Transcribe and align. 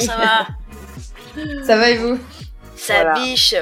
Comment 0.00 0.12
ça 0.12 0.16
va 1.36 1.62
Ça 1.66 1.76
va 1.76 1.90
et 1.90 1.96
vous 1.98 2.18
Ça 2.76 2.94
Voilà. 2.94 3.14
biche 3.14 3.54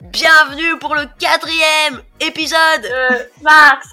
Bienvenue 0.00 0.78
pour 0.78 0.94
le 0.94 1.02
quatrième 1.18 2.02
épisode 2.20 2.84
euh, 2.84 3.18
Max, 3.42 3.88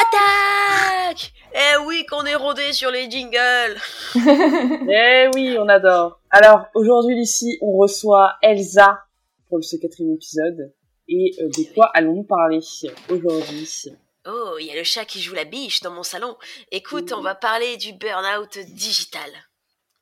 Attaque 0.00 1.32
Eh 1.54 1.76
oui 1.86 2.04
qu'on 2.06 2.24
est 2.24 2.34
rodé 2.34 2.72
sur 2.72 2.90
les 2.90 3.10
jingles 3.10 3.76
Eh 4.90 5.28
oui, 5.34 5.56
on 5.58 5.68
adore 5.68 6.18
Alors, 6.30 6.66
aujourd'hui 6.74 7.14
Lucie, 7.14 7.58
on 7.60 7.76
reçoit 7.76 8.34
Elsa 8.42 9.00
pour 9.48 9.62
ce 9.62 9.76
quatrième 9.76 10.14
épisode. 10.14 10.72
Et 11.08 11.32
euh, 11.40 11.48
de 11.48 11.74
quoi 11.74 11.90
allons-nous 11.94 12.24
parler 12.24 12.60
aujourd'hui 13.10 13.68
Oh, 14.26 14.56
il 14.58 14.66
y 14.66 14.70
a 14.70 14.74
le 14.74 14.84
chat 14.84 15.04
qui 15.04 15.20
joue 15.20 15.34
la 15.34 15.44
biche 15.44 15.82
dans 15.82 15.90
mon 15.92 16.02
salon. 16.02 16.34
Écoute, 16.72 17.12
on 17.14 17.20
va 17.20 17.34
parler 17.34 17.76
du 17.76 17.92
burn-out 17.92 18.58
digital. 18.70 19.30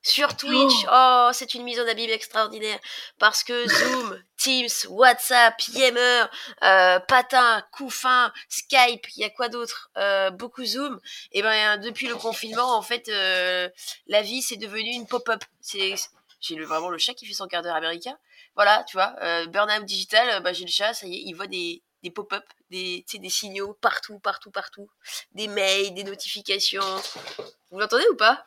Sur 0.03 0.37
Twitch, 0.37 0.73
oh, 0.93 1.31
c'est 1.33 1.55
une 1.55 1.63
mise 1.63 1.79
en 1.79 1.87
abîme 1.87 2.11
extraordinaire. 2.11 2.79
Parce 3.19 3.45
que 3.45 3.67
Zoom, 3.69 4.21
Teams, 4.37 4.69
WhatsApp, 4.89 5.61
Yammer, 5.69 6.25
euh, 6.65 6.99
Patin, 7.01 7.65
Couffin, 7.73 8.33
Skype, 8.49 9.07
il 9.17 9.21
y 9.21 9.25
a 9.25 9.31
quoi 9.31 9.49
d'autre 9.49 9.91
Euh, 9.97 10.31
Beaucoup 10.31 10.65
Zoom. 10.65 11.01
Et 11.31 11.43
ben, 11.43 11.79
depuis 11.79 12.09
le 12.09 12.17
confinement, 12.17 12.77
en 12.77 12.83
fait, 12.83 13.09
euh, 13.09 13.69
la 14.09 14.23
vie, 14.23 14.43
c'est 14.43 14.57
devenu 14.57 14.91
une 14.91 15.07
pop-up. 15.07 15.45
C'est, 15.61 15.95
j'ai 16.41 16.57
le, 16.57 16.65
vraiment 16.67 16.91
le 16.91 16.99
chat 16.99 17.15
qui 17.15 17.25
fait 17.27 17.35
son 17.35 17.47
quart 17.47 17.63
d'heure 17.63 17.77
américain. 17.77 18.19
Voilà, 18.57 18.85
tu 18.89 18.97
vois, 18.97 19.15
euh, 19.23 19.47
burn-out 19.47 19.85
digital, 19.85 20.29
euh, 20.29 20.41
bah, 20.41 20.53
j'ai 20.53 20.65
le 20.65 20.71
chat, 20.71 20.93
ça 20.95 21.07
y 21.07 21.15
est, 21.15 21.23
il 21.25 21.33
voit 21.35 21.47
des, 21.47 21.81
des 22.03 22.11
pop-up, 22.11 22.45
des, 22.71 23.05
des 23.15 23.31
signaux 23.31 23.75
partout, 23.81 24.19
partout, 24.19 24.51
partout. 24.51 24.91
Des 25.33 25.47
mails, 25.47 25.95
des 25.95 26.05
notifications. 26.05 27.01
Vous 27.71 27.79
l'entendez 27.79 28.05
ou 28.11 28.17
pas? 28.17 28.45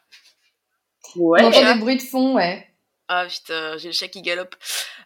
Ouais, 1.15 1.43
On 1.43 1.47
entend 1.47 1.73
des 1.73 1.79
bruits 1.79 1.97
de 1.97 2.01
fond, 2.03 2.35
ouais. 2.35 2.67
Ah 3.07 3.27
putain, 3.29 3.77
j'ai 3.77 3.89
le 3.89 3.93
chat 3.93 4.07
qui 4.07 4.21
galope. 4.23 4.55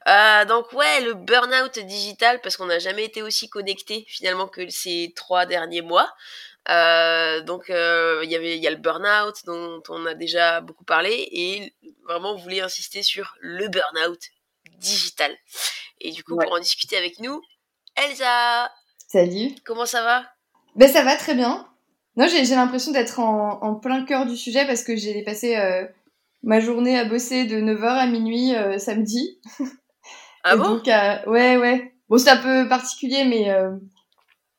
Euh, 0.07 0.45
donc 0.45 0.71
ouais, 0.73 1.01
le 1.01 1.13
burn-out 1.15 1.79
digital, 1.79 2.39
parce 2.41 2.55
qu'on 2.55 2.67
n'a 2.67 2.79
jamais 2.79 3.03
été 3.03 3.21
aussi 3.21 3.49
connecté 3.49 4.05
finalement 4.07 4.47
que 4.47 4.69
ces 4.69 5.11
trois 5.15 5.45
derniers 5.45 5.81
mois. 5.81 6.09
Euh, 6.69 7.41
donc 7.41 7.69
euh, 7.69 8.21
il 8.23 8.29
y 8.31 8.35
avait 8.35 8.55
il 8.57 8.63
y 8.63 8.67
a 8.67 8.71
le 8.71 8.77
burn-out 8.77 9.35
dont 9.45 9.81
on 9.89 10.05
a 10.05 10.13
déjà 10.13 10.61
beaucoup 10.61 10.83
parlé 10.85 11.27
et 11.31 11.73
vraiment 12.07 12.33
on 12.33 12.37
voulait 12.37 12.61
insister 12.61 13.01
sur 13.03 13.33
le 13.41 13.67
burn-out 13.67 14.19
digital. 14.77 15.35
Et 15.99 16.11
du 16.11 16.23
coup 16.23 16.35
Ouais. 16.35 16.45
pour 16.45 16.55
en 16.55 16.59
discuter 16.59 16.95
avec 16.95 17.19
nous, 17.19 17.41
Elsa, 17.95 18.71
Salut. 19.07 19.55
comment 19.65 19.85
ça 19.85 20.03
va? 20.03 20.25
Ben 20.75 20.87
ça 20.91 21.03
va 21.03 21.17
très 21.17 21.33
bien. 21.33 21.67
Non, 22.15 22.27
j'ai 22.27 22.45
j'ai 22.45 22.55
l'impression 22.55 22.91
d'être 22.91 23.19
en, 23.19 23.61
en 23.61 23.75
plein 23.75 24.05
cœur 24.05 24.25
du 24.25 24.37
sujet 24.37 24.65
parce 24.65 24.83
que 24.83 24.95
j'ai 24.95 25.21
passé 25.23 25.57
euh, 25.57 25.85
ma 26.43 26.59
journée 26.59 26.97
à 26.97 27.05
bosser 27.05 27.45
de 27.45 27.57
9h 27.59 27.83
à 27.85 28.07
minuit 28.07 28.55
euh, 28.55 28.77
samedi. 28.77 29.39
Ah 30.45 30.55
Et 30.55 30.57
bon? 30.57 30.63
donc, 30.75 30.87
euh, 30.87 31.15
ouais, 31.27 31.57
ouais. 31.57 31.93
Bon, 32.07 32.17
c'est 32.17 32.29
un 32.29 32.37
peu 32.37 32.69
particulier, 32.69 33.25
mais, 33.25 33.49
euh, 33.51 33.71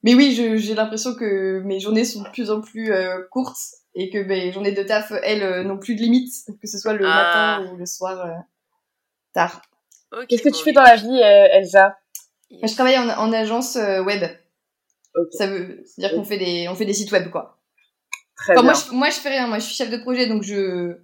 mais 0.02 0.14
oui, 0.14 0.32
j'ai 0.58 0.74
l'impression 0.74 1.14
que 1.14 1.60
mes 1.64 1.80
journées 1.80 2.04
sont 2.04 2.22
de 2.22 2.28
plus 2.28 2.50
en 2.50 2.60
plus 2.60 2.92
euh, 2.92 3.22
courtes 3.30 3.56
et 3.94 4.10
que 4.10 4.18
mes 4.18 4.52
journées 4.52 4.72
de 4.72 4.82
taf, 4.82 5.10
elles, 5.22 5.66
n'ont 5.66 5.78
plus 5.78 5.94
de 5.94 6.00
limites, 6.02 6.34
que 6.60 6.68
ce 6.68 6.76
soit 6.76 6.92
le 6.92 7.06
Ah. 7.06 7.60
matin 7.60 7.72
ou 7.72 7.76
le 7.78 7.86
soir 7.86 8.26
euh, 8.26 8.30
tard. 9.32 9.62
Qu'est-ce 10.28 10.42
que 10.42 10.50
bon, 10.50 10.58
tu 10.58 10.64
fais 10.64 10.72
dans 10.72 10.82
la 10.82 10.96
vie, 10.96 11.08
euh, 11.08 11.46
Elsa? 11.58 11.96
Moi, 12.50 12.66
je 12.66 12.74
travaille 12.74 12.98
en, 12.98 13.08
en 13.08 13.32
agence 13.32 13.76
euh, 13.76 14.02
web. 14.02 14.22
Ok, 15.14 15.28
Ça 15.32 15.46
veut 15.46 15.82
dire 15.96 16.10
qu'on 16.14 16.24
fait 16.24 16.36
des, 16.38 16.68
on 16.68 16.74
fait 16.74 16.84
des 16.84 16.92
sites 16.92 17.10
web, 17.10 17.30
quoi. 17.30 17.58
très 18.36 18.52
Enfin, 18.52 18.62
bien. 18.62 18.72
moi, 18.72 18.80
je, 18.86 18.94
moi, 18.94 19.08
je 19.08 19.16
fais 19.18 19.30
rien. 19.30 19.46
Moi, 19.46 19.58
je 19.60 19.64
suis 19.64 19.74
chef 19.74 19.88
de 19.88 19.96
projet, 19.96 20.26
donc 20.26 20.42
je, 20.42 20.98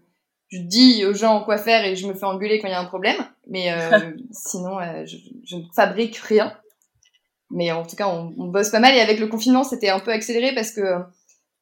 je 0.49 0.59
dis 0.61 1.05
aux 1.05 1.15
gens 1.15 1.43
quoi 1.43 1.59
faire 1.59 1.85
et 1.85 1.97
je 1.97 2.07
me 2.07 2.15
fais 2.15 2.25
engueuler 2.25 2.59
quand 2.61 2.69
il 2.69 2.73
y 2.73 2.75
a 2.75 2.81
un 2.81 2.85
problème. 2.85 3.17
Mais 3.49 3.73
euh, 3.73 4.13
sinon, 4.31 4.79
euh, 4.79 5.05
je, 5.05 5.17
je 5.45 5.57
ne 5.57 5.63
fabrique 5.75 6.17
rien. 6.17 6.57
Mais 7.51 7.71
en 7.73 7.85
tout 7.85 7.97
cas, 7.97 8.09
on, 8.09 8.35
on 8.39 8.49
bosse 8.49 8.71
pas 8.71 8.81
mal. 8.81 8.95
Et 8.95 9.01
avec 9.01 9.19
le 9.19 9.29
confinement, 9.29 9.65
c'était 9.65 9.89
un 9.89 10.01
peu 10.01 10.11
accéléré 10.11 10.55
parce 10.55 10.73
que, 10.73 10.99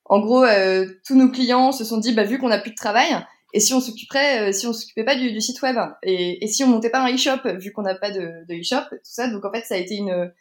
en 0.07 0.21
gros, 0.21 0.45
euh, 0.45 0.87
tous 1.07 1.15
nos 1.15 1.31
clients 1.31 1.73
se 1.73 1.85
sont 1.85 1.99
dit, 1.99 2.15
bah, 2.15 2.25
vu 2.25 2.39
qu'on 2.39 2.49
n'a 2.49 2.59
plus 2.59 2.71
de 2.71 2.77
travail, 2.77 3.09
et 3.53 3.61
si 3.61 3.73
on 3.73 3.81
s'occuperait, 3.81 4.49
euh, 4.49 4.53
si 4.53 4.67
on 4.67 4.73
s'occupait 4.73 5.05
pas 5.05 5.15
du, 5.15 5.31
du 5.33 5.41
site 5.41 5.61
web, 5.63 5.77
et, 6.03 6.43
et 6.43 6.49
si 6.49 6.65
on 6.65 6.69
montait 6.69 6.91
pas 6.91 7.01
un 7.01 7.15
e-shop, 7.15 7.49
vu 7.59 7.73
qu'on 7.73 7.83
n'a 7.83 7.95
pas 7.95 8.11
de, 8.11 8.45
de 8.49 8.61
e-shop, 8.61 8.89
tout 8.91 8.99
ça? 9.03 9.29
Donc 9.29 9.45
en 9.45 9.53
fait, 9.53 9.65
ça 9.65 9.75
a 9.75 9.79
été 9.79 9.95
une, 9.95 10.33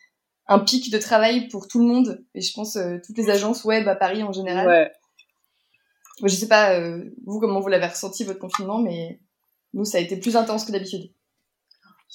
un 0.47 0.59
pic 0.59 0.91
de 0.91 0.97
travail 0.97 1.47
pour 1.49 1.67
tout 1.67 1.79
le 1.79 1.85
monde. 1.85 2.25
Et 2.35 2.41
je 2.41 2.53
pense 2.53 2.77
toutes 3.05 3.17
les 3.17 3.29
agences 3.29 3.65
web 3.65 3.87
à 3.87 3.95
Paris 3.95 4.23
en 4.23 4.31
général. 4.31 4.67
Ouais. 4.67 4.91
Je 6.21 6.33
sais 6.35 6.47
pas, 6.47 6.79
euh, 6.79 7.03
vous, 7.25 7.39
comment 7.39 7.59
vous 7.59 7.69
l'avez 7.69 7.87
ressenti, 7.87 8.23
votre 8.23 8.39
confinement, 8.39 8.79
mais 8.79 9.19
nous, 9.73 9.85
ça 9.85 9.97
a 9.97 10.01
été 10.01 10.17
plus 10.17 10.35
intense 10.35 10.65
que 10.65 10.71
d'habitude. 10.71 11.11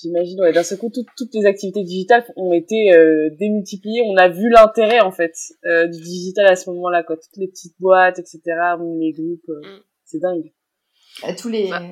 J'imagine, 0.00 0.40
ouais. 0.40 0.52
D'un 0.52 0.62
seul 0.62 0.78
coup, 0.78 0.90
toutes, 0.94 1.08
toutes 1.16 1.34
les 1.34 1.44
activités 1.44 1.82
digitales 1.82 2.24
ont 2.36 2.52
été 2.52 2.92
euh, 2.94 3.30
démultipliées. 3.40 4.02
On 4.06 4.16
a 4.16 4.28
vu 4.28 4.48
l'intérêt, 4.48 5.00
en 5.00 5.10
fait, 5.10 5.34
euh, 5.66 5.88
du 5.88 6.00
digital 6.00 6.46
à 6.46 6.54
ce 6.54 6.70
moment-là, 6.70 7.02
quoi. 7.02 7.16
Toutes 7.16 7.36
les 7.36 7.48
petites 7.48 7.74
boîtes, 7.80 8.20
etc., 8.20 8.40
les 9.00 9.12
groupes, 9.12 9.48
euh, 9.48 9.60
Mm. 9.78 9.82
c'est 10.04 10.20
dingue. 10.20 10.52
À 11.24 11.34
tous 11.34 11.48
les... 11.48 11.68
Bah, 11.68 11.82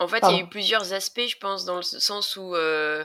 En 0.00 0.08
fait, 0.08 0.20
il 0.28 0.36
y 0.36 0.40
a 0.40 0.42
eu 0.42 0.48
plusieurs 0.48 0.92
aspects, 0.92 1.26
je 1.26 1.38
pense, 1.38 1.64
dans 1.64 1.76
le 1.76 1.82
sens 1.82 2.36
où 2.36 2.54
euh, 2.54 3.04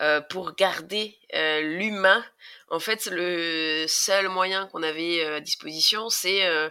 euh, 0.00 0.20
pour 0.22 0.54
garder 0.56 1.14
euh, 1.34 1.60
l'humain, 1.60 2.24
en 2.70 2.80
fait, 2.80 3.06
le 3.12 3.84
seul 3.86 4.28
moyen 4.28 4.66
qu'on 4.66 4.82
avait 4.82 5.22
à 5.24 5.40
disposition, 5.40 6.08
c'est 6.08 6.44
euh, 6.46 6.70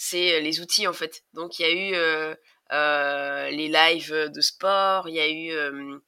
c'est 0.00 0.40
les 0.40 0.60
outils, 0.60 0.86
en 0.86 0.92
fait. 0.92 1.24
Donc, 1.34 1.58
il 1.58 1.62
y 1.62 1.64
a 1.66 1.72
eu 1.72 1.94
euh, 1.94 2.34
euh, 2.72 3.50
les 3.50 3.68
lives 3.68 4.30
de 4.30 4.40
sport, 4.40 5.08
il 5.08 5.16
y 5.16 5.20
a 5.20 5.28
eu 5.28 5.50
euh, 5.52 5.98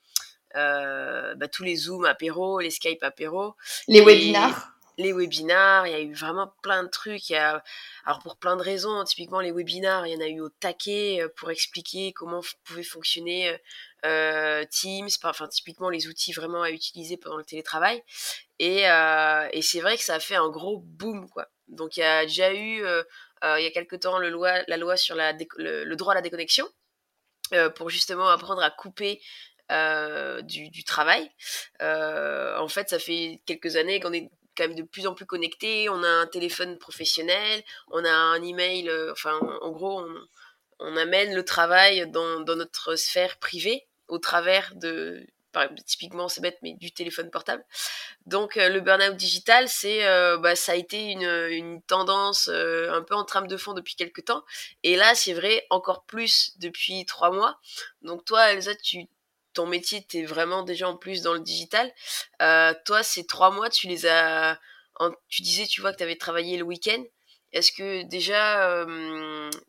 euh, 0.56 1.34
bah, 1.34 1.48
tous 1.48 1.64
les 1.64 1.76
Zoom 1.76 2.04
apéro, 2.04 2.60
les 2.60 2.70
Skype 2.70 3.02
apéro 3.02 3.56
les 3.88 4.00
webinars. 4.00 4.72
les 4.98 5.12
webinars, 5.12 5.86
il 5.86 5.92
y 5.92 5.94
a 5.94 6.00
eu 6.00 6.12
vraiment 6.12 6.52
plein 6.62 6.82
de 6.84 6.88
trucs. 6.88 7.30
Il 7.30 7.32
y 7.32 7.36
a, 7.36 7.62
alors 8.04 8.20
pour 8.20 8.36
plein 8.36 8.56
de 8.56 8.62
raisons, 8.62 9.02
typiquement 9.04 9.40
les 9.40 9.52
webinars, 9.52 10.06
il 10.06 10.12
y 10.12 10.16
en 10.16 10.20
a 10.20 10.28
eu 10.28 10.40
au 10.40 10.50
taquet 10.50 11.22
euh, 11.22 11.28
pour 11.36 11.50
expliquer 11.50 12.12
comment 12.12 12.42
pouvait 12.64 12.82
fonctionner 12.82 13.48
euh, 13.48 13.56
euh, 14.04 14.64
Teams, 14.70 15.08
enfin 15.24 15.48
typiquement 15.48 15.88
les 15.88 16.06
outils 16.08 16.32
vraiment 16.32 16.62
à 16.62 16.70
utiliser 16.70 17.16
pendant 17.16 17.38
le 17.38 17.44
télétravail. 17.44 18.02
Et, 18.58 18.88
euh, 18.88 19.48
et 19.52 19.62
c'est 19.62 19.80
vrai 19.80 19.96
que 19.96 20.04
ça 20.04 20.14
a 20.16 20.20
fait 20.20 20.36
un 20.36 20.48
gros 20.50 20.78
boom 20.78 21.28
quoi. 21.30 21.46
Donc 21.68 21.96
il 21.96 22.00
y 22.00 22.02
a 22.02 22.24
déjà 22.26 22.52
eu 22.52 22.82
euh, 22.82 22.98
euh, 22.98 23.04
il 23.42 23.62
y 23.62 23.66
a 23.66 23.70
quelque 23.70 23.96
temps 23.96 24.18
la 24.18 24.28
loi 24.76 24.96
sur 24.96 25.16
le, 25.16 25.94
droit 25.94 26.12
à 26.12 26.16
la 26.16 26.22
déconnexion 26.22 26.66
euh, 27.52 27.68
pour 27.68 27.90
justement 27.90 28.28
apprendre 28.28 28.62
à 28.62 28.70
couper 28.70 29.20
euh, 29.70 30.42
du, 30.42 30.84
travail. 30.84 31.30
Euh, 31.80 32.56
en 32.58 32.66
fait, 32.68 32.88
ça 32.88 32.98
fait 32.98 33.40
quelques 33.46 33.76
années 33.76 34.00
qu'on 34.00 34.12
est 34.12 34.28
quand 34.56 34.66
même 34.66 34.74
de 34.76 34.82
plus 34.82 35.06
en 35.06 35.14
plus 35.14 35.26
connectés. 35.26 35.88
On 35.88 36.02
a 36.02 36.08
un 36.08 36.26
téléphone 36.26 36.78
professionnel, 36.78 37.62
on 37.92 38.04
a 38.04 38.10
un 38.10 38.42
email. 38.42 38.88
euh, 38.88 39.12
enfin, 39.12 39.38
en 39.62 39.70
gros, 39.70 40.04
on, 40.80 40.96
amène 40.96 41.34
le 41.34 41.44
travail 41.44 42.10
dans 42.10 42.44
notre 42.44 42.96
sphère 42.96 43.38
privée 43.38 43.86
au 44.08 44.18
travers 44.18 44.74
de 44.74 45.24
typiquement 45.86 46.28
c'est 46.28 46.40
bête 46.40 46.58
mais 46.62 46.74
du 46.74 46.92
téléphone 46.92 47.30
portable. 47.30 47.64
Donc 48.26 48.56
euh, 48.56 48.68
le 48.68 48.80
burn-out 48.80 49.16
digital 49.16 49.68
c'est 49.68 50.06
euh, 50.06 50.38
bah, 50.38 50.56
ça 50.56 50.72
a 50.72 50.74
été 50.74 51.10
une, 51.10 51.82
tendance 51.86 52.48
euh, 52.52 52.92
un 52.92 53.02
peu 53.02 53.14
en 53.14 53.24
trame 53.24 53.46
de 53.46 53.56
fond 53.56 53.72
depuis 53.72 53.94
quelques 53.96 54.24
temps. 54.24 54.44
Et 54.82 54.96
là 54.96 55.14
c'est 55.14 55.32
vrai 55.32 55.66
encore 55.70 56.04
plus 56.04 56.58
depuis 56.58 57.04
trois 57.06 57.30
mois. 57.30 57.58
Donc 58.02 58.24
toi 58.24 58.52
Elsa 58.52 58.74
tu 58.74 59.06
ton 59.52 59.66
métier 59.66 60.02
t'es 60.02 60.24
vraiment 60.24 60.62
déjà 60.62 60.88
en 60.88 60.96
plus 60.96 61.22
dans 61.22 61.34
le 61.34 61.40
digital. 61.40 61.92
Toi 62.38 63.02
ces 63.02 63.26
trois 63.26 63.50
mois 63.50 63.70
tu 63.70 63.88
les 63.88 64.06
as 64.06 64.58
tu 65.28 65.42
disais 65.42 65.66
tu 65.66 65.80
vois 65.80 65.92
que 65.92 65.98
tu 65.98 66.04
avais 66.04 66.16
travaillé 66.16 66.56
le 66.56 66.64
week-end. 66.64 67.02
Est-ce 67.52 67.72
que 67.72 68.04
déjà 68.04 68.86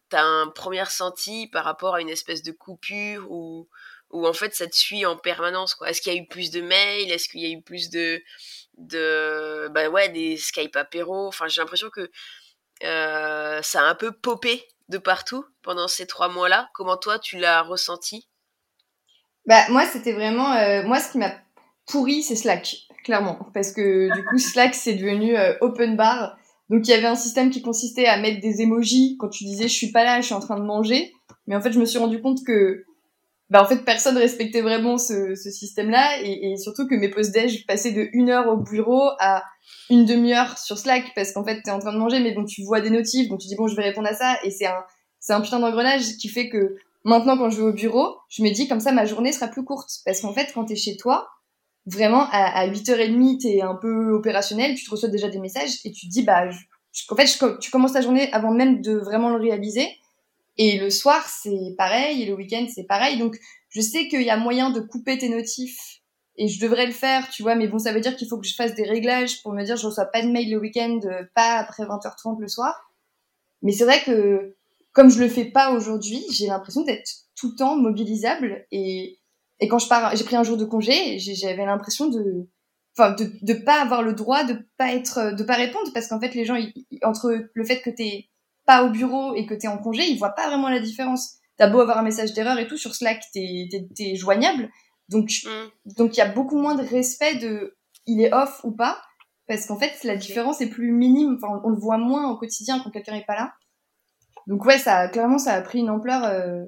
tu 0.09 0.15
as 0.15 0.23
un 0.23 0.47
premier 0.49 0.83
ressenti 0.83 1.47
par 1.47 1.63
rapport 1.63 1.95
à 1.95 2.01
une 2.01 2.09
espèce 2.09 2.43
de 2.43 2.51
coupure 2.51 3.31
ou 3.31 3.67
ou 4.11 4.27
en 4.27 4.33
fait 4.33 4.53
ça 4.53 4.67
te 4.67 4.75
suit 4.75 5.05
en 5.05 5.17
permanence 5.17 5.75
quoi 5.75 5.89
Est-ce 5.89 6.01
qu'il 6.01 6.13
y 6.13 6.17
a 6.17 6.21
eu 6.21 6.27
plus 6.27 6.51
de 6.51 6.61
mails? 6.61 7.11
Est-ce 7.11 7.29
qu'il 7.29 7.41
y 7.41 7.45
a 7.45 7.49
eu 7.49 7.61
plus 7.61 7.89
de 7.89 8.21
de 8.77 9.69
bah 9.69 9.89
ouais 9.89 10.09
des 10.09 10.37
Skype 10.37 10.75
apéro 10.75 11.27
Enfin 11.27 11.47
j'ai 11.47 11.61
l'impression 11.61 11.89
que 11.89 12.09
euh, 12.83 13.61
ça 13.61 13.81
a 13.81 13.85
un 13.85 13.95
peu 13.95 14.11
popé 14.11 14.63
de 14.89 14.97
partout 14.97 15.45
pendant 15.61 15.87
ces 15.87 16.07
trois 16.07 16.29
mois-là. 16.29 16.69
Comment 16.73 16.97
toi 16.97 17.19
tu 17.19 17.37
l'as 17.37 17.61
ressenti? 17.61 18.27
Bah 19.45 19.63
moi 19.69 19.85
c'était 19.85 20.13
vraiment 20.13 20.53
euh, 20.53 20.83
moi 20.83 20.99
ce 20.99 21.11
qui 21.11 21.17
m'a 21.17 21.33
pourri 21.87 22.21
c'est 22.21 22.35
Slack 22.35 22.75
clairement 23.03 23.49
parce 23.53 23.71
que 23.71 24.13
du 24.13 24.23
coup 24.25 24.37
Slack 24.37 24.75
c'est 24.75 24.95
devenu 24.95 25.37
euh, 25.37 25.55
open 25.61 25.95
bar. 25.95 26.37
Donc 26.69 26.87
il 26.87 26.91
y 26.91 26.93
avait 26.93 27.07
un 27.07 27.15
système 27.15 27.49
qui 27.49 27.61
consistait 27.61 28.05
à 28.05 28.17
mettre 28.17 28.39
des 28.39 28.61
emojis 28.61 29.17
quand 29.19 29.27
tu 29.29 29.43
disais 29.43 29.67
je 29.67 29.73
suis 29.73 29.91
pas 29.91 30.03
là, 30.03 30.21
je 30.21 30.27
suis 30.27 30.35
en 30.35 30.39
train 30.39 30.57
de 30.57 30.63
manger. 30.63 31.13
Mais 31.47 31.55
en 31.55 31.61
fait 31.61 31.71
je 31.71 31.79
me 31.79 31.85
suis 31.85 31.99
rendu 31.99 32.21
compte 32.21 32.45
que 32.45 32.85
bah 33.51 33.62
en 33.62 33.65
fait 33.65 33.83
personne 33.83 34.18
respectait 34.18 34.62
vraiment 34.62 34.98
ce, 34.98 35.36
ce 35.36 35.51
système-là 35.51 36.21
et, 36.24 36.51
et, 36.51 36.57
surtout 36.57 36.88
que 36.88 36.95
mes 36.95 37.09
post-déj 37.09 37.68
passaient 37.68 37.92
de 37.92 38.07
une 38.13 38.30
heure 38.30 38.48
au 38.48 38.56
bureau 38.56 39.09
à 39.19 39.44
une 39.89 40.06
demi-heure 40.06 40.57
sur 40.57 40.77
Slack 40.77 41.12
parce 41.15 41.33
qu'en 41.33 41.44
fait 41.44 41.62
t'es 41.62 41.69
en 41.69 41.80
train 41.80 41.92
de 41.92 41.98
manger 41.98 42.21
mais 42.21 42.31
bon 42.31 42.45
tu 42.45 42.63
vois 42.63 42.80
des 42.80 42.89
notifs 42.89 43.27
donc 43.27 43.42
tu 43.42 43.50
dis 43.50 43.57
bon 43.57 43.68
je 43.68 43.75
vais 43.75 43.83
répondre 43.83 44.07
à 44.07 44.13
ça 44.13 44.38
et 44.44 44.51
c'est 44.51 44.68
un 44.68 44.86
c'est 45.19 45.33
un 45.33 45.42
putain 45.42 45.59
d'engrenage 45.59 46.15
qui 46.18 46.30
fait 46.30 46.48
que 46.48 46.77
maintenant 47.03 47.38
quand 47.38 47.50
je 47.50 47.57
vais 47.57 47.68
au 47.68 47.74
bureau 47.74 48.15
je 48.30 48.42
me 48.42 48.51
dis 48.51 48.69
comme 48.69 48.80
ça 48.80 48.94
ma 48.94 49.06
journée 49.06 49.33
sera 49.33 49.50
plus 49.50 49.65
courte. 49.65 49.89
Parce 50.06 50.21
qu'en 50.21 50.33
fait 50.33 50.53
quand 50.53 50.63
t'es 50.63 50.77
chez 50.77 50.95
toi 50.95 51.27
vraiment 51.86 52.27
à, 52.31 52.57
à 52.57 52.68
8h30 52.69 53.42
t'es 53.42 53.62
un 53.62 53.75
peu 53.75 54.13
opérationnel 54.13 54.75
tu 54.75 54.86
te 54.86 54.92
reçois 54.92 55.09
déjà 55.09 55.27
des 55.27 55.39
messages 55.39 55.71
et 55.83 55.92
tu 55.92 56.07
te 56.07 56.12
dis 56.12 56.24
bah 56.24 56.45
en 57.09 57.15
fait 57.18 57.57
tu 57.59 57.69
commences 57.69 57.94
ta 57.94 58.01
journée 58.01 58.31
avant 58.31 58.53
même 58.53 58.81
de 58.81 58.94
vraiment 58.94 59.30
le 59.30 59.42
réaliser 59.42 59.89
et 60.63 60.77
le 60.77 60.91
soir, 60.91 61.27
c'est 61.27 61.73
pareil, 61.75 62.21
et 62.21 62.25
le 62.27 62.35
week-end, 62.35 62.67
c'est 62.71 62.83
pareil. 62.83 63.17
Donc, 63.17 63.35
je 63.69 63.81
sais 63.81 64.07
qu'il 64.07 64.21
y 64.21 64.29
a 64.29 64.37
moyen 64.37 64.69
de 64.69 64.79
couper 64.79 65.17
tes 65.17 65.27
notifs, 65.27 66.01
et 66.37 66.47
je 66.47 66.61
devrais 66.61 66.85
le 66.85 66.91
faire, 66.91 67.27
tu 67.29 67.41
vois, 67.41 67.55
mais 67.55 67.67
bon, 67.67 67.79
ça 67.79 67.91
veut 67.91 67.99
dire 67.99 68.15
qu'il 68.15 68.27
faut 68.27 68.37
que 68.37 68.45
je 68.45 68.53
fasse 68.53 68.75
des 68.75 68.83
réglages 68.83 69.41
pour 69.41 69.53
me 69.53 69.63
dire 69.63 69.75
je 69.75 69.87
reçois 69.87 70.05
pas 70.05 70.21
de 70.21 70.27
mail 70.27 70.51
le 70.51 70.59
week-end, 70.59 70.99
pas 71.33 71.55
après 71.57 71.81
20h30 71.81 72.39
le 72.39 72.47
soir. 72.47 72.91
Mais 73.63 73.71
c'est 73.71 73.85
vrai 73.85 74.03
que, 74.05 74.55
comme 74.91 75.09
je 75.09 75.17
le 75.19 75.29
fais 75.29 75.45
pas 75.45 75.71
aujourd'hui, 75.71 76.23
j'ai 76.31 76.45
l'impression 76.45 76.83
d'être 76.83 77.09
tout 77.35 77.49
le 77.53 77.55
temps 77.55 77.75
mobilisable, 77.75 78.67
et, 78.69 79.17
et 79.61 79.67
quand 79.67 79.79
je 79.79 79.87
pars, 79.87 80.15
j'ai 80.15 80.23
pris 80.23 80.35
un 80.35 80.43
jour 80.43 80.57
de 80.57 80.65
congé, 80.65 81.17
j'avais 81.17 81.65
l'impression 81.65 82.07
de, 82.07 82.47
enfin, 82.95 83.15
de, 83.15 83.31
de 83.41 83.53
pas 83.53 83.81
avoir 83.81 84.03
le 84.03 84.13
droit 84.13 84.43
de 84.43 84.59
pas 84.77 84.93
être, 84.93 85.35
de 85.35 85.43
pas 85.43 85.55
répondre, 85.55 85.89
parce 85.91 86.07
qu'en 86.07 86.19
fait, 86.19 86.35
les 86.35 86.45
gens, 86.45 86.57
entre 87.01 87.49
le 87.51 87.65
fait 87.65 87.81
que 87.81 87.89
t'es 87.89 88.27
pas 88.65 88.83
au 88.83 88.89
bureau 88.89 89.35
et 89.35 89.45
que 89.45 89.53
t'es 89.53 89.67
en 89.67 89.77
congé, 89.77 90.07
ils 90.07 90.17
voient 90.17 90.35
pas 90.35 90.47
vraiment 90.47 90.69
la 90.69 90.79
différence. 90.79 91.37
T'as 91.57 91.67
beau 91.67 91.79
avoir 91.79 91.97
un 91.97 92.03
message 92.03 92.33
d'erreur 92.33 92.57
et 92.59 92.67
tout 92.67 92.77
sur 92.77 92.95
Slack, 92.95 93.23
t'es 93.33 93.69
es, 93.99 94.15
joignable. 94.15 94.69
Donc 95.09 95.29
mm. 95.45 95.93
donc 95.97 96.15
il 96.15 96.17
y 96.17 96.21
a 96.21 96.29
beaucoup 96.29 96.57
moins 96.57 96.75
de 96.75 96.83
respect 96.83 97.35
de 97.35 97.77
il 98.05 98.21
est 98.21 98.33
off 98.33 98.61
ou 98.63 98.71
pas 98.71 99.01
parce 99.47 99.65
qu'en 99.65 99.77
fait 99.77 100.03
la 100.03 100.15
différence 100.15 100.61
est 100.61 100.69
plus 100.69 100.91
minime. 100.91 101.37
Enfin 101.41 101.61
on, 101.63 101.69
le 101.69 101.79
voit 101.79 101.97
moins 101.97 102.31
au 102.31 102.37
quotidien 102.37 102.79
quand 102.83 102.91
quelqu'un 102.91 103.15
est 103.15 103.25
pas 103.25 103.35
là. 103.35 103.53
Donc 104.47 104.65
ouais 104.65 104.77
ça 104.77 105.07
clairement 105.09 105.37
ça 105.37 105.53
a 105.53 105.61
pris 105.61 105.79
une 105.79 105.89
ampleur 105.89 106.23
euh, 106.23 106.63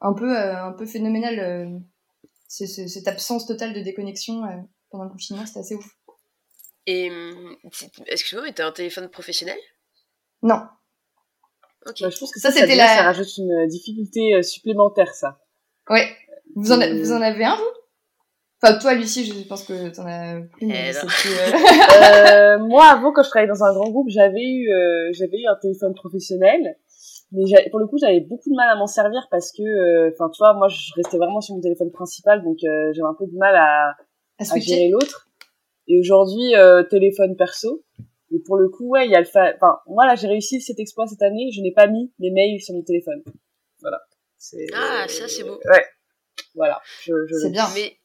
un 0.00 0.12
peu 0.14 0.36
euh, 0.36 0.64
un 0.64 0.72
peu 0.72 0.86
phénoménale. 0.86 1.38
Euh, 1.38 1.78
cette 2.48 3.08
absence 3.08 3.44
totale 3.44 3.74
de 3.74 3.80
déconnexion 3.80 4.40
pendant 4.90 5.04
le 5.04 5.10
confinement, 5.10 5.44
c'était 5.44 5.60
assez 5.60 5.74
ouf. 5.74 5.86
Et 6.86 7.12
excuse-moi, 8.06 8.46
mais 8.46 8.54
t'as 8.54 8.66
un 8.66 8.72
téléphone 8.72 9.10
professionnel? 9.10 9.58
Non. 10.42 10.62
Bah, 11.84 11.92
je 11.96 12.18
pense 12.18 12.32
que 12.32 12.40
ça, 12.40 12.50
c'était 12.50 12.76
la... 12.76 12.86
ça 12.86 13.02
rajoute 13.02 13.36
une 13.38 13.52
euh, 13.52 13.66
difficulté 13.66 14.34
euh, 14.34 14.42
supplémentaire, 14.42 15.14
ça. 15.14 15.38
Ouais. 15.88 16.08
Vous 16.54 16.72
en, 16.72 16.76
vous 16.76 17.12
en 17.12 17.22
avez 17.22 17.44
un, 17.44 17.56
vous? 17.56 17.78
Enfin, 18.60 18.76
toi, 18.78 18.94
Lucie, 18.94 19.24
je 19.24 19.46
pense 19.46 19.62
que 19.64 19.94
t'en 19.94 20.04
as 20.06 20.40
plus. 20.40 20.66
Mais 20.66 20.90
euh... 20.96 21.00
euh, 22.58 22.58
moi, 22.58 22.86
avant, 22.86 23.12
quand 23.12 23.22
je 23.22 23.28
travaillais 23.28 23.48
dans 23.48 23.62
un 23.62 23.72
grand 23.72 23.88
groupe, 23.90 24.08
j'avais 24.08 24.42
eu, 24.42 24.72
euh, 24.72 25.10
j'avais 25.12 25.38
eu 25.38 25.46
un 25.46 25.54
téléphone 25.62 25.94
professionnel. 25.94 26.76
Mais 27.30 27.44
pour 27.70 27.78
le 27.78 27.86
coup, 27.86 27.98
j'avais 27.98 28.20
beaucoup 28.20 28.50
de 28.50 28.56
mal 28.56 28.68
à 28.70 28.76
m'en 28.76 28.86
servir 28.86 29.28
parce 29.30 29.52
que, 29.52 30.10
enfin, 30.12 30.30
tu 30.30 30.38
vois, 30.38 30.54
moi, 30.54 30.66
je 30.68 30.92
restais 30.96 31.18
vraiment 31.18 31.40
sur 31.40 31.54
mon 31.54 31.60
téléphone 31.60 31.92
principal, 31.92 32.42
donc 32.42 32.56
j'avais 32.60 33.06
un 33.06 33.14
peu 33.14 33.26
de 33.26 33.36
mal 33.36 33.54
à, 33.54 33.90
à, 34.38 34.54
à 34.54 34.58
gérer 34.58 34.88
l'autre. 34.88 35.28
Et 35.88 36.00
aujourd'hui, 36.00 36.54
téléphone 36.90 37.36
perso. 37.36 37.84
Et 38.32 38.38
pour 38.44 38.56
le 38.56 38.68
coup, 38.68 38.88
ouais, 38.88 39.06
il 39.06 39.10
y 39.10 39.14
a 39.14 39.20
le 39.20 39.26
fa... 39.26 39.52
enfin, 39.54 39.78
moi 39.86 40.06
là, 40.06 40.14
j'ai 40.14 40.28
réussi 40.28 40.60
cet 40.60 40.78
exploit 40.78 41.06
cette 41.06 41.22
année, 41.22 41.50
je 41.54 41.60
n'ai 41.60 41.72
pas 41.72 41.86
mis 41.86 42.12
mes 42.18 42.30
mails 42.30 42.60
sur 42.60 42.74
mon 42.74 42.82
téléphone. 42.82 43.22
Voilà. 43.80 44.00
Ah, 44.74 45.06
ça 45.08 45.28
c'est 45.28 45.44
beau. 45.44 45.58
Ouais. 45.64 45.86
Voilà. 46.54 46.80
Je, 47.02 47.12
c'est 47.42 47.50
bien. 47.50 47.68
Mais 47.74 47.98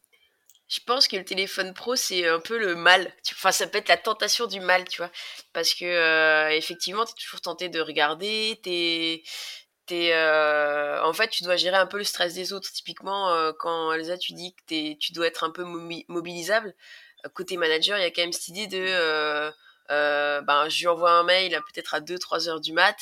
je 0.67 0.79
pense 0.85 1.07
que 1.07 1.15
le 1.17 1.25
téléphone 1.25 1.73
pro 1.73 1.95
c'est 1.95 2.27
un 2.27 2.39
peu 2.39 2.57
le 2.57 2.75
mal. 2.75 3.11
Enfin, 3.33 3.51
ça 3.51 3.67
peut 3.67 3.77
être 3.77 3.89
la 3.89 3.97
tentation 3.97 4.47
du 4.47 4.59
mal, 4.59 4.87
tu 4.87 4.97
vois, 4.97 5.11
parce 5.51 5.73
que 5.73 5.85
euh, 5.85 6.49
effectivement, 6.55 7.05
t'es 7.05 7.13
toujours 7.21 7.41
tenté 7.41 7.69
de 7.69 7.79
regarder, 7.81 8.59
t'es 8.63 9.23
T'es, 9.85 10.13
euh, 10.13 11.03
en 11.03 11.11
fait, 11.11 11.27
tu 11.27 11.43
dois 11.43 11.57
gérer 11.57 11.75
un 11.75 11.87
peu 11.87 11.97
le 11.97 12.05
stress 12.05 12.33
des 12.33 12.53
autres. 12.53 12.71
Typiquement, 12.71 13.31
euh, 13.31 13.51
quand 13.59 13.91
Elsa, 13.91 14.17
tu 14.17 14.31
dis 14.31 14.55
que 14.55 14.61
t'es, 14.65 14.97
tu 14.97 15.11
dois 15.11 15.27
être 15.27 15.43
un 15.43 15.51
peu 15.51 15.65
mobilisable, 16.07 16.73
côté 17.33 17.57
manager, 17.57 17.97
il 17.97 18.01
y 18.01 18.05
a 18.05 18.11
quand 18.11 18.21
même 18.21 18.31
cette 18.31 18.47
idée 18.47 18.67
de 18.67 18.77
euh, 18.77 19.49
euh, 19.49 19.51
ben, 19.89 20.67
je 20.69 20.79
lui 20.79 20.87
envoie 20.87 21.11
un 21.11 21.23
mail 21.23 21.51
peut-être 21.73 21.93
à 21.93 22.01
2-3 22.01 22.49
heures 22.49 22.61
du 22.61 22.73
mat. 22.73 22.95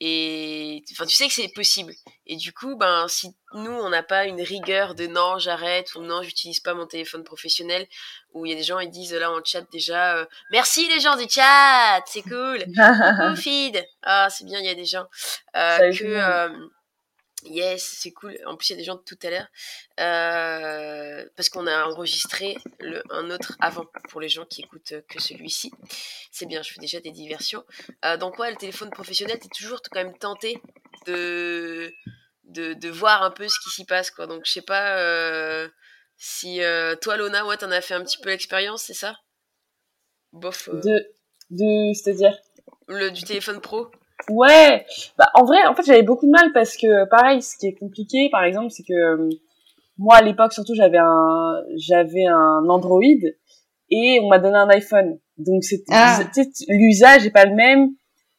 Et 0.00 0.82
enfin, 0.92 1.06
tu 1.06 1.14
sais 1.14 1.28
que 1.28 1.32
c'est 1.32 1.52
possible. 1.54 1.94
Et 2.26 2.36
du 2.36 2.52
coup, 2.52 2.76
ben, 2.76 3.06
si 3.08 3.34
nous, 3.54 3.70
on 3.70 3.88
n'a 3.90 4.02
pas 4.02 4.26
une 4.26 4.42
rigueur 4.42 4.94
de 4.94 5.06
non, 5.06 5.38
j'arrête 5.38 5.94
ou 5.94 6.02
non, 6.02 6.22
j'utilise 6.22 6.60
pas 6.60 6.74
mon 6.74 6.86
téléphone 6.86 7.22
professionnel, 7.22 7.86
où 8.32 8.44
il 8.44 8.50
y 8.50 8.52
a 8.52 8.56
des 8.56 8.64
gens, 8.64 8.80
ils 8.80 8.90
disent 8.90 9.14
là 9.14 9.30
en 9.30 9.42
chat 9.44 9.62
déjà, 9.72 10.16
euh, 10.16 10.26
merci 10.50 10.88
les 10.88 11.00
gens 11.00 11.16
du 11.16 11.28
chat, 11.28 12.02
c'est 12.06 12.22
cool. 12.22 12.64
Coucou 12.64 13.36
feed. 13.40 13.86
Ah, 14.02 14.28
c'est 14.30 14.44
bien, 14.44 14.58
il 14.58 14.66
y 14.66 14.70
a 14.70 14.74
des 14.74 14.84
gens. 14.84 15.06
Euh, 15.56 15.92
que, 15.92 16.50
Yes, 17.44 17.82
c'est 18.00 18.12
cool. 18.12 18.38
En 18.46 18.56
plus, 18.56 18.70
il 18.70 18.72
y 18.72 18.74
a 18.74 18.78
des 18.78 18.84
gens 18.84 18.94
de 18.94 19.02
tout 19.02 19.18
à 19.22 19.30
l'heure. 19.30 19.46
Euh, 20.00 21.28
parce 21.36 21.48
qu'on 21.50 21.66
a 21.66 21.84
enregistré 21.86 22.56
le, 22.80 23.02
un 23.10 23.30
autre 23.30 23.56
avant 23.60 23.84
pour 24.08 24.20
les 24.20 24.28
gens 24.28 24.46
qui 24.46 24.62
écoutent 24.62 24.94
que 25.08 25.20
celui-ci. 25.20 25.70
C'est 26.30 26.46
bien, 26.46 26.62
je 26.62 26.72
fais 26.72 26.80
déjà 26.80 27.00
des 27.00 27.10
diversions. 27.10 27.64
Euh, 28.04 28.16
donc, 28.16 28.38
ouais, 28.38 28.50
le 28.50 28.56
téléphone 28.56 28.90
professionnel, 28.90 29.38
t'es 29.38 29.48
toujours 29.48 29.82
quand 29.82 30.02
même 30.02 30.16
tenté 30.16 30.60
de, 31.06 31.92
de, 32.44 32.72
de, 32.72 32.88
voir 32.88 33.22
un 33.22 33.30
peu 33.30 33.46
ce 33.46 33.58
qui 33.62 33.70
s'y 33.70 33.84
passe. 33.84 34.10
Quoi. 34.10 34.26
Donc, 34.26 34.42
je 34.46 34.52
sais 34.52 34.62
pas 34.62 34.98
euh, 34.98 35.68
si 36.16 36.60
toi, 37.02 37.16
Lona, 37.16 37.44
ouais, 37.46 37.58
t'en 37.58 37.70
as 37.70 37.82
fait 37.82 37.94
un 37.94 38.02
petit 38.02 38.18
peu 38.18 38.30
l'expérience, 38.30 38.84
c'est 38.84 38.94
ça? 38.94 39.16
Bof. 40.32 40.70
De, 40.70 41.06
de 41.50 41.92
c'est-à-dire? 41.92 42.36
Le, 42.88 43.10
Du 43.10 43.22
téléphone 43.22 43.60
pro? 43.60 43.90
Ouais, 44.30 44.86
bah 45.18 45.26
en 45.34 45.44
vrai, 45.44 45.64
en 45.66 45.74
fait, 45.74 45.82
j'avais 45.84 46.02
beaucoup 46.02 46.26
de 46.26 46.30
mal 46.30 46.52
parce 46.52 46.76
que 46.76 47.08
pareil, 47.08 47.42
ce 47.42 47.56
qui 47.58 47.66
est 47.66 47.74
compliqué, 47.74 48.28
par 48.30 48.44
exemple, 48.44 48.70
c'est 48.70 48.84
que 48.84 48.94
euh, 48.94 49.28
moi 49.98 50.16
à 50.16 50.22
l'époque 50.22 50.52
surtout 50.52 50.74
j'avais 50.74 50.98
un 50.98 51.62
j'avais 51.76 52.26
un 52.26 52.68
Android 52.68 53.00
et 53.90 54.18
on 54.22 54.28
m'a 54.28 54.38
donné 54.38 54.56
un 54.56 54.68
iPhone, 54.70 55.18
donc 55.38 55.62
c'était 55.62 55.92
ah. 55.92 56.20
l'usage 56.68 57.26
est 57.26 57.30
pas 57.30 57.44
le 57.44 57.54
même. 57.54 57.90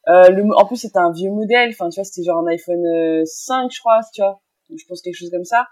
Euh, 0.08 0.28
le, 0.30 0.44
en 0.54 0.66
plus 0.66 0.76
c'était 0.76 0.98
un 0.98 1.12
vieux 1.12 1.30
modèle, 1.30 1.70
enfin 1.70 1.88
tu 1.88 1.96
vois 1.96 2.04
c'était 2.04 2.24
genre 2.24 2.38
un 2.38 2.46
iPhone 2.46 2.82
5 3.24 3.64
euh, 3.64 3.68
je 3.72 3.80
crois, 3.80 4.00
tu 4.14 4.22
vois, 4.22 4.40
je 4.70 4.84
pense 4.88 5.02
quelque 5.02 5.16
chose 5.16 5.30
comme 5.30 5.44
ça. 5.44 5.66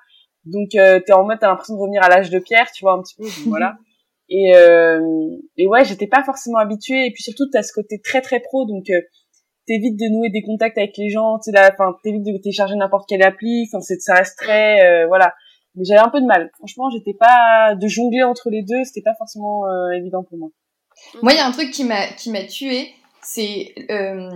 Donc 0.45 0.75
euh, 0.75 1.01
t'es 1.05 1.13
en 1.13 1.25
mode 1.25 1.39
t'as 1.41 1.49
l'impression 1.49 1.75
de 1.75 1.81
revenir 1.81 2.03
à 2.03 2.09
l'âge 2.09 2.31
de 2.31 2.39
pierre, 2.39 2.71
tu 2.73 2.85
vois 2.85 2.95
un 2.95 3.03
petit 3.03 3.15
peu, 3.17 3.27
voilà. 3.49 3.77
Et 4.31 4.57
euh, 4.57 5.37
et 5.59 5.67
ouais 5.67 5.85
j'étais 5.85 6.07
pas 6.07 6.25
forcément 6.25 6.57
habituée 6.57 7.05
et 7.05 7.11
puis 7.11 7.23
surtout 7.23 7.45
t'as 7.53 7.63
ce 7.63 7.75
côté 7.75 8.01
très 8.03 8.23
très 8.23 8.41
pro 8.41 8.65
donc 8.65 8.87
t'évites 9.67 9.99
de 9.99 10.07
nouer 10.09 10.31
des 10.31 10.43
contacts 10.43 10.79
avec 10.79 10.97
les 10.97 11.11
gens, 11.11 11.39
tu 11.39 11.51
sais, 11.51 11.59
enfin, 11.73 11.97
t'évites 12.03 12.23
de 12.23 12.37
télécharger 12.39 12.77
n'importe 12.77 13.09
quelle 13.09 13.23
appli, 13.23 13.67
enfin, 13.69 13.81
c'est, 13.81 14.01
ça 14.01 14.15
reste 14.15 14.39
très, 14.39 14.85
euh, 14.87 15.07
voilà. 15.07 15.35
Mais 15.75 15.85
j'avais 15.85 16.01
un 16.01 16.09
peu 16.09 16.21
de 16.21 16.27
mal. 16.27 16.51
Franchement, 16.59 16.89
j'étais 16.91 17.15
pas, 17.15 17.75
de 17.75 17.89
jongler 17.89 18.23
entre 18.23 18.51
les 18.51 18.63
deux, 18.63 18.85
c'était 18.85 19.03
pas 19.03 19.15
forcément 19.19 19.67
euh, 19.67 19.91
évident 19.91 20.23
pour 20.23 20.39
moi. 20.39 20.51
Moi, 21.23 21.33
il 21.33 21.37
y 21.37 21.41
a 21.41 21.47
un 21.47 21.53
truc 21.53 21.71
qui 21.71 21.85
m'a, 21.85 22.07
qui 22.09 22.31
m'a 22.31 22.45
tué, 22.45 22.89
c'est, 23.23 23.75
euh, 23.91 24.31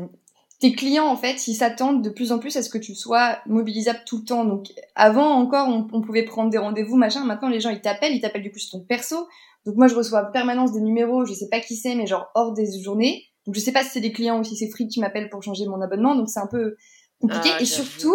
tes 0.61 0.73
clients, 0.73 1.07
en 1.07 1.17
fait, 1.17 1.47
ils 1.47 1.55
s'attendent 1.55 2.03
de 2.03 2.11
plus 2.11 2.33
en 2.33 2.41
plus 2.41 2.57
à 2.57 2.63
ce 2.63 2.71
que 2.71 2.79
tu 2.79 2.97
sois 2.97 3.39
mobilisable 3.47 4.01
tout 4.05 4.19
le 4.19 4.25
temps. 4.25 4.45
Donc, 4.45 4.67
avant 4.97 5.31
encore, 5.31 5.69
on, 5.69 5.87
on 5.93 6.01
pouvait 6.01 6.25
prendre 6.25 6.51
des 6.51 6.59
rendez-vous, 6.59 6.97
machin. 6.97 7.25
Maintenant, 7.25 7.49
les 7.49 7.61
gens, 7.61 7.71
ils 7.71 7.81
t'appellent, 7.81 8.15
ils 8.15 8.21
t'appellent 8.21 8.43
du 8.43 8.51
plus 8.51 8.69
ton 8.69 8.81
perso. 8.81 9.29
Donc, 9.67 9.77
moi, 9.77 9.87
je 9.87 9.95
reçois 9.95 10.27
en 10.27 10.33
permanence 10.33 10.73
des 10.73 10.81
numéros, 10.81 11.25
je 11.25 11.35
sais 11.35 11.49
pas 11.49 11.61
qui 11.61 11.77
c'est, 11.77 11.95
mais 11.95 12.07
genre 12.07 12.29
hors 12.35 12.55
des 12.55 12.67
journées. 12.83 13.28
Donc, 13.49 13.55
je 13.55 13.61
sais 13.61 13.73
pas 13.73 13.83
si 13.83 13.89
c'est 13.89 14.01
des 14.03 14.13
clients 14.13 14.39
ou 14.41 14.45
si 14.45 14.57
c'est 14.57 14.69
Free 14.69 14.89
qui 14.89 15.01
m'appelle 15.01 15.31
pour 15.31 15.43
changer 15.43 15.65
mon 15.65 15.81
abonnement. 15.81 16.15
Donc, 16.15 16.29
c'est 16.29 16.39
un 16.39 16.47
peu 16.47 16.77
compliqué. 17.19 17.49
Ah, 17.55 17.63
Et 17.63 17.65
surtout, 17.65 18.15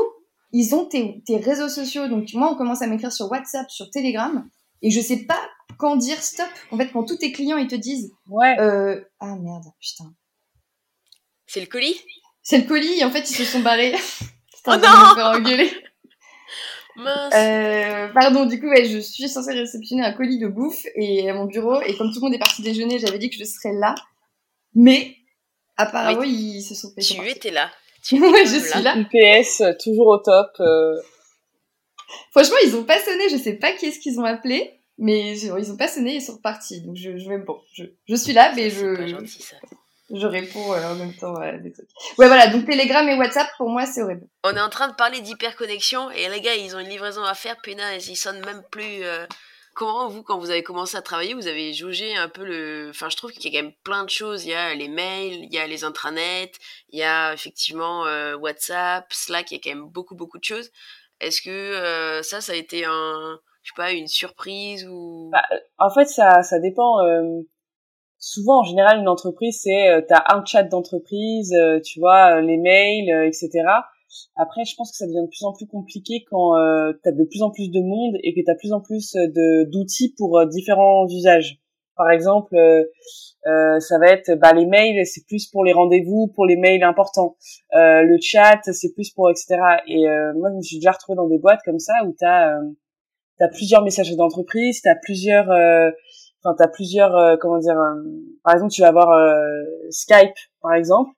ils 0.52 0.76
ont 0.76 0.86
tes, 0.86 1.24
tes 1.26 1.38
réseaux 1.38 1.70
sociaux. 1.70 2.08
Donc, 2.08 2.32
moi, 2.36 2.52
on 2.52 2.56
commence 2.56 2.84
à 2.84 2.88
m'écrire 2.88 3.12
sur 3.12 3.32
WhatsApp, 3.32 3.68
sur 3.72 3.90
Telegram. 3.90 4.48
Et 4.84 4.92
je 4.92 5.02
sais 5.02 5.26
pas 5.26 5.40
quand 5.80 5.96
dire 5.96 6.22
stop. 6.22 6.46
En 6.70 6.78
fait, 6.78 6.92
quand 6.92 7.04
tous 7.04 7.16
tes 7.18 7.32
clients, 7.32 7.58
ils 7.58 7.66
te 7.66 7.74
disent, 7.74 8.12
Ouais. 8.30 8.56
euh, 8.60 9.02
ah 9.20 9.36
merde, 9.38 9.64
putain. 9.82 10.14
C'est 11.48 11.62
le 11.62 11.66
colis? 11.66 12.00
C'est 12.44 12.60
le 12.60 12.68
colis, 12.68 13.00
et 13.00 13.04
en 13.04 13.10
fait, 13.10 13.28
ils 13.28 13.36
se 13.36 13.44
sont 13.44 13.62
barrés. 13.62 13.96
Oh 14.66 14.72
Putain, 14.72 14.78
non 14.78 15.04
vais 15.04 15.10
me 15.10 15.16
faire 15.16 15.26
engueuler. 15.26 15.72
Mince. 16.96 17.34
Euh, 17.36 18.08
pardon, 18.14 18.46
du 18.46 18.60
coup, 18.62 18.68
ouais, 18.68 18.86
je 18.86 19.00
suis 19.00 19.28
censée 19.28 19.52
réceptionner 19.52 20.04
un 20.04 20.14
colis 20.14 20.38
de 20.40 20.48
bouffe 20.48 20.86
et 20.96 21.30
à 21.30 21.34
mon 21.34 21.46
bureau, 21.46 21.82
et 21.82 21.98
comme 21.98 22.10
tout 22.14 22.20
le 22.20 22.22
monde 22.22 22.34
est 22.36 22.40
parti 22.40 22.62
déjeuner, 22.62 23.00
j'avais 23.00 23.18
dit 23.18 23.30
que 23.30 23.36
je 23.36 23.44
serais 23.44 23.74
là. 23.74 23.94
Mais, 24.76 25.18
apparemment, 25.78 26.24
ils 26.24 26.62
se 26.62 26.76
sont 26.76 26.92
fait. 26.94 27.02
tu 27.02 27.28
étais 27.30 27.52
là. 27.52 27.72
Tu 28.04 28.16
Ouais, 28.22 28.46
je 28.46 28.56
là. 28.56 28.62
suis 28.72 28.82
là. 28.82 28.96
UPS, 28.98 29.62
euh, 29.62 29.74
toujours 29.82 30.08
au 30.08 30.18
top. 30.18 30.52
euh, 30.60 30.96
Franchement, 32.32 32.58
ils 32.66 32.76
ont 32.76 32.84
pas 32.84 33.00
sonné, 33.00 33.30
je 33.30 33.38
sais 33.38 33.54
pas 33.56 33.72
qui 33.74 33.88
est-ce 33.88 34.00
qu'ils 34.00 34.20
ont 34.20 34.26
appelé, 34.26 34.80
mais 34.98 35.36
ils 35.38 35.72
ont 35.72 35.78
pas 35.78 35.88
sonné, 35.88 36.16
ils 36.16 36.22
sont 36.22 36.34
repartis. 36.34 36.82
Donc, 36.82 36.96
je, 36.96 37.18
je 37.18 37.28
vais, 37.30 37.38
bon, 37.40 37.60
je, 37.74 37.86
je 38.08 38.16
suis 38.16 38.34
là, 38.34 38.54
mais 38.56 38.70
C'est 38.70 38.84
pas 38.96 39.06
je, 39.06 39.08
gentil 39.08 39.42
ça. 39.42 39.56
je 40.14 40.28
réponds 40.28 40.74
euh, 40.74 40.92
en 40.92 40.96
même 40.96 41.14
temps 41.16 41.36
à 41.36 41.54
des 41.54 41.72
trucs. 41.72 41.88
Ouais, 42.20 42.28
voilà, 42.28 42.48
donc 42.48 42.66
Telegram 42.66 43.08
et 43.08 43.16
WhatsApp, 43.18 43.48
pour 43.58 43.70
moi, 43.70 43.86
c'est 43.86 44.04
horrible. 44.04 44.28
On 44.44 44.56
est 44.56 44.62
en 44.62 44.70
train 44.70 44.90
de 44.90 44.96
parler 44.96 45.22
d'hyperconnexion 45.22 46.12
et 46.12 46.30
les 46.30 46.42
gars, 46.42 46.56
ils 46.56 46.76
ont 46.76 46.80
une 46.80 46.90
livraison 46.90 47.24
à 47.24 47.34
faire, 47.34 47.58
punaise, 47.62 48.08
ils 48.10 48.16
sonnent 48.16 48.46
même 48.46 48.64
plus. 48.70 49.04
Euh, 49.74 49.76
Comment 49.76 50.08
vous, 50.08 50.24
quand 50.24 50.40
vous 50.40 50.50
avez 50.50 50.64
commencé 50.64 50.98
à 50.98 51.02
travailler, 51.02 51.34
vous 51.34 51.48
avez 51.48 51.74
jaugé 51.74 52.16
un 52.16 52.30
peu 52.30 52.44
le. 52.46 52.90
Enfin, 52.90 53.10
je 53.10 53.18
trouve 53.18 53.32
qu'il 53.32 53.52
y 53.52 53.56
a 53.58 53.60
quand 53.60 53.66
même 53.66 53.76
plein 53.84 54.04
de 54.04 54.10
choses. 54.10 54.46
Il 54.46 54.52
y 54.52 54.54
a 54.54 54.74
les 54.76 54.88
mails, 54.88 55.34
il 55.44 55.54
y 55.54 55.58
a 55.60 55.68
les 55.68 55.84
intranets, 55.84 56.52
il 56.90 57.00
y 57.00 57.04
a 57.04 57.34
effectivement 57.34 58.06
euh, 58.06 58.36
WhatsApp, 58.36 59.06
Slack, 59.12 59.52
il 59.52 59.56
y 59.56 59.58
a 59.58 59.62
quand 59.64 59.78
même 59.78 59.90
beaucoup, 59.90 60.16
beaucoup 60.16 60.40
de 60.40 60.44
choses. 60.44 60.72
Est-ce 61.20 61.42
que 61.42 61.50
euh, 61.50 62.22
ça, 62.24 62.42
ça 62.42 62.54
a 62.54 62.56
été 62.56 62.86
un. 62.86 63.40
Je 63.64 63.70
sais 63.72 63.76
pas, 63.78 63.92
une 63.94 64.08
surprise 64.08 64.86
ou? 64.90 65.30
Bah, 65.32 65.44
En 65.78 65.90
fait, 65.90 66.06
ça, 66.06 66.44
ça 66.44 66.60
dépend. 66.60 67.00
euh, 67.06 67.42
souvent, 68.18 68.60
en 68.60 68.64
général, 68.64 69.00
une 69.00 69.08
entreprise, 69.08 69.60
c'est 69.64 69.90
euh, 69.90 70.02
t'as 70.08 70.24
un 70.34 70.44
chat 70.46 70.64
d'entreprise, 70.64 71.54
euh, 71.54 71.80
tu 71.82 72.00
vois, 72.00 72.38
euh, 72.38 72.42
les 72.42 72.58
mails, 72.58 73.12
euh, 73.12 73.28
etc. 73.28 73.50
Après, 74.36 74.66
je 74.66 74.76
pense 74.76 74.92
que 74.92 74.98
ça 74.98 75.06
devient 75.06 75.24
de 75.24 75.28
plus 75.28 75.44
en 75.44 75.54
plus 75.54 75.68
compliqué 75.68 76.24
quand 76.30 76.58
euh, 76.58 76.94
t'as 77.04 77.12
de 77.12 77.24
plus 77.24 77.42
en 77.42 77.52
plus 77.52 77.70
de 77.70 77.82
monde 77.82 78.16
et 78.24 78.34
que 78.34 78.42
t'as 78.46 78.54
de 78.54 78.60
plus 78.60 78.74
en 78.74 78.82
plus 78.82 79.16
euh, 79.16 79.28
de 79.28 79.70
d'outils 79.70 80.14
pour 80.18 80.40
euh, 80.40 80.46
différents 80.46 81.08
usages. 81.08 81.60
Par 81.96 82.10
exemple, 82.10 82.56
euh, 82.56 82.84
euh, 83.46 83.80
ça 83.80 84.00
va 84.00 84.08
être 84.08 84.34
bah, 84.40 84.54
les 84.54 84.66
mails, 84.66 85.06
c'est 85.06 85.26
plus 85.28 85.48
pour 85.48 85.64
les 85.64 85.74
rendez-vous, 85.74 86.32
pour 86.34 86.46
les 86.46 86.56
mails 86.56 86.84
importants. 86.84 87.36
Le 87.72 88.18
chat, 88.20 88.60
c'est 88.64 88.94
plus 88.94 89.12
pour 89.12 89.30
etc. 89.30 89.60
Et 89.88 90.06
moi, 90.36 90.50
je 90.52 90.58
me 90.58 90.62
suis 90.62 90.78
déjà 90.78 90.92
retrouvée 90.92 91.18
dans 91.18 91.28
des 91.28 91.38
boîtes 91.38 91.62
comme 91.64 91.80
ça 91.80 91.94
où 92.08 92.16
t'as 92.18 92.58
euh, 92.58 92.62
t'as 93.38 93.48
plusieurs 93.50 93.84
messages 93.84 94.16
d'entreprise, 94.16 94.82
t'as 94.82 94.96
plusieurs, 94.96 95.52
euh, 95.52 95.92
enfin 96.44 96.56
t'as 96.58 96.68
plusieurs, 96.68 97.16
euh, 97.16 97.36
comment 97.40 97.60
dire, 97.60 97.78
par 98.44 98.56
exemple 98.56 98.72
tu 98.72 98.82
vas 98.82 98.90
avoir 98.90 99.10
Skype 99.90 100.36
par 100.62 100.74
exemple, 100.74 101.12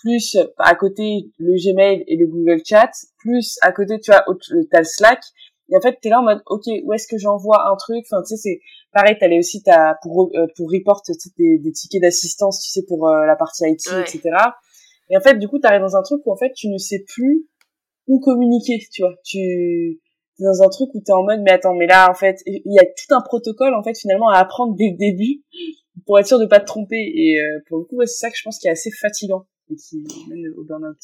plus 0.00 0.36
à 0.58 0.74
côté 0.74 1.30
le 1.38 1.54
Gmail 1.54 2.04
et 2.06 2.16
le 2.16 2.26
Google 2.26 2.60
Chat, 2.64 2.90
plus 3.18 3.58
à 3.62 3.72
côté 3.72 4.00
tu 4.00 4.10
as 4.12 4.24
t'as 4.70 4.78
le 4.78 4.84
Slack. 4.84 5.20
Et 5.72 5.76
en 5.76 5.80
fait 5.80 5.98
t'es 6.02 6.08
là 6.08 6.20
en 6.20 6.24
mode 6.24 6.42
ok 6.46 6.64
où 6.84 6.92
est-ce 6.92 7.06
que 7.06 7.16
j'envoie 7.18 7.70
un 7.70 7.76
truc, 7.76 8.04
enfin 8.10 8.22
tu 8.22 8.34
sais 8.34 8.36
c'est 8.36 8.60
pareil 8.92 9.16
t'as 9.20 9.28
les 9.28 9.38
aussi 9.38 9.62
t'as 9.62 9.94
pour 10.02 10.30
euh, 10.34 10.46
pour 10.56 10.68
report 10.70 11.02
des, 11.38 11.58
des 11.58 11.72
tickets 11.72 12.02
d'assistance 12.02 12.60
tu 12.64 12.70
sais 12.70 12.84
pour 12.88 13.08
euh, 13.08 13.24
la 13.26 13.36
partie 13.36 13.64
IT 13.64 13.80
Ouais. 13.92 14.00
etc. 14.00 14.20
Et 15.10 15.16
en 15.16 15.20
fait 15.20 15.38
du 15.38 15.46
coup 15.48 15.58
t'arrives 15.60 15.80
dans 15.82 15.96
un 15.96 16.02
truc 16.02 16.22
où 16.26 16.32
en 16.32 16.36
fait 16.36 16.52
tu 16.54 16.68
ne 16.68 16.78
sais 16.78 17.04
plus 17.06 17.46
où 18.08 18.18
communiquer 18.20 18.78
tu 18.92 19.02
vois 19.02 19.14
tu 19.24 20.00
t'es 20.38 20.44
dans 20.44 20.62
un 20.62 20.68
truc 20.70 20.88
où 20.94 21.00
t'es 21.04 21.12
en 21.12 21.22
mode 21.22 21.40
mais 21.42 21.52
attends 21.52 21.74
mais 21.74 21.86
là 21.86 22.10
en 22.10 22.14
fait 22.14 22.38
il 22.46 22.62
y 22.74 22.78
a 22.80 22.84
tout 22.84 23.14
un 23.14 23.20
protocole 23.20 23.74
en 23.74 23.82
fait 23.84 23.96
finalement 23.96 24.28
à 24.28 24.38
apprendre 24.38 24.74
dès 24.76 24.90
le 24.90 24.96
début 24.96 25.44
pour 26.06 26.18
être 26.18 26.26
sûr 26.26 26.40
de 26.40 26.46
pas 26.46 26.58
te 26.58 26.66
tromper 26.66 26.96
et 27.14 27.38
euh, 27.40 27.60
pour 27.68 27.78
le 27.78 27.84
coup 27.84 27.96
ouais, 27.96 28.06
c'est 28.06 28.18
ça 28.26 28.30
que 28.30 28.36
je 28.36 28.42
pense 28.42 28.58
qui 28.58 28.66
est 28.66 28.70
assez 28.72 28.90
fatigant 28.90 29.44
et 29.70 29.76
qui 29.76 30.04
mène 30.28 30.52
au 30.56 30.64
burn-out 30.64 30.98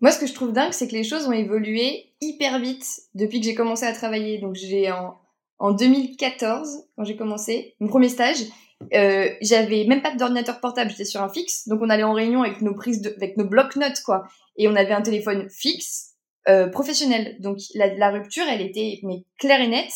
Moi, 0.00 0.10
ce 0.10 0.18
que 0.18 0.26
je 0.26 0.34
trouve 0.34 0.52
dingue, 0.52 0.72
c'est 0.72 0.88
que 0.88 0.94
les 0.94 1.04
choses 1.04 1.26
ont 1.26 1.32
évolué 1.32 2.14
hyper 2.20 2.58
vite 2.60 3.02
depuis 3.14 3.40
que 3.40 3.46
j'ai 3.46 3.54
commencé 3.54 3.84
à 3.84 3.92
travailler. 3.92 4.38
Donc, 4.38 4.54
j'ai 4.54 4.90
en, 4.90 5.16
en 5.58 5.72
2014, 5.72 6.88
quand 6.96 7.04
j'ai 7.04 7.16
commencé, 7.16 7.74
mon 7.80 7.88
premier 7.88 8.08
stage, 8.08 8.44
euh, 8.92 9.30
j'avais 9.40 9.84
même 9.84 10.02
pas 10.02 10.14
d'ordinateur 10.14 10.60
portable, 10.60 10.90
j'étais 10.90 11.04
sur 11.04 11.22
un 11.22 11.28
fixe. 11.28 11.68
Donc, 11.68 11.80
on 11.82 11.90
allait 11.90 12.02
en 12.02 12.12
réunion 12.12 12.42
avec 12.42 12.60
nos 12.60 12.74
prises, 12.74 13.06
avec 13.16 13.36
nos 13.36 13.44
blocs-notes, 13.44 14.02
quoi. 14.04 14.24
Et 14.56 14.68
on 14.68 14.76
avait 14.76 14.92
un 14.92 15.02
téléphone 15.02 15.48
fixe, 15.48 16.14
euh, 16.48 16.68
professionnel. 16.68 17.36
Donc, 17.40 17.58
la, 17.74 18.10
rupture, 18.10 18.44
elle 18.48 18.60
était 18.60 19.00
mais 19.02 19.24
claire 19.38 19.60
et 19.60 19.68
nette. 19.68 19.92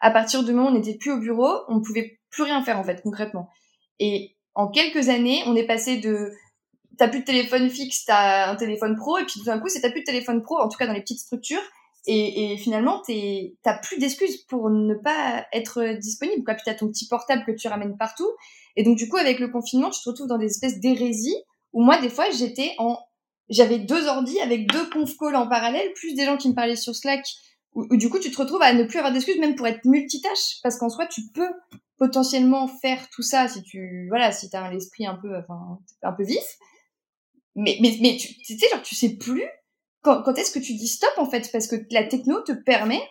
À 0.00 0.10
partir 0.10 0.44
du 0.44 0.52
moment 0.52 0.68
où 0.68 0.70
on 0.70 0.74
n'était 0.74 0.96
plus 0.96 1.12
au 1.12 1.18
bureau, 1.18 1.50
on 1.68 1.82
pouvait 1.82 2.18
plus 2.30 2.44
rien 2.44 2.62
faire, 2.62 2.78
en 2.78 2.84
fait, 2.84 3.02
concrètement. 3.02 3.50
Et 3.98 4.36
en 4.54 4.68
quelques 4.68 5.08
années, 5.08 5.42
on 5.46 5.54
est 5.56 5.66
passé 5.66 5.98
de 5.98 6.30
t'as 7.00 7.08
plus 7.08 7.20
de 7.20 7.24
téléphone 7.24 7.70
fixe, 7.70 8.04
t'as 8.04 8.50
un 8.50 8.56
téléphone 8.56 8.94
pro, 8.94 9.16
et 9.16 9.24
puis 9.24 9.40
tout 9.40 9.46
d'un 9.46 9.58
coup, 9.58 9.70
c'est 9.70 9.80
t'as 9.80 9.90
plus 9.90 10.00
de 10.00 10.04
téléphone 10.04 10.42
pro, 10.42 10.58
en 10.58 10.68
tout 10.68 10.76
cas 10.76 10.86
dans 10.86 10.92
les 10.92 11.00
petites 11.00 11.20
structures, 11.20 11.62
et, 12.06 12.52
et 12.52 12.58
finalement, 12.58 13.00
t'as 13.62 13.78
plus 13.78 13.98
d'excuses 13.98 14.42
pour 14.42 14.68
ne 14.68 14.92
pas 14.94 15.46
être 15.54 15.98
disponible, 15.98 16.44
quoi. 16.44 16.52
Puis 16.52 16.64
t'as 16.66 16.74
ton 16.74 16.88
petit 16.88 17.08
portable 17.08 17.44
que 17.46 17.52
tu 17.52 17.68
ramènes 17.68 17.96
partout, 17.96 18.28
et 18.76 18.82
donc 18.82 18.98
du 18.98 19.08
coup, 19.08 19.16
avec 19.16 19.38
le 19.38 19.48
confinement, 19.48 19.88
tu 19.88 20.02
te 20.02 20.10
retrouves 20.10 20.26
dans 20.26 20.36
des 20.36 20.50
espèces 20.50 20.78
d'hérésies, 20.78 21.42
où 21.72 21.82
moi, 21.82 21.98
des 22.02 22.10
fois, 22.10 22.26
j'étais 22.30 22.74
en... 22.76 22.98
J'avais 23.48 23.78
deux 23.78 24.06
ordis 24.06 24.38
avec 24.40 24.70
deux 24.70 24.90
conf 24.90 25.16
calls 25.16 25.36
en 25.36 25.48
parallèle, 25.48 25.90
plus 25.94 26.14
des 26.14 26.26
gens 26.26 26.36
qui 26.36 26.50
me 26.50 26.54
parlaient 26.54 26.76
sur 26.76 26.94
Slack, 26.94 27.24
où, 27.74 27.86
où 27.90 27.96
du 27.96 28.10
coup, 28.10 28.18
tu 28.18 28.30
te 28.30 28.36
retrouves 28.36 28.62
à 28.62 28.74
ne 28.74 28.84
plus 28.84 28.98
avoir 28.98 29.14
d'excuses, 29.14 29.38
même 29.38 29.54
pour 29.54 29.66
être 29.66 29.86
multitâche, 29.86 30.60
parce 30.62 30.76
qu'en 30.76 30.90
soi, 30.90 31.06
tu 31.06 31.22
peux 31.32 31.48
potentiellement 31.96 32.68
faire 32.68 33.08
tout 33.08 33.22
ça 33.22 33.48
si 33.48 33.62
tu 33.62 34.06
voilà 34.08 34.32
si 34.32 34.48
t'as 34.48 34.62
un 34.62 34.72
esprit 34.72 35.06
un 35.06 35.16
peu 35.16 35.36
enfin 35.36 35.78
un 36.02 36.12
peu 36.12 36.24
vif 36.24 36.58
mais 37.54 37.78
mais 37.80 37.96
mais 38.00 38.16
tu 38.16 38.34
tu 38.38 38.58
sais 38.58 38.68
genre 38.70 38.82
tu 38.82 38.94
sais 38.94 39.16
plus 39.16 39.44
quand, 40.02 40.22
quand 40.22 40.34
est-ce 40.34 40.52
que 40.52 40.58
tu 40.58 40.74
dis 40.74 40.88
stop 40.88 41.12
en 41.18 41.28
fait 41.28 41.50
parce 41.52 41.66
que 41.66 41.76
la 41.90 42.04
techno 42.04 42.40
te 42.40 42.52
permet 42.52 43.02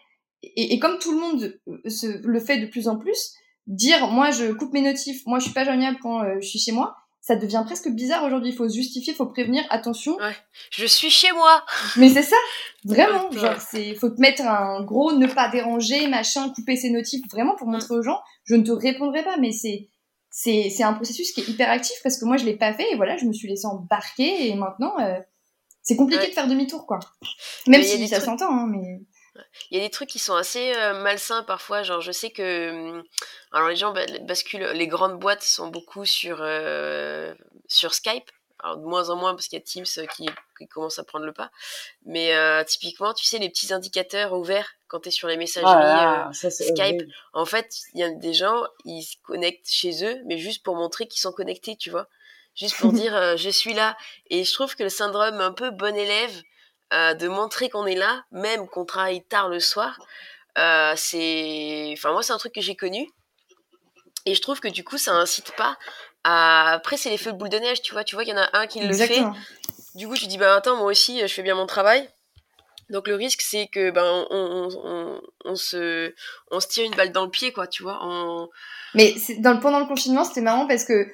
et, 0.42 0.74
et 0.74 0.80
comme 0.80 0.98
tout 1.00 1.12
le 1.12 1.20
monde 1.20 1.60
euh, 1.68 1.90
se, 1.90 2.08
le 2.26 2.40
fait 2.40 2.58
de 2.58 2.68
plus 2.68 2.88
en 2.88 2.98
plus 2.98 3.34
dire 3.68 4.08
moi 4.08 4.32
je 4.32 4.52
coupe 4.52 4.74
mes 4.74 4.82
notifs 4.82 5.26
moi 5.26 5.40
je 5.40 5.46
suis 5.46 5.54
pas 5.54 5.66
joignable 5.66 5.98
quand 6.02 6.24
euh, 6.24 6.36
je 6.42 6.48
suis 6.48 6.60
chez 6.60 6.72
moi 6.72 6.96
ça 7.22 7.36
devient 7.36 7.62
presque 7.66 7.90
bizarre 7.90 8.24
aujourd'hui. 8.24 8.52
Il 8.52 8.56
faut 8.56 8.68
se 8.68 8.76
justifier 8.76 9.14
faut 9.14 9.26
prévenir 9.26 9.64
attention. 9.70 10.18
Je 10.72 10.86
suis 10.86 11.10
chez 11.10 11.32
moi. 11.34 11.64
Mais 11.98 12.10
c'est 12.10 12.24
ça. 12.24 12.36
Vraiment. 12.86 13.30
Ouais. 13.30 13.40
genre 13.40 13.60
c'est 13.60 13.94
faut 13.96 14.10
te 14.10 14.22
mettre 14.22 14.42
un 14.44 14.84
gros 14.84 15.12
ne 15.12 15.28
pas 15.28 15.50
déranger 15.50 16.08
machin 16.08 16.50
couper 16.50 16.76
ses 16.76 16.90
notifs 16.90 17.22
vraiment 17.30 17.56
pour 17.56 17.68
montrer 17.68 17.94
aux 17.94 18.02
gens. 18.02 18.20
Je 18.46 18.56
ne 18.56 18.64
te 18.64 18.72
répondrai 18.72 19.24
pas 19.24 19.38
mais 19.38 19.52
c'est 19.52 19.90
c'est 20.32 20.70
c'est 20.70 20.84
un 20.84 20.94
processus 20.94 21.32
qui 21.32 21.42
est 21.42 21.48
hyper 21.48 21.70
actif 21.70 21.98
parce 22.04 22.18
que 22.20 22.26
moi 22.26 22.38
je 22.38 22.46
l'ai 22.46 22.56
pas 22.58 22.74
fait 22.74 22.92
et 22.92 22.96
voilà 22.96 23.18
je 23.18 23.26
me 23.26 23.34
suis 23.34 23.48
laissée 23.48 23.66
embarquer 23.68 24.48
et 24.50 24.56
maintenant 24.56 24.94
euh, 25.00 25.20
c'est 25.82 25.96
compliqué 25.96 26.22
Ouais. 26.24 26.30
de 26.30 26.34
faire 26.34 26.48
demi-tour 26.48 26.86
quoi 26.86 27.00
même 27.68 27.82
Mais 27.82 27.84
si 27.86 28.08
ça 28.08 28.18
trucs- 28.18 28.26
s'entend 28.26 28.52
hein, 28.52 28.68
mais 28.70 29.02
Il 29.72 29.78
y 29.78 29.82
a 29.82 29.84
des 29.84 29.90
trucs 29.90 30.10
qui 30.10 30.20
sont 30.20 30.36
assez 30.36 30.74
euh, 30.76 31.02
malsains 31.02 31.44
parfois. 31.44 31.82
Genre, 31.82 32.02
je 32.02 32.12
sais 32.12 32.30
que. 32.30 32.72
hum, 32.72 33.04
Alors, 33.54 33.70
les 33.70 33.76
gens 33.78 33.94
ba- 33.94 34.06
basculent. 34.28 34.70
Les 34.74 34.88
grandes 34.88 35.18
boîtes 35.18 35.44
sont 35.44 35.70
beaucoup 35.70 36.04
sur, 36.04 36.40
euh, 36.42 37.34
sur 37.68 37.94
Skype. 37.94 38.30
Alors, 38.62 38.78
de 38.78 38.84
moins 38.84 39.10
en 39.10 39.16
moins 39.16 39.34
parce 39.36 39.48
qu'il 39.48 39.58
y 39.58 39.62
a 39.62 39.66
Teams 39.66 39.86
euh, 39.98 40.06
qui, 40.06 40.30
qui 40.58 40.68
commence 40.68 41.00
à 41.00 41.04
prendre 41.04 41.26
le 41.26 41.34
pas. 41.34 41.50
Mais 42.06 42.36
euh, 42.36 42.64
typiquement, 42.64 43.14
tu 43.14 43.26
sais, 43.26 43.40
les 43.40 43.50
petits 43.50 43.74
indicateurs 43.74 44.34
ouverts 44.34 44.76
quand 44.88 45.00
tu 45.02 45.10
es 45.10 45.12
sur 45.12 45.28
les 45.28 45.38
messageries. 45.38 45.72
ah 45.72 46.30
euh, 46.30 46.50
Skype. 46.50 46.78
horrible. 46.80 47.08
en 47.34 47.46
fait, 47.46 47.74
il 47.94 48.02
y 48.02 48.04
a 48.04 48.12
des 48.12 48.34
gens, 48.34 48.64
ils 48.86 49.04
se 49.04 49.16
connectent 49.24 49.70
chez 49.70 50.04
eux, 50.06 50.22
mais 50.26 50.38
juste 50.38 50.64
pour 50.64 50.76
montrer 50.76 51.08
qu'ils 51.08 51.22
sont 51.22 51.32
connectés, 51.32 51.76
tu 51.76 51.90
vois. 51.90 52.08
Juste 52.56 52.78
pour 52.78 52.92
dire 52.92 53.16
euh, 53.16 53.38
je 53.38 53.50
suis 53.50 53.74
là. 53.74 53.96
Et 54.30 54.44
je 54.44 54.54
trouve 54.54 54.76
que 54.76 54.84
le 54.84 54.90
syndrome 54.90 55.40
un 55.40 55.54
peu 55.54 55.72
bon 55.72 55.96
élève 55.96 56.42
de 56.92 57.28
montrer 57.28 57.70
qu'on 57.70 57.86
est 57.86 57.96
là, 57.96 58.24
même 58.32 58.68
qu'on 58.68 58.84
travaille 58.84 59.24
tard 59.24 59.48
le 59.48 59.60
soir, 59.60 60.00
c'est. 60.96 61.94
Enfin, 61.94 62.12
moi, 62.12 62.24
c'est 62.24 62.34
un 62.34 62.40
truc 62.40 62.54
que 62.54 62.62
j'ai 62.62 62.76
connu. 62.76 63.08
Et 64.26 64.36
je 64.36 64.42
trouve 64.42 64.60
que 64.60 64.68
du 64.68 64.84
coup, 64.84 64.98
ça 64.98 65.14
incite 65.14 65.56
pas. 65.56 65.78
Après, 66.24 66.98
c'est 66.98 67.10
l'effet 67.10 67.32
boule 67.32 67.50
de 67.50 67.58
neige, 67.58 67.82
tu 67.82 67.94
vois. 67.94 68.04
Tu 68.04 68.16
vois 68.16 68.24
qu'il 68.24 68.34
y 68.36 68.38
en 68.38 68.42
a 68.42 68.50
un 68.54 68.68
qui 68.68 68.80
le 68.82 68.94
fait. 68.94 69.22
Du 69.96 70.08
coup, 70.08 70.16
tu 70.16 70.28
dis, 70.28 70.38
bah 70.38 70.56
attends, 70.56 70.78
moi 70.78 70.86
aussi, 70.88 71.20
je 71.22 71.34
fais 71.34 71.42
bien 71.42 71.56
mon 71.56 71.66
travail. 71.66 72.08
Donc 72.90 73.08
le 73.08 73.16
risque, 73.16 73.42
c'est 73.42 73.68
que 73.68 73.92
ben 73.92 74.04
on, 74.04 74.26
on, 74.32 74.70
on, 74.84 75.22
on 75.46 75.56
se 75.56 76.14
on 76.50 76.60
se 76.60 76.68
tire 76.68 76.86
une 76.86 76.96
balle 76.96 77.12
dans 77.12 77.24
le 77.24 77.30
pied, 77.30 77.52
quoi, 77.54 77.68
tu 77.68 77.84
vois. 77.84 78.00
On... 78.02 78.50
Mais 78.96 79.14
dans 79.40 79.54
le, 79.54 79.60
pendant 79.60 79.80
le 79.80 79.86
confinement, 79.86 80.24
c'était 80.24 80.42
marrant 80.42 80.66
parce 80.68 80.86
que 80.86 81.06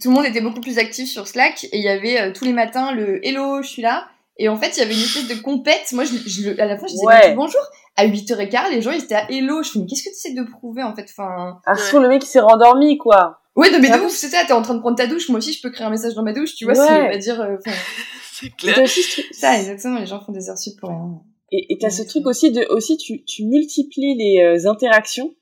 tout 0.00 0.10
le 0.10 0.14
monde 0.14 0.24
était 0.26 0.40
beaucoup 0.40 0.60
plus 0.60 0.78
actif 0.78 1.08
sur 1.08 1.26
Slack 1.26 1.64
et 1.64 1.78
il 1.78 1.82
y 1.82 1.88
avait 1.88 2.20
euh, 2.20 2.32
tous 2.32 2.44
les 2.44 2.52
matins 2.52 2.92
le 2.92 3.24
hello, 3.26 3.60
je 3.62 3.68
suis 3.68 3.82
là. 3.82 4.08
Et 4.38 4.48
en 4.48 4.56
fait, 4.56 4.76
il 4.76 4.80
y 4.80 4.82
avait 4.82 4.94
une 4.94 5.00
espèce 5.02 5.26
de 5.26 5.34
compète. 5.42 5.90
Moi, 5.92 6.04
je, 6.04 6.16
je, 6.28 6.60
à 6.60 6.66
la 6.66 6.76
fin, 6.76 6.86
je 6.86 6.92
disais 6.92 7.06
Ouais. 7.06 7.34
bonjour. 7.34 7.62
À 7.96 8.06
8h15, 8.06 8.70
les 8.70 8.82
gens, 8.82 8.90
ils 8.92 9.02
étaient 9.02 9.14
à 9.14 9.28
hello. 9.30 9.62
Je 9.62 9.70
fais, 9.70 9.78
mais 9.80 9.86
qu'est-ce 9.86 10.02
que 10.04 10.10
tu 10.10 10.14
essaies 10.14 10.34
de 10.34 10.42
prouver, 10.44 10.82
en 10.82 10.94
fait? 10.94 11.06
Enfin, 11.10 11.58
Ah, 11.64 11.74
souvent, 11.74 12.02
le 12.02 12.08
mec, 12.08 12.22
il 12.22 12.26
s'est 12.26 12.40
rendormi, 12.40 12.98
quoi. 12.98 13.40
Ouais, 13.56 13.70
non, 13.70 13.78
mais 13.80 13.88
de 13.88 13.94
Ah 13.94 14.04
ouf, 14.04 14.12
c'est 14.12 14.28
ça, 14.28 14.42
t'es 14.46 14.52
en 14.52 14.62
train 14.62 14.74
de 14.74 14.80
prendre 14.80 14.96
ta 14.96 15.06
douche. 15.06 15.28
Moi 15.28 15.38
aussi, 15.38 15.52
je 15.52 15.60
peux 15.62 15.70
créer 15.70 15.86
un 15.86 15.90
message 15.90 16.14
dans 16.14 16.22
ma 16.22 16.32
douche, 16.32 16.54
tu 16.54 16.64
vois, 16.64 16.74
Ouais. 16.74 16.86
si 16.86 16.92
on 16.92 17.08
va 17.08 17.18
dire, 17.18 17.40
euh, 17.40 17.56
C'est 18.32 18.46
Et 18.46 18.50
clair. 18.50 18.74
t'as 18.76 18.82
aussi 18.82 19.02
ce 19.02 19.12
truc, 19.22 19.34
ça, 19.34 19.58
exactement, 19.58 19.98
les 19.98 20.06
gens 20.06 20.20
font 20.20 20.32
des 20.32 20.50
heures 20.50 20.58
sup 20.58 20.78
pour 20.78 20.90
rien. 20.90 21.20
et, 21.52 21.78
t'as 21.80 21.88
ce 21.90 22.02
truc 22.02 22.22
c'est- 22.24 22.28
aussi 22.28 22.50
de, 22.52 22.66
aussi, 22.70 22.96
tu, 22.98 23.24
tu 23.24 23.44
multiplies 23.46 24.14
les 24.16 24.42
euh, 24.42 24.68
interactions. 24.70 25.34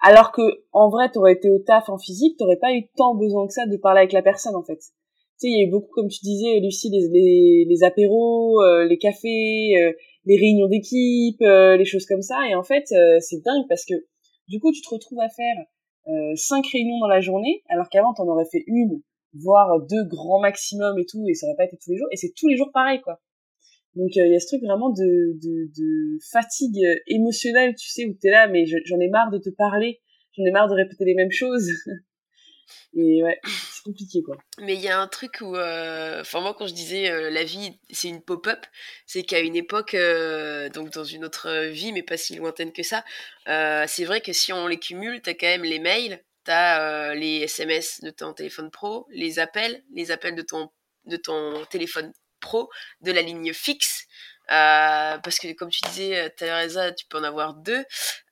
Alors 0.00 0.30
que, 0.30 0.42
en 0.72 0.88
vrai, 0.90 1.10
t'aurais 1.10 1.32
été 1.32 1.50
au 1.50 1.58
taf 1.58 1.88
en 1.88 1.98
physique, 1.98 2.36
t'aurais 2.38 2.56
pas 2.58 2.72
eu 2.72 2.84
tant 2.96 3.16
besoin 3.16 3.48
que 3.48 3.52
ça 3.52 3.66
de 3.66 3.76
parler 3.76 3.98
avec 3.98 4.12
la 4.12 4.22
personne, 4.22 4.54
en 4.54 4.62
fait. 4.62 4.76
Tu 4.76 4.82
sais, 5.38 5.48
il 5.48 5.58
y 5.58 5.64
a 5.64 5.66
eu 5.66 5.70
beaucoup, 5.70 5.90
comme 5.92 6.06
tu 6.08 6.20
disais, 6.22 6.60
Lucie, 6.60 6.88
les, 6.90 7.08
les, 7.08 7.66
les 7.68 7.82
apéros, 7.82 8.62
euh, 8.62 8.84
les 8.84 8.98
cafés, 8.98 9.72
euh, 9.76 9.92
les 10.24 10.36
réunions 10.36 10.68
d'équipe, 10.68 11.40
euh, 11.42 11.76
les 11.76 11.84
choses 11.84 12.06
comme 12.06 12.22
ça. 12.22 12.38
Et 12.48 12.54
en 12.54 12.62
fait, 12.62 12.84
euh, 12.92 13.18
c'est 13.20 13.42
dingue 13.44 13.64
parce 13.68 13.84
que, 13.84 13.94
du 14.46 14.60
coup, 14.60 14.70
tu 14.70 14.80
te 14.80 14.88
retrouves 14.90 15.18
à 15.20 15.28
faire 15.28 15.56
cinq 16.36 16.66
réunions 16.72 16.98
dans 17.00 17.08
la 17.08 17.20
journée, 17.20 17.62
alors 17.68 17.88
qu'avant, 17.88 18.14
t'en 18.14 18.26
aurais 18.28 18.46
fait 18.50 18.64
une, 18.66 19.02
voire 19.34 19.80
deux 19.80 20.04
grands 20.04 20.40
maximum 20.40 20.98
et 20.98 21.06
tout, 21.06 21.24
et 21.28 21.34
ça 21.34 21.46
aurait 21.46 21.56
pas 21.56 21.64
été 21.64 21.76
tous 21.76 21.90
les 21.90 21.96
jours. 21.98 22.08
Et 22.12 22.16
c'est 22.16 22.32
tous 22.36 22.48
les 22.48 22.56
jours 22.56 22.70
pareil, 22.72 23.00
quoi. 23.02 23.20
Donc 23.94 24.10
euh, 24.16 24.26
il 24.26 24.32
y 24.32 24.36
a 24.36 24.40
ce 24.40 24.46
truc 24.48 24.62
vraiment 24.62 24.90
de, 24.90 25.38
de, 25.42 25.70
de 25.76 26.18
fatigue 26.30 26.84
euh, 26.84 26.94
émotionnelle, 27.08 27.74
tu 27.74 27.88
sais, 27.88 28.06
où 28.06 28.14
t'es 28.14 28.30
là, 28.30 28.46
mais 28.48 28.66
je- 28.66 28.76
j'en 28.84 29.00
ai 29.00 29.08
marre 29.08 29.30
de 29.30 29.38
te 29.38 29.50
parler, 29.50 30.00
j'en 30.36 30.44
ai 30.44 30.50
marre 30.50 30.68
de 30.68 30.74
répéter 30.74 31.04
les 31.04 31.14
mêmes 31.14 31.32
choses. 31.32 31.68
Et 32.94 33.22
ouais, 33.22 33.40
Mais 34.58 34.74
il 34.74 34.80
y 34.80 34.88
a 34.88 35.00
un 35.00 35.08
truc 35.08 35.38
où, 35.40 35.56
euh, 35.56 36.20
enfin 36.20 36.40
moi 36.40 36.54
quand 36.54 36.66
je 36.66 36.74
disais 36.74 37.10
euh, 37.10 37.30
la 37.30 37.44
vie 37.44 37.78
c'est 37.90 38.08
une 38.08 38.22
pop-up, 38.22 38.66
c'est 39.06 39.22
qu'à 39.22 39.40
une 39.40 39.56
époque, 39.56 39.94
euh, 39.94 40.68
donc 40.68 40.90
dans 40.90 41.04
une 41.04 41.24
autre 41.24 41.66
vie 41.68 41.92
mais 41.92 42.02
pas 42.02 42.16
si 42.16 42.36
lointaine 42.36 42.72
que 42.72 42.82
ça, 42.82 43.04
c'est 43.46 44.04
vrai 44.04 44.20
que 44.20 44.32
si 44.32 44.52
on 44.52 44.66
les 44.66 44.78
cumule, 44.78 45.22
t'as 45.22 45.34
quand 45.34 45.46
même 45.46 45.64
les 45.64 45.78
mails, 45.78 46.22
t'as 46.44 46.80
euh, 46.80 47.14
les 47.14 47.42
SMS 47.42 48.00
de 48.02 48.10
ton 48.10 48.32
téléphone 48.34 48.70
pro, 48.70 49.06
les 49.10 49.38
appels, 49.38 49.82
les 49.94 50.10
appels 50.10 50.34
de 50.34 50.42
ton 50.42 50.70
de 51.06 51.16
ton 51.16 51.64
téléphone 51.66 52.12
pro, 52.40 52.68
de 53.00 53.12
la 53.12 53.22
ligne 53.22 53.52
fixe. 53.52 54.06
parce 54.48 55.38
que 55.38 55.52
comme 55.54 55.70
tu 55.70 55.80
disais, 55.88 56.30
Teresa, 56.36 56.92
tu 56.92 57.06
peux 57.06 57.18
en 57.18 57.24
avoir 57.24 57.54
deux. 57.54 57.84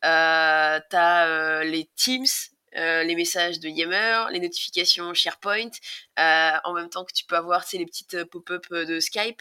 Euh, 0.04 0.80
t'as 0.90 1.64
les 1.64 1.90
Teams, 1.96 2.26
euh, 2.74 3.04
les 3.04 3.14
messages 3.14 3.60
de 3.60 3.68
Yammer, 3.68 4.26
les 4.30 4.40
notifications 4.40 5.14
SharePoint, 5.14 5.70
euh, 6.18 6.50
en 6.64 6.72
même 6.74 6.90
temps 6.90 7.04
que 7.04 7.12
tu 7.12 7.24
peux 7.24 7.36
avoir 7.36 7.64
les 7.72 7.86
petites 7.86 8.14
euh, 8.14 8.24
pop-up 8.24 8.66
de 8.70 9.00
Skype. 9.00 9.40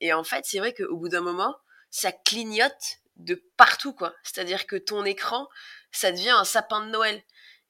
Et 0.00 0.12
en 0.12 0.24
fait, 0.24 0.44
c'est 0.44 0.58
vrai 0.58 0.72
qu'au 0.72 0.96
bout 0.96 1.08
d'un 1.08 1.20
moment, 1.20 1.56
ça 1.90 2.12
clignote 2.12 2.98
de 3.16 3.42
partout, 3.56 3.92
quoi. 3.92 4.14
C'est-à-dire 4.22 4.66
que 4.66 4.76
ton 4.76 5.04
écran, 5.04 5.48
ça 5.92 6.10
devient 6.10 6.30
un 6.30 6.44
sapin 6.44 6.84
de 6.84 6.90
Noël. 6.90 7.22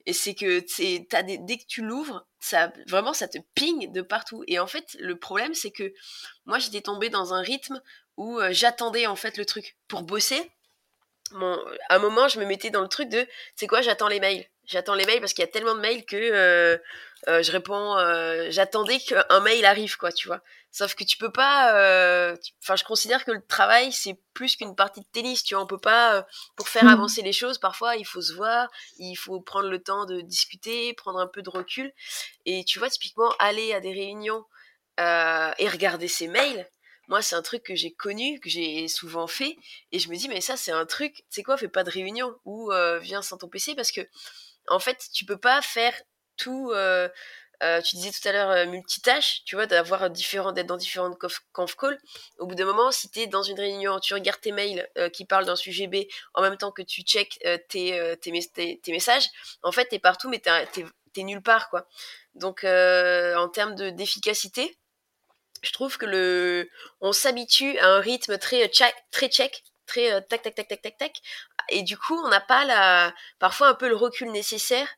Et 0.06 0.12
c'est 0.12 0.34
que 0.34 0.60
des, 0.78 1.38
dès 1.38 1.58
que 1.58 1.66
tu 1.66 1.82
l'ouvres, 1.82 2.26
ça, 2.38 2.72
vraiment, 2.86 3.12
ça 3.12 3.28
te 3.28 3.38
ping 3.54 3.92
de 3.92 4.00
partout. 4.00 4.42
Et 4.46 4.58
en 4.58 4.66
fait, 4.66 4.96
le 5.00 5.18
problème, 5.18 5.54
c'est 5.54 5.70
que 5.70 5.92
moi, 6.46 6.58
j'étais 6.58 6.80
tombée 6.80 7.10
dans 7.10 7.34
un 7.34 7.42
rythme 7.42 7.82
où 8.16 8.40
j'attendais 8.50 9.06
en 9.06 9.16
fait 9.16 9.36
le 9.36 9.44
truc 9.44 9.76
pour 9.88 10.02
bosser. 10.02 10.50
Bon, 11.32 11.58
à 11.88 11.96
un 11.96 11.98
moment, 12.00 12.28
je 12.28 12.40
me 12.40 12.44
mettais 12.44 12.70
dans 12.70 12.80
le 12.82 12.88
truc 12.88 13.08
de, 13.08 13.26
c'est 13.54 13.66
quoi, 13.68 13.82
j'attends 13.82 14.08
les 14.08 14.18
mails. 14.20 14.44
J'attends 14.66 14.94
les 14.94 15.04
mails 15.06 15.20
parce 15.20 15.32
qu'il 15.32 15.44
y 15.44 15.48
a 15.48 15.50
tellement 15.50 15.74
de 15.74 15.80
mails 15.80 16.04
que 16.04 16.16
euh, 16.16 16.76
euh, 17.28 17.42
je 17.42 17.52
réponds. 17.52 17.96
euh, 17.98 18.48
J'attendais 18.50 18.98
qu'un 19.00 19.40
mail 19.40 19.64
arrive, 19.64 19.96
quoi, 19.96 20.12
tu 20.12 20.26
vois. 20.28 20.40
Sauf 20.72 20.94
que 20.94 21.02
tu 21.04 21.16
peux 21.18 21.30
pas. 21.32 21.74
euh, 21.76 22.36
Enfin, 22.62 22.76
je 22.76 22.84
considère 22.84 23.24
que 23.24 23.32
le 23.32 23.44
travail 23.46 23.92
c'est 23.92 24.16
plus 24.34 24.56
qu'une 24.56 24.76
partie 24.76 25.00
de 25.00 25.06
tennis. 25.12 25.42
Tu 25.44 25.54
vois, 25.54 25.62
on 25.64 25.66
peut 25.66 25.78
pas 25.78 26.16
euh, 26.18 26.22
pour 26.56 26.68
faire 26.68 26.84
Mhm. 26.84 26.90
avancer 26.90 27.22
les 27.22 27.32
choses. 27.32 27.58
Parfois, 27.58 27.96
il 27.96 28.04
faut 28.06 28.20
se 28.22 28.32
voir, 28.32 28.68
il 28.98 29.16
faut 29.16 29.40
prendre 29.40 29.68
le 29.68 29.82
temps 29.82 30.04
de 30.06 30.20
discuter, 30.20 30.94
prendre 30.94 31.18
un 31.20 31.26
peu 31.26 31.42
de 31.42 31.50
recul. 31.50 31.92
Et 32.46 32.64
tu 32.64 32.78
vois, 32.78 32.90
typiquement, 32.90 33.32
aller 33.40 33.72
à 33.74 33.80
des 33.80 33.92
réunions 33.92 34.44
euh, 35.00 35.52
et 35.58 35.68
regarder 35.68 36.08
ses 36.08 36.28
mails. 36.28 36.66
Moi, 37.10 37.22
c'est 37.22 37.36
un 37.36 37.42
truc 37.42 37.64
que 37.64 37.76
j'ai 37.76 37.92
connu, 37.92 38.40
que 38.40 38.48
j'ai 38.48 38.88
souvent 38.88 39.26
fait, 39.28 39.56
et 39.92 39.98
je 39.98 40.08
me 40.10 40.16
dis, 40.16 40.28
mais 40.28 40.40
ça, 40.40 40.56
c'est 40.56 40.72
un 40.72 40.86
truc, 40.86 41.14
tu 41.16 41.24
sais 41.30 41.42
quoi, 41.42 41.58
fais 41.58 41.68
pas 41.68 41.84
de 41.84 41.90
réunion, 41.90 42.34
ou 42.46 42.72
euh, 42.72 43.00
viens 43.00 43.22
sans 43.22 43.36
ton 43.38 43.48
PC, 43.48 43.74
parce 43.74 43.92
que, 43.92 44.02
en 44.68 44.78
fait, 44.78 45.08
tu 45.12 45.24
peux 45.24 45.38
pas 45.38 45.62
faire 45.62 45.94
tout, 46.36 46.70
euh, 46.72 47.08
euh, 47.62 47.82
tu 47.82 47.96
disais 47.96 48.10
tout 48.12 48.28
à 48.28 48.32
l'heure, 48.32 48.66
multitâche, 48.68 49.42
tu 49.44 49.56
vois, 49.56 49.66
d'avoir 49.66 50.10
différents, 50.10 50.52
d'être 50.52 50.66
dans 50.68 50.76
différentes 50.78 51.18
conf, 51.18 51.76
calls. 51.76 51.98
Au 52.38 52.46
bout 52.46 52.54
d'un 52.54 52.64
moment, 52.64 52.90
si 52.92 53.10
t'es 53.10 53.26
dans 53.26 53.42
une 53.42 53.58
réunion, 53.60 54.00
tu 54.00 54.14
regardes 54.14 54.40
tes 54.40 54.52
mails 54.52 54.88
qui 55.12 55.24
parlent 55.26 55.46
d'un 55.46 55.56
sujet 55.56 55.86
B, 55.88 55.96
en 56.34 56.42
même 56.42 56.56
temps 56.56 56.72
que 56.72 56.82
tu 56.82 57.02
check 57.02 57.38
tes, 57.68 58.16
tes, 58.20 58.32
mes- 58.32 58.46
tes, 58.48 58.80
tes 58.82 58.92
messages, 58.92 59.26
en 59.62 59.72
fait, 59.72 59.86
t'es 59.86 59.98
partout, 59.98 60.28
mais 60.30 60.40
t'es, 60.40 61.22
nulle 61.22 61.42
part, 61.42 61.68
quoi. 61.70 61.86
Donc, 62.34 62.64
en 62.64 63.48
termes 63.48 63.74
de, 63.74 63.90
d'efficacité, 63.90 64.76
je 65.62 65.72
trouve 65.72 65.98
que 65.98 66.06
le, 66.06 66.68
on 67.00 67.12
s'habitue 67.12 67.78
à 67.78 67.88
un 67.88 68.00
rythme 68.00 68.38
très 68.38 68.68
check, 68.68 68.94
très 69.10 69.28
check, 69.28 69.62
très 69.86 70.12
euh, 70.12 70.20
tac 70.20 70.42
tac 70.42 70.54
tac 70.54 70.68
tac 70.68 70.82
tac 70.82 70.98
tac, 70.98 71.20
et 71.70 71.82
du 71.82 71.96
coup 71.96 72.14
on 72.14 72.28
n'a 72.28 72.40
pas 72.40 72.64
la, 72.64 73.14
parfois 73.38 73.68
un 73.68 73.74
peu 73.74 73.88
le 73.88 73.96
recul 73.96 74.30
nécessaire 74.30 74.88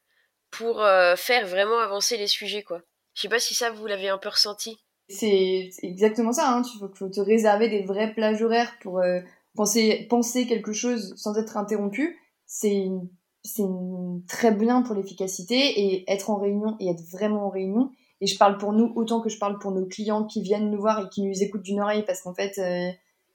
pour 0.51 0.83
euh, 0.83 1.17
faire 1.17 1.47
vraiment 1.47 1.79
avancer 1.79 2.17
les 2.17 2.27
sujets 2.27 2.63
quoi. 2.63 2.83
Je 3.15 3.23
sais 3.23 3.29
pas 3.29 3.41
si 3.41 3.55
ça 3.55 3.71
vous 3.71 3.87
l'avez 3.87 4.09
un 4.09 4.19
peu 4.19 4.29
ressenti. 4.29 4.79
C'est 5.09 5.71
exactement 5.83 6.33
ça, 6.33 6.51
hein. 6.51 6.63
Tu 6.63 6.79
faut, 6.79 7.09
te 7.09 7.21
réserver 7.21 7.69
des 7.69 7.83
vraies 7.83 8.15
plages 8.15 8.43
horaires 8.43 8.73
pour 8.81 9.01
euh, 9.01 9.21
penser, 9.55 10.07
penser 10.09 10.47
quelque 10.47 10.73
chose 10.73 11.15
sans 11.17 11.37
être 11.39 11.57
interrompu. 11.57 12.19
C'est 12.47 12.89
c'est 13.45 13.65
très 14.29 14.53
bien 14.53 14.83
pour 14.83 14.95
l'efficacité 14.95 15.57
et 15.57 16.11
être 16.11 16.31
en 16.31 16.37
réunion 16.37 16.77
et 16.79 16.89
être 16.89 17.03
vraiment 17.11 17.47
en 17.47 17.51
réunion. 17.51 17.91
Et 18.23 18.27
je 18.27 18.39
parle 18.39 18.57
pour 18.57 18.73
nous 18.73 18.91
autant 18.97 19.21
que 19.21 19.29
je 19.29 19.39
parle 19.39 19.59
pour 19.59 19.73
nos 19.73 19.85
clients 19.85 20.25
qui 20.25 20.41
viennent 20.41 20.71
nous 20.71 20.81
voir 20.81 21.05
et 21.05 21.09
qui 21.11 21.23
nous 21.23 21.43
écoutent 21.43 21.63
d'une 21.63 21.81
oreille 21.81 22.05
parce 22.07 22.23
qu'en 22.23 22.35
fait, 22.35 22.57
euh, 22.59 22.91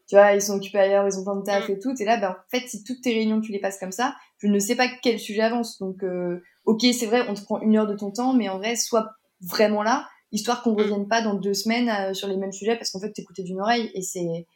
tu 0.08 0.16
vois, 0.16 0.34
ils 0.34 0.42
sont 0.42 0.54
occupés 0.54 0.80
ailleurs, 0.80 1.06
ils 1.06 1.20
ont 1.20 1.24
plein 1.24 1.36
de 1.36 1.44
taf 1.44 1.70
et 1.70 1.78
tout. 1.78 1.94
Et 2.00 2.06
là, 2.06 2.18
ben, 2.18 2.32
en 2.32 2.36
fait, 2.50 2.68
si 2.68 2.84
toutes 2.84 3.02
tes 3.02 3.14
réunions 3.14 3.40
tu 3.40 3.52
les 3.52 3.60
passes 3.60 3.78
comme 3.78 3.92
ça, 3.92 4.16
je 4.40 4.48
ne 4.48 4.58
sais 4.58 4.76
pas 4.76 4.88
quel 5.04 5.20
sujet 5.20 5.42
avance. 5.42 5.78
Donc, 5.78 6.04
euh, 6.04 6.42
ok, 6.66 6.82
c'est 6.94 7.06
vrai, 7.06 7.28
on 7.28 7.36
te 7.36 7.44
prend 7.44 7.60
une 7.62 7.78
heure 7.78 7.86
de 7.86 7.96
ton 7.96 8.10
temps, 8.10 8.34
mais 8.34 8.50
en 8.50 8.58
vrai, 8.58 8.76
sois 8.76 9.06
vraiment 9.42 9.84
là 9.84 10.08
histoire 10.32 10.62
qu'on 10.62 10.76
revienne 10.76 11.08
pas 11.08 11.22
dans 11.22 11.36
deux 11.36 11.54
semaines 11.54 11.90
euh, 11.90 12.14
sur 12.14 12.28
les 12.28 12.38
mêmes 12.38 12.52
sujets 12.52 12.76
parce 12.76 12.92
qu'en 12.92 13.00
fait 13.00 13.12
t'écoutais 13.12 13.44
d'une 13.44 13.62
oreille 13.62 13.92
et 13.94 14.02
c'est 14.02 14.48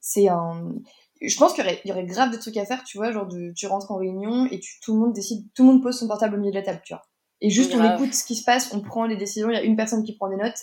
c'est 0.00 0.28
un 0.28 0.74
je 1.20 1.36
pense 1.36 1.52
qu'il 1.52 1.62
y 1.62 1.66
aurait, 1.66 1.80
il 1.84 1.88
y 1.88 1.92
aurait 1.92 2.06
grave 2.06 2.30
des 2.30 2.38
trucs 2.38 2.56
à 2.56 2.64
faire 2.64 2.82
tu 2.84 2.96
vois 2.96 3.12
genre 3.12 3.26
de, 3.26 3.52
tu 3.54 3.66
rentres 3.66 3.90
en 3.90 3.96
réunion 3.96 4.46
et 4.46 4.58
tu, 4.58 4.80
tout 4.80 4.94
le 4.94 5.00
monde 5.00 5.12
décide 5.12 5.46
tout 5.54 5.62
le 5.64 5.72
monde 5.72 5.82
pose 5.82 5.98
son 5.98 6.08
portable 6.08 6.36
au 6.36 6.38
milieu 6.38 6.52
de 6.52 6.56
la 6.56 6.62
table 6.62 6.80
tu 6.84 6.94
vois 6.94 7.02
et 7.40 7.50
juste 7.50 7.72
on 7.74 7.78
Grave. 7.78 8.00
écoute 8.00 8.14
ce 8.14 8.24
qui 8.24 8.36
se 8.36 8.44
passe 8.44 8.72
on 8.72 8.80
prend 8.80 9.04
les 9.06 9.16
décisions 9.16 9.48
il 9.50 9.54
y 9.54 9.58
a 9.58 9.62
une 9.62 9.76
personne 9.76 10.02
qui 10.04 10.16
prend 10.16 10.28
des 10.28 10.36
notes 10.36 10.58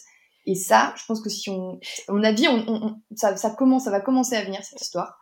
et 0.46 0.56
ça 0.56 0.94
je 0.98 1.04
pense 1.08 1.22
que 1.22 1.30
si 1.30 1.50
on 1.50 1.80
à 2.08 2.12
mon 2.14 2.24
avis 2.24 2.48
on, 2.48 2.64
on- 2.68 2.86
on- 2.88 3.02
ça, 3.16 3.36
ça 3.38 3.50
commence 3.52 3.86
ça 3.86 3.92
va 3.92 4.00
commencer 4.02 4.36
à 4.36 4.44
venir 4.44 4.64
cette 4.64 4.82
histoire 4.82 5.18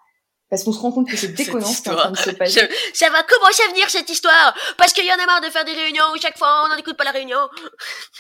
parce 0.48 0.64
qu'on 0.64 0.72
se 0.72 0.80
rend 0.80 0.92
compte 0.92 1.10
que 1.10 1.18
c'est 1.18 1.30
déconnant 1.34 1.66
ce 1.66 1.82
qui 1.82 1.90
est 1.90 1.92
en 1.92 1.96
train 1.96 2.12
de 2.12 2.18
se 2.18 2.30
passer 2.30 2.62
Ça 2.94 3.10
va 3.10 3.24
commencer 3.24 3.64
à 3.68 3.72
venir 3.72 3.90
cette 3.90 4.08
histoire 4.10 4.56
parce 4.78 4.94
qu'il 4.94 5.04
y 5.06 5.10
en 5.12 5.16
a 5.16 5.26
marre 5.26 5.42
de 5.42 5.48
faire 5.48 5.66
des 5.66 5.74
réunions 5.74 6.04
où 6.14 6.22
chaque 6.22 6.38
fois 6.38 6.66
on 6.66 6.70
n'en 6.70 6.78
écoute 6.78 6.96
pas 6.98 7.04
la 7.04 7.12
réunion. 7.12 7.40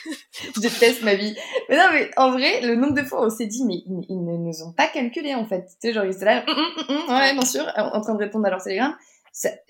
je 0.55 0.59
déteste 0.59 1.03
ma 1.03 1.13
vie. 1.13 1.35
Mais 1.69 1.77
non, 1.77 1.83
mais 1.93 2.09
en 2.17 2.31
vrai, 2.31 2.61
le 2.61 2.75
nombre 2.75 2.93
de 2.95 3.03
fois 3.03 3.21
où 3.21 3.25
on 3.25 3.29
s'est 3.29 3.45
dit, 3.45 3.63
mais 3.63 3.75
ils, 3.75 4.05
ils 4.09 4.23
ne 4.25 4.37
nous 4.37 4.63
ont 4.63 4.73
pas 4.73 4.87
calculé, 4.87 5.35
en 5.35 5.45
fait. 5.45 5.65
Tu 5.65 5.75
sais, 5.89 5.93
genre, 5.93 6.03
ils 6.05 6.15
étaient 6.15 6.25
là, 6.25 6.43
hum, 6.47 6.57
hum, 6.89 6.95
hum, 7.07 7.15
ouais, 7.15 7.33
bien 7.33 7.45
sûr, 7.45 7.63
en 7.77 8.01
train 8.01 8.15
de 8.15 8.19
répondre 8.19 8.45
à 8.47 8.49
leur 8.49 8.61
télégramme. 8.63 8.95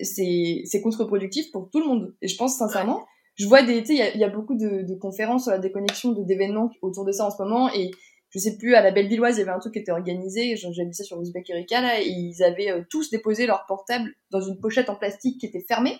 C'est 0.00 0.80
contre-productif 0.82 1.50
pour 1.52 1.68
tout 1.70 1.80
le 1.80 1.86
monde. 1.86 2.14
Et 2.22 2.28
je 2.28 2.36
pense 2.36 2.56
sincèrement, 2.56 3.06
je 3.36 3.46
vois 3.46 3.62
des, 3.62 3.80
tu 3.82 3.88
sais, 3.88 3.94
il 3.94 3.98
y 3.98 4.02
a, 4.02 4.16
y 4.16 4.24
a 4.24 4.28
beaucoup 4.28 4.56
de, 4.56 4.82
de 4.82 4.94
conférences 4.94 5.44
sur 5.44 5.52
la 5.52 5.58
déconnexion, 5.58 6.12
de- 6.12 6.24
d'événements 6.24 6.70
autour 6.82 7.04
de 7.04 7.12
ça 7.12 7.26
en 7.26 7.30
ce 7.30 7.40
moment. 7.40 7.72
Et 7.72 7.90
je 8.30 8.38
sais 8.38 8.56
plus, 8.56 8.74
à 8.74 8.82
la 8.82 8.90
Belle-Villoise, 8.90 9.36
il 9.36 9.40
y 9.40 9.42
avait 9.42 9.52
un 9.52 9.58
truc 9.58 9.74
qui 9.74 9.78
était 9.78 9.92
organisé. 9.92 10.56
J'ai 10.56 10.84
vu 10.84 10.92
ça 10.92 11.04
sur 11.04 11.20
Uzbek 11.20 11.48
Erika, 11.48 11.80
là. 11.80 12.00
Et 12.00 12.08
ils 12.08 12.42
avaient 12.42 12.70
euh, 12.70 12.82
tous 12.90 13.10
déposé 13.10 13.46
leur 13.46 13.64
portable 13.66 14.10
dans 14.30 14.40
une 14.40 14.58
pochette 14.58 14.90
en 14.90 14.96
plastique 14.96 15.38
qui 15.38 15.46
était 15.46 15.64
fermée. 15.66 15.96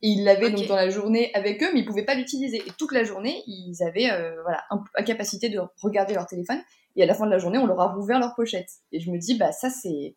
Et 0.00 0.08
ils 0.10 0.24
l'avaient 0.24 0.50
donc 0.50 0.66
dans 0.68 0.76
la 0.76 0.90
journée 0.90 1.30
avec 1.34 1.62
eux, 1.62 1.68
mais 1.74 1.80
ils 1.80 1.84
pouvaient 1.84 2.04
pas 2.04 2.14
l'utiliser. 2.14 2.58
Et 2.58 2.70
toute 2.78 2.92
la 2.92 3.04
journée, 3.04 3.42
ils 3.46 3.82
avaient 3.82 4.10
euh, 4.10 4.40
voilà 4.42 4.62
incapacité 4.94 5.48
de 5.48 5.60
regarder 5.82 6.14
leur 6.14 6.26
téléphone. 6.26 6.60
Et 6.96 7.02
à 7.02 7.06
la 7.06 7.14
fin 7.14 7.26
de 7.26 7.30
la 7.30 7.38
journée, 7.38 7.58
on 7.58 7.66
leur 7.66 7.80
a 7.80 7.92
rouvert 7.92 8.18
leur 8.20 8.34
pochette. 8.34 8.68
Et 8.92 9.00
je 9.00 9.10
me 9.10 9.18
dis, 9.18 9.36
bah 9.36 9.50
ça 9.52 9.70
c'est 9.70 10.16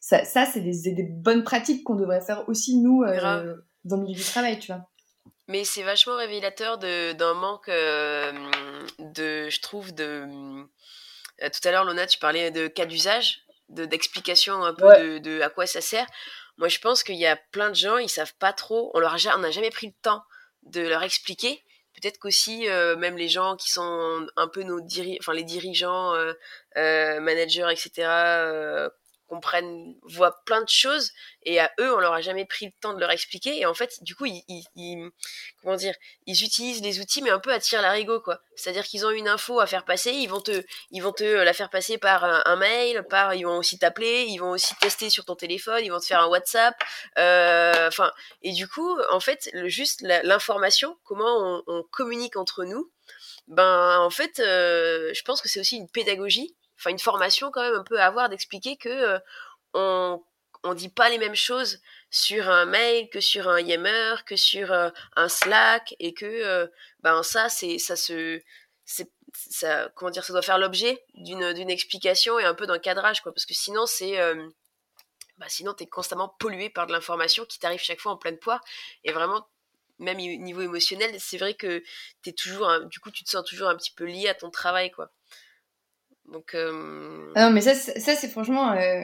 ça, 0.00 0.24
ça 0.24 0.46
c'est 0.46 0.60
des, 0.60 0.92
des 0.92 1.02
bonnes 1.02 1.44
pratiques 1.44 1.84
qu'on 1.84 1.96
devrait 1.96 2.20
faire 2.22 2.48
aussi 2.48 2.78
nous 2.78 3.02
euh, 3.02 3.54
dans 3.84 3.96
le 3.96 4.02
milieu 4.04 4.16
du 4.16 4.24
travail, 4.24 4.58
tu 4.58 4.72
vois. 4.72 4.86
Mais 5.46 5.64
c'est 5.64 5.82
vachement 5.82 6.16
révélateur 6.16 6.78
d'un 6.78 7.34
manque 7.34 7.68
euh, 7.68 8.32
de, 8.98 9.48
je 9.50 9.60
trouve, 9.60 9.94
de. 9.94 10.26
euh, 11.42 11.48
tout 11.50 11.68
à 11.68 11.70
l'heure, 11.70 11.84
Lona, 11.84 12.06
tu 12.06 12.18
parlais 12.18 12.50
de 12.50 12.66
cas 12.66 12.86
d'usage, 12.86 13.42
de- 13.68 13.84
d'explication 13.84 14.64
un 14.64 14.72
peu 14.74 14.86
Ouais. 14.86 15.02
de, 15.02 15.18
de 15.18 15.40
à 15.42 15.50
quoi 15.50 15.66
ça 15.66 15.80
sert. 15.82 16.06
Moi, 16.56 16.68
je 16.68 16.78
pense 16.78 17.02
qu'il 17.02 17.16
y 17.16 17.26
a 17.26 17.36
plein 17.36 17.68
de 17.70 17.74
gens, 17.74 17.98
ils 17.98 18.08
savent 18.08 18.34
pas 18.38 18.52
trop. 18.52 18.90
On 18.94 19.00
leur 19.00 19.12
a 19.14 19.36
on 19.36 19.38
n'a 19.40 19.50
jamais 19.50 19.70
pris 19.70 19.88
le 19.88 19.92
temps 20.02 20.22
de 20.62 20.80
leur 20.80 21.02
expliquer 21.02 21.62
peut-être 22.00 22.18
qu'aussi 22.18 22.66
même 22.98 23.16
les 23.16 23.28
gens 23.28 23.54
qui 23.56 23.70
sont 23.70 24.26
un 24.36 24.48
peu 24.48 24.62
nos 24.64 24.80
diri 24.80 25.16
enfin 25.20 25.32
les 25.32 25.44
dirigeants, 25.44 26.12
managers, 26.74 27.68
etc 27.70 28.88
comprennent, 29.28 29.94
voient 30.02 30.42
plein 30.44 30.62
de 30.62 30.68
choses 30.68 31.12
et 31.42 31.60
à 31.60 31.70
eux 31.80 31.94
on 31.94 31.98
leur 31.98 32.12
a 32.12 32.20
jamais 32.20 32.44
pris 32.44 32.66
le 32.66 32.72
temps 32.80 32.94
de 32.94 33.00
leur 33.00 33.10
expliquer. 33.10 33.58
Et 33.58 33.66
en 33.66 33.74
fait 33.74 34.02
du 34.02 34.14
coup 34.14 34.26
ils, 34.26 35.10
comment 35.62 35.76
dire 35.76 35.94
ils 36.26 36.44
utilisent 36.44 36.82
les 36.82 37.00
outils 37.00 37.22
mais 37.22 37.30
un 37.30 37.38
peu 37.38 37.52
à 37.52 37.58
tirer 37.58 37.82
l'arigot 37.82 38.20
quoi. 38.20 38.40
C'est 38.56 38.70
à 38.70 38.72
dire 38.72 38.84
qu'ils 38.84 39.06
ont 39.06 39.10
une 39.10 39.28
info 39.28 39.60
à 39.60 39.66
faire 39.66 39.84
passer 39.84 40.12
ils 40.12 40.28
vont 40.28 40.40
te 40.40 40.64
ils 40.90 41.00
vont 41.00 41.12
te 41.12 41.24
la 41.24 41.52
faire 41.52 41.70
passer 41.70 41.98
par 41.98 42.24
un, 42.24 42.56
mail 42.56 43.04
par 43.08 43.34
ils 43.34 43.44
vont 43.44 43.58
aussi 43.58 43.78
t'appeler 43.78 44.26
ils 44.28 44.38
vont 44.38 44.50
aussi 44.50 44.74
tester 44.76 45.10
sur 45.10 45.24
ton 45.24 45.34
téléphone 45.34 45.80
ils 45.82 45.90
vont 45.90 46.00
te 46.00 46.06
faire 46.06 46.20
un 46.20 46.26
WhatsApp 46.26 46.74
euh, 47.18 47.88
enfin 47.88 48.12
et 48.42 48.52
du 48.52 48.68
coup 48.68 48.96
en 49.10 49.20
fait 49.20 49.50
le, 49.52 49.68
juste 49.68 50.02
l'information 50.02 50.96
comment 51.04 51.62
on, 51.66 51.82
communique 51.90 52.36
entre 52.36 52.64
nous 52.64 52.90
ben 53.48 53.98
en 53.98 54.10
fait 54.10 54.38
euh, 54.40 55.12
je 55.12 55.22
pense 55.22 55.42
que 55.42 55.48
c'est 55.48 55.60
aussi 55.60 55.76
une 55.76 55.88
pédagogie 55.88 56.54
enfin 56.84 56.90
une 56.90 56.98
formation 56.98 57.50
quand 57.50 57.62
même 57.62 57.74
un 57.74 57.84
peu 57.84 57.98
à 57.98 58.06
avoir 58.06 58.28
d'expliquer 58.28 58.76
que 58.76 58.88
euh, 58.88 59.18
on 59.72 60.22
on 60.66 60.74
dit 60.74 60.88
pas 60.88 61.10
les 61.10 61.18
mêmes 61.18 61.34
choses 61.34 61.80
sur 62.10 62.48
un 62.48 62.64
mail 62.66 63.08
que 63.10 63.20
sur 63.20 63.48
un 63.48 63.60
Yammer 63.60 64.16
que 64.26 64.36
sur 64.36 64.72
euh, 64.72 64.90
un 65.16 65.28
Slack 65.28 65.94
et 65.98 66.12
que 66.14 66.26
euh, 66.26 66.66
ben 67.00 67.22
ça 67.22 67.48
c'est 67.48 67.78
ça 67.78 67.96
se 67.96 68.40
ça 68.84 69.90
comment 69.94 70.10
dire 70.10 70.24
ça 70.24 70.32
doit 70.34 70.42
faire 70.42 70.58
l'objet 70.58 71.02
d'une 71.14 71.70
explication 71.70 72.38
et 72.38 72.44
un 72.44 72.54
peu 72.54 72.66
d'un 72.66 72.78
cadrage 72.78 73.22
quoi. 73.22 73.32
Parce 73.32 73.46
que 73.46 73.54
sinon 73.54 73.86
c'est 73.86 74.18
bah 75.38 75.46
sinon 75.48 75.72
t'es 75.74 75.86
constamment 75.86 76.28
pollué 76.38 76.70
par 76.70 76.86
de 76.86 76.92
l'information 76.92 77.44
qui 77.46 77.58
t'arrive 77.58 77.80
chaque 77.80 78.00
fois 78.00 78.12
en 78.12 78.16
pleine 78.16 78.38
poire. 78.38 78.60
Et 79.04 79.12
vraiment 79.12 79.48
même 79.98 80.18
niveau 80.18 80.60
émotionnel 80.60 81.16
c'est 81.18 81.38
vrai 81.38 81.54
que 81.54 81.82
t'es 82.22 82.32
toujours 82.32 82.68
du 82.86 83.00
coup 83.00 83.10
tu 83.10 83.24
te 83.24 83.30
sens 83.30 83.44
toujours 83.44 83.68
un 83.68 83.76
petit 83.76 83.92
peu 83.92 84.04
lié 84.04 84.28
à 84.28 84.34
ton 84.34 84.50
travail 84.50 84.90
quoi 84.90 85.10
donc. 86.32 86.54
Euh... 86.54 87.32
Non, 87.36 87.50
mais 87.50 87.60
ça, 87.60 87.74
ça 87.74 88.14
c'est 88.14 88.28
franchement. 88.28 88.72
Euh... 88.72 89.02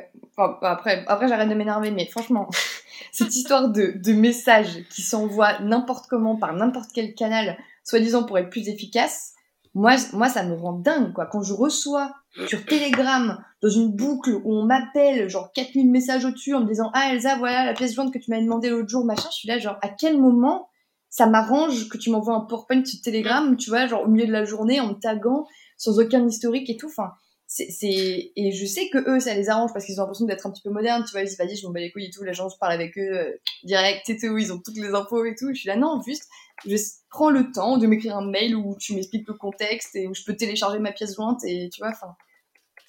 Après, 0.63 1.05
après 1.07 1.29
j'arrête 1.29 1.49
de 1.49 1.55
m'énerver, 1.55 1.91
mais 1.91 2.07
franchement, 2.07 2.49
cette 3.13 3.35
histoire 3.35 3.69
de, 3.69 3.93
de 3.97 4.13
messages 4.13 4.85
qui 4.91 5.03
s'envoient 5.03 5.59
n'importe 5.61 6.07
comment 6.09 6.37
par 6.37 6.55
n'importe 6.55 6.91
quel 6.95 7.15
canal, 7.15 7.59
soi-disant 7.85 8.25
pour 8.25 8.39
être 8.39 8.51
plus 8.51 8.69
efficace, 8.69 9.35
moi, 9.75 9.95
moi, 10.13 10.29
ça 10.29 10.43
me 10.43 10.55
rend 10.55 10.73
dingue, 10.73 11.13
quoi. 11.13 11.27
Quand 11.27 11.43
je 11.43 11.53
reçois 11.53 12.13
sur 12.47 12.65
Telegram, 12.65 13.43
dans 13.63 13.69
une 13.69 13.93
boucle 13.93 14.41
où 14.45 14.55
on 14.55 14.65
m'appelle, 14.65 15.29
genre 15.29 15.53
4000 15.53 15.91
messages 15.91 16.25
au-dessus 16.25 16.55
en 16.55 16.61
me 16.61 16.67
disant 16.67 16.91
Ah, 16.95 17.13
Elsa, 17.13 17.37
voilà 17.37 17.65
la 17.65 17.75
pièce 17.75 17.95
jointe 17.95 18.13
que 18.13 18.19
tu 18.19 18.31
m'as 18.31 18.41
demandé 18.41 18.71
l'autre 18.71 18.89
jour, 18.89 19.05
machin, 19.05 19.29
je 19.31 19.37
suis 19.37 19.49
là, 19.49 19.59
genre, 19.59 19.79
à 19.83 19.89
quel 19.89 20.19
moment 20.19 20.69
ça 21.09 21.27
m'arrange 21.27 21.89
que 21.89 21.99
tu 21.99 22.11
m'envoies 22.11 22.35
un 22.35 22.41
PowerPoint 22.41 22.85
sur 22.85 23.01
Telegram, 23.03 23.57
tu 23.57 23.71
vois, 23.71 23.87
genre 23.87 24.03
au 24.03 24.09
milieu 24.09 24.27
de 24.27 24.33
la 24.33 24.45
journée 24.45 24.81
en 24.81 24.89
me 24.89 24.95
taguant 24.95 25.47
sans 25.81 25.99
aucun 25.99 26.27
historique 26.29 26.69
et 26.69 26.77
tout. 26.77 26.89
Enfin, 26.89 27.13
c'est, 27.47 28.33
et 28.37 28.53
je 28.53 28.67
sais 28.67 28.91
que 28.91 28.99
eux, 29.11 29.19
ça 29.19 29.35
les 29.35 29.49
arrange 29.49 29.73
parce 29.73 29.87
qu'ils 29.87 29.99
ont 29.99 30.03
l'impression 30.05 30.27
d'être 30.27 30.47
un 30.47 30.51
petit 30.53 30.63
peu 30.63 30.71
modernes, 30.71 31.05
tu 31.05 31.13
vois. 31.13 31.23
Ils 31.23 31.29
se 31.29 31.43
disent, 31.43 31.61
je 31.61 31.67
m'en 31.67 31.73
bats 31.73 31.81
les 31.81 31.91
couilles 31.91 32.07
et 32.07 32.11
tout. 32.11 32.23
Gens, 32.33 32.49
je 32.49 32.57
parle 32.59 32.73
avec 32.73 32.97
eux 32.99 33.11
euh, 33.13 33.33
direct 33.65 34.09
et 34.11 34.19
tout. 34.19 34.37
Ils 34.39 34.53
ont 34.53 34.61
toutes 34.65 34.77
les 34.77 34.91
infos 34.91 35.25
et 35.25 35.35
tout. 35.35 35.49
Je 35.53 35.59
suis 35.59 35.69
là, 35.69 35.77
non, 35.77 36.01
juste, 36.07 36.29
je 36.67 36.77
prends 37.09 37.31
le 37.31 37.51
temps 37.51 37.79
de 37.79 37.87
m'écrire 37.87 38.17
un 38.17 38.31
mail 38.31 38.55
où 38.55 38.77
tu 38.79 38.95
m'expliques 38.95 39.27
le 39.27 39.35
contexte 39.35 39.97
et 39.97 40.07
où 40.07 40.15
je 40.15 40.23
peux 40.23 40.37
télécharger 40.37 40.79
ma 40.79 40.93
pièce 40.93 41.17
jointe 41.17 41.43
et 41.45 41.71
tu 41.73 41.81
vois, 41.81 41.91
enfin, 41.91 42.15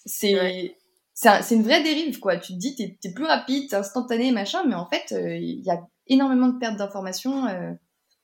c'est, 0.06 0.76
c'est, 1.14 1.56
une 1.56 1.64
vraie 1.64 1.82
dérive, 1.82 2.20
quoi. 2.20 2.38
Tu 2.38 2.54
te 2.54 2.58
dis, 2.58 2.76
t'es, 2.76 2.98
es 3.04 3.14
plus 3.14 3.26
rapide, 3.26 3.70
t'es 3.70 3.78
instantané, 3.78 4.32
machin, 4.32 4.64
mais 4.68 4.76
en 4.76 4.88
fait, 4.88 5.14
euh, 5.14 5.38
il 5.38 5.64
y 5.64 5.72
a 5.72 5.82
énormément 6.08 6.50
de 6.50 6.60
pertes 6.60 6.78
d'informations 6.78 7.48
euh, 7.48 7.72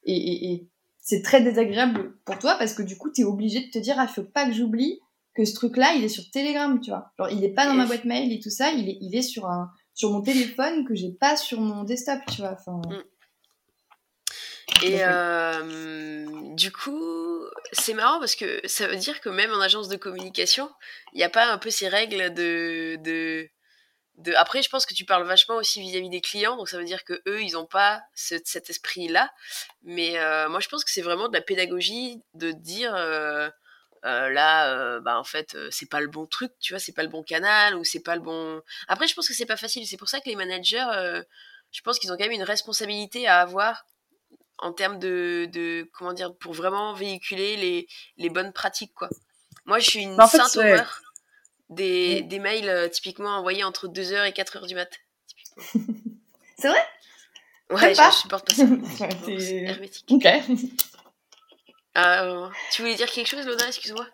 et, 0.03 0.51
et 0.51 0.67
c'est 1.07 1.21
très 1.21 1.39
désagréable 1.39 2.11
pour 2.25 2.37
toi 2.37 2.55
parce 2.59 2.73
que 2.73 2.83
du 2.83 2.97
coup, 2.97 3.09
tu 3.09 3.21
es 3.21 3.23
obligé 3.23 3.61
de 3.61 3.71
te 3.71 3.79
dire, 3.79 3.95
ah, 3.97 4.07
faut 4.07 4.23
pas 4.23 4.45
que 4.45 4.51
j'oublie 4.51 4.99
que 5.33 5.45
ce 5.45 5.53
truc-là, 5.53 5.93
il 5.95 6.03
est 6.03 6.09
sur 6.09 6.29
Telegram, 6.31 6.77
tu 6.81 6.89
vois. 6.89 7.13
Genre, 7.17 7.29
il 7.29 7.45
est 7.45 7.53
pas 7.53 7.65
dans 7.65 7.75
ma 7.75 7.85
boîte 7.85 8.03
mail 8.03 8.33
et 8.33 8.41
tout 8.41 8.49
ça, 8.49 8.71
il 8.71 8.89
est, 8.89 8.97
il 8.99 9.15
est 9.15 9.21
sur 9.21 9.45
un, 9.45 9.71
sur 9.93 10.11
mon 10.11 10.21
téléphone 10.21 10.85
que 10.85 10.95
j'ai 10.95 11.13
pas 11.13 11.37
sur 11.37 11.61
mon 11.61 11.85
desktop, 11.85 12.19
tu 12.29 12.41
vois. 12.41 12.57
Enfin. 12.59 12.81
Mm. 12.89 13.03
Et 14.83 14.97
euh, 14.99 16.25
du 16.55 16.73
coup, 16.73 17.45
c'est 17.71 17.93
marrant 17.93 18.19
parce 18.19 18.35
que 18.35 18.59
ça 18.65 18.87
veut 18.87 18.97
dire 18.97 19.21
que 19.21 19.29
même 19.29 19.51
en 19.51 19.61
agence 19.61 19.87
de 19.87 19.95
communication, 19.95 20.69
il 21.13 21.19
n'y 21.19 21.23
a 21.23 21.29
pas 21.29 21.49
un 21.49 21.57
peu 21.57 21.69
ces 21.69 21.87
règles 21.87 22.33
de, 22.33 22.97
de 23.01 23.47
après 24.36 24.62
je 24.62 24.69
pense 24.69 24.86
que 24.86 24.93
tu 24.93 25.06
parles 25.06 25.23
vachement 25.23 25.56
aussi 25.56 25.82
vis-à-vis 25.82 26.10
des 26.10 26.21
clients 26.21 26.58
donc 26.58 26.69
ça 26.69 26.77
veut 26.77 26.86
dire 26.86 27.03
que 27.03 27.21
eux 27.27 27.41
ils 27.43 27.58
ont 27.58 27.65
pas 27.65 28.01
cet 28.15 28.69
esprit 28.69 29.08
là 29.08 29.32
mais 29.84 30.17
euh, 30.17 30.49
moi 30.49 30.60
je 30.60 30.67
pense 30.67 30.84
que 30.84 30.91
c'est 30.91 31.01
vraiment 31.01 31.27
de 31.27 31.34
la 31.34 31.41
pédagogie 31.41 32.21
de 32.34 32.51
dire 32.51 32.95
euh, 32.95 33.49
euh, 34.06 34.30
là 34.30 34.99
bah 35.01 35.19
en 35.19 35.23
fait 35.23 35.56
c'est 35.69 35.89
pas 35.89 36.01
le 36.01 36.08
bon 36.08 36.25
truc 36.25 36.51
tu 36.60 36.73
vois 36.73 36.80
c'est 36.80 36.93
pas 36.93 37.03
le 37.03 37.10
bon 37.10 37.23
canal 37.23 37.75
ou 37.75 37.84
c'est 37.84 38.01
pas 38.01 38.15
le 38.15 38.21
bon 38.21 38.62
après 38.88 39.08
je 39.08 39.13
pense 39.13 39.27
que 39.27 39.34
c'est 39.34 39.45
pas 39.45 39.58
facile. 39.58 39.86
C'est 39.88 39.97
pour 39.97 40.10
ça 40.10 40.19
que 40.19 40.30
les 40.30 40.36
managers 40.36 40.86
je 41.71 41.82
pense 41.82 41.99
qu'ils 41.99 42.12
ont 42.12 42.17
quand 42.17 42.23
même 42.23 42.32
une 42.32 42.43
responsabilité 42.43 43.27
à 43.27 43.41
avoir 43.41 43.86
en 44.60 44.73
termes 44.73 44.97
de, 44.97 45.47
de 45.51 45.88
comment 45.93 46.13
dire 46.13 46.36
pour 46.36 46.53
vraiment 46.53 46.93
véhiculer 46.93 47.58
les, 47.58 47.88
les 48.17 48.30
bonnes 48.30 48.53
pratiques 48.53 48.93
quoi. 48.95 49.10
Moi 49.65 49.80
je 49.80 49.89
suis 49.89 50.03
une 50.03 50.19
en 50.19 50.27
sainte 50.27 50.58
des, 51.69 52.21
des 52.21 52.39
mails 52.39 52.69
euh, 52.69 52.88
typiquement 52.88 53.30
envoyés 53.30 53.63
entre 53.63 53.88
2h 53.88 54.27
et 54.27 54.32
4h 54.32 54.67
du 54.67 54.75
mat. 54.75 54.89
c'est 56.58 56.67
vrai? 56.67 56.80
Ouais, 57.69 57.93
je, 57.93 58.15
supporte 58.15 58.47
pas 58.47 58.53
ça. 58.53 58.63
c'est 59.25 59.56
hermétique. 59.56 60.10
Ok. 60.10 60.25
Euh, 61.97 62.47
tu 62.71 62.82
voulais 62.82 62.95
dire 62.95 63.10
quelque 63.12 63.27
chose, 63.27 63.45
Lona 63.45 63.67
Excuse-moi. 63.67 64.06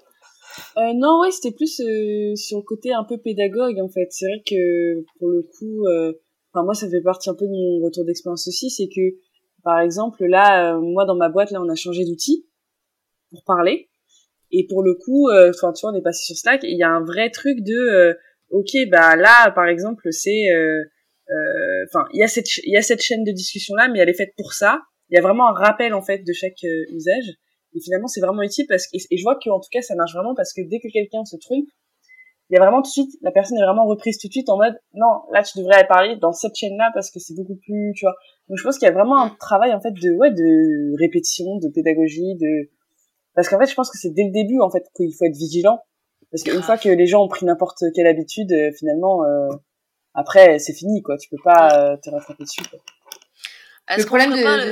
Euh, 0.78 0.94
non, 0.96 1.20
ouais, 1.22 1.32
c'était 1.32 1.52
plus 1.52 1.80
euh, 1.82 2.36
sur 2.36 2.58
le 2.58 2.64
côté 2.64 2.94
un 2.94 3.04
peu 3.04 3.18
pédagogue, 3.18 3.80
en 3.80 3.90
fait. 3.90 4.08
C'est 4.12 4.28
vrai 4.28 4.42
que, 4.46 5.04
pour 5.20 5.30
le 5.30 5.44
coup, 5.44 5.86
euh, 5.88 6.14
enfin, 6.54 6.64
moi, 6.64 6.74
ça 6.74 6.90
fait 6.90 7.02
partie 7.02 7.30
un 7.30 7.36
peu 7.36 7.46
de 7.46 7.52
mon 7.52 7.84
retour 7.84 8.06
d'expérience 8.06 8.48
aussi, 8.48 8.70
c'est 8.70 8.88
que, 8.88 9.18
par 9.64 9.80
exemple, 9.80 10.26
là, 10.26 10.78
moi, 10.78 11.06
dans 11.06 11.16
ma 11.16 11.30
boîte, 11.30 11.52
là, 11.52 11.62
on 11.62 11.70
a 11.70 11.76
changé 11.76 12.06
d'outil 12.06 12.46
pour 13.30 13.44
parler. 13.44 13.90
Et 14.54 14.68
pour 14.70 14.84
le 14.84 14.94
coup, 14.94 15.30
euh, 15.30 15.50
enfin, 15.50 15.74
tu 15.74 15.82
vois, 15.82 15.92
on 15.92 15.98
est 15.98 16.04
passé 16.04 16.26
sur 16.26 16.38
Slack 16.38 16.64
et 16.64 16.70
il 16.70 16.78
y 16.78 16.84
a 16.84 16.90
un 16.90 17.04
vrai 17.04 17.32
truc 17.32 17.62
de, 17.62 17.74
euh, 17.74 18.14
ok, 18.52 18.70
bah 18.92 19.16
là, 19.16 19.52
par 19.52 19.66
exemple, 19.66 20.08
c'est, 20.12 20.52
euh, 20.52 20.84
enfin, 21.90 22.06
il 22.14 22.20
y 22.20 22.24
a 22.24 22.28
cette, 22.28 22.58
il 22.58 22.72
y 22.72 22.78
a 22.78 22.84
cette 22.84 23.02
chaîne 23.02 23.24
de 23.24 23.32
discussion 23.32 23.74
là, 23.76 23.88
mais 23.88 24.00
elle 24.00 24.10
est 24.10 24.18
faite 24.18 24.34
pour 24.38 24.54
ça. 24.54 24.82
Il 25.10 25.16
y 25.16 25.18
a 25.18 25.22
vraiment 25.22 25.50
un 25.50 25.54
rappel 25.54 25.96
en 25.96 26.04
fait 26.04 26.20
de 26.20 26.34
chaque 26.34 26.64
usage. 26.92 27.34
Et 27.76 27.82
finalement, 27.82 28.08
c'est 28.08 28.22
vraiment 28.22 28.44
utile 28.44 28.68
parce 28.70 28.86
que, 28.86 28.98
et 29.10 29.18
je 29.18 29.24
vois 29.24 29.40
que 29.44 29.50
en 29.50 29.60
tout 29.60 29.70
cas, 29.72 29.82
ça 29.82 29.96
marche 29.96 30.14
vraiment 30.14 30.36
parce 30.36 30.54
que 30.54 30.62
dès 30.62 30.80
que 30.80 30.88
quelqu'un 30.94 31.26
se 31.26 31.36
trompe, 31.38 31.66
il 32.50 32.54
y 32.54 32.58
a 32.58 32.60
vraiment 32.60 32.84
tout 32.84 32.90
de 32.90 33.08
suite, 33.08 33.18
la 33.24 33.32
personne 33.32 33.58
est 33.58 33.64
vraiment 33.64 33.86
reprise 33.86 34.20
tout 34.20 34.28
de 34.28 34.34
suite 34.34 34.50
en 34.50 34.58
mode, 34.58 34.76
non, 34.94 35.24
là, 35.32 35.42
tu 35.42 35.58
devrais 35.58 35.88
parler 35.88 36.18
dans 36.18 36.34
cette 36.34 36.56
chaîne-là 36.56 36.92
parce 36.94 37.10
que 37.10 37.20
c'est 37.20 37.34
beaucoup 37.34 37.56
plus, 37.56 37.94
tu 37.96 38.06
vois. 38.06 38.14
Donc, 38.48 38.60
je 38.60 38.64
pense 38.64 38.78
qu'il 38.78 38.88
y 38.88 38.92
a 38.92 38.94
vraiment 38.94 39.20
un 39.24 39.30
travail, 39.40 39.74
en 39.74 39.82
fait, 39.82 39.92
de, 39.92 40.12
ouais, 40.18 40.30
de 40.30 40.96
répétition, 41.00 41.58
de 41.58 41.70
pédagogie, 41.70 42.36
de, 42.36 42.70
parce 43.36 43.50
qu'en 43.50 43.60
fait, 43.60 43.66
je 43.66 43.76
pense 43.76 43.90
que 43.90 43.98
c'est 43.98 44.12
dès 44.12 44.26
le 44.26 44.32
début, 44.32 44.60
en 44.60 44.70
fait, 44.70 44.84
qu'il 44.96 45.14
faut 45.14 45.26
être 45.26 45.36
vigilant. 45.36 45.80
Parce 46.32 46.44
qu'une 46.44 46.64
fois 46.64 46.78
que 46.78 46.90
les 46.90 47.06
gens 47.06 47.24
ont 47.24 47.28
pris 47.28 47.46
n'importe 47.46 47.84
quelle 47.94 48.08
habitude, 48.08 48.52
euh, 48.52 48.72
finalement, 48.78 49.24
euh, 49.24 49.50
après, 50.16 50.58
c'est 50.58 50.74
fini, 50.74 51.04
quoi. 51.04 51.18
Tu 51.18 51.30
peux 51.30 51.42
pas 51.44 51.70
euh, 51.78 51.98
te 51.98 52.10
rattraper 52.10 52.44
dessus, 52.44 52.64
quoi. 52.70 52.80
Le 53.96 54.04
problème 54.06 54.32
de, 54.32 54.72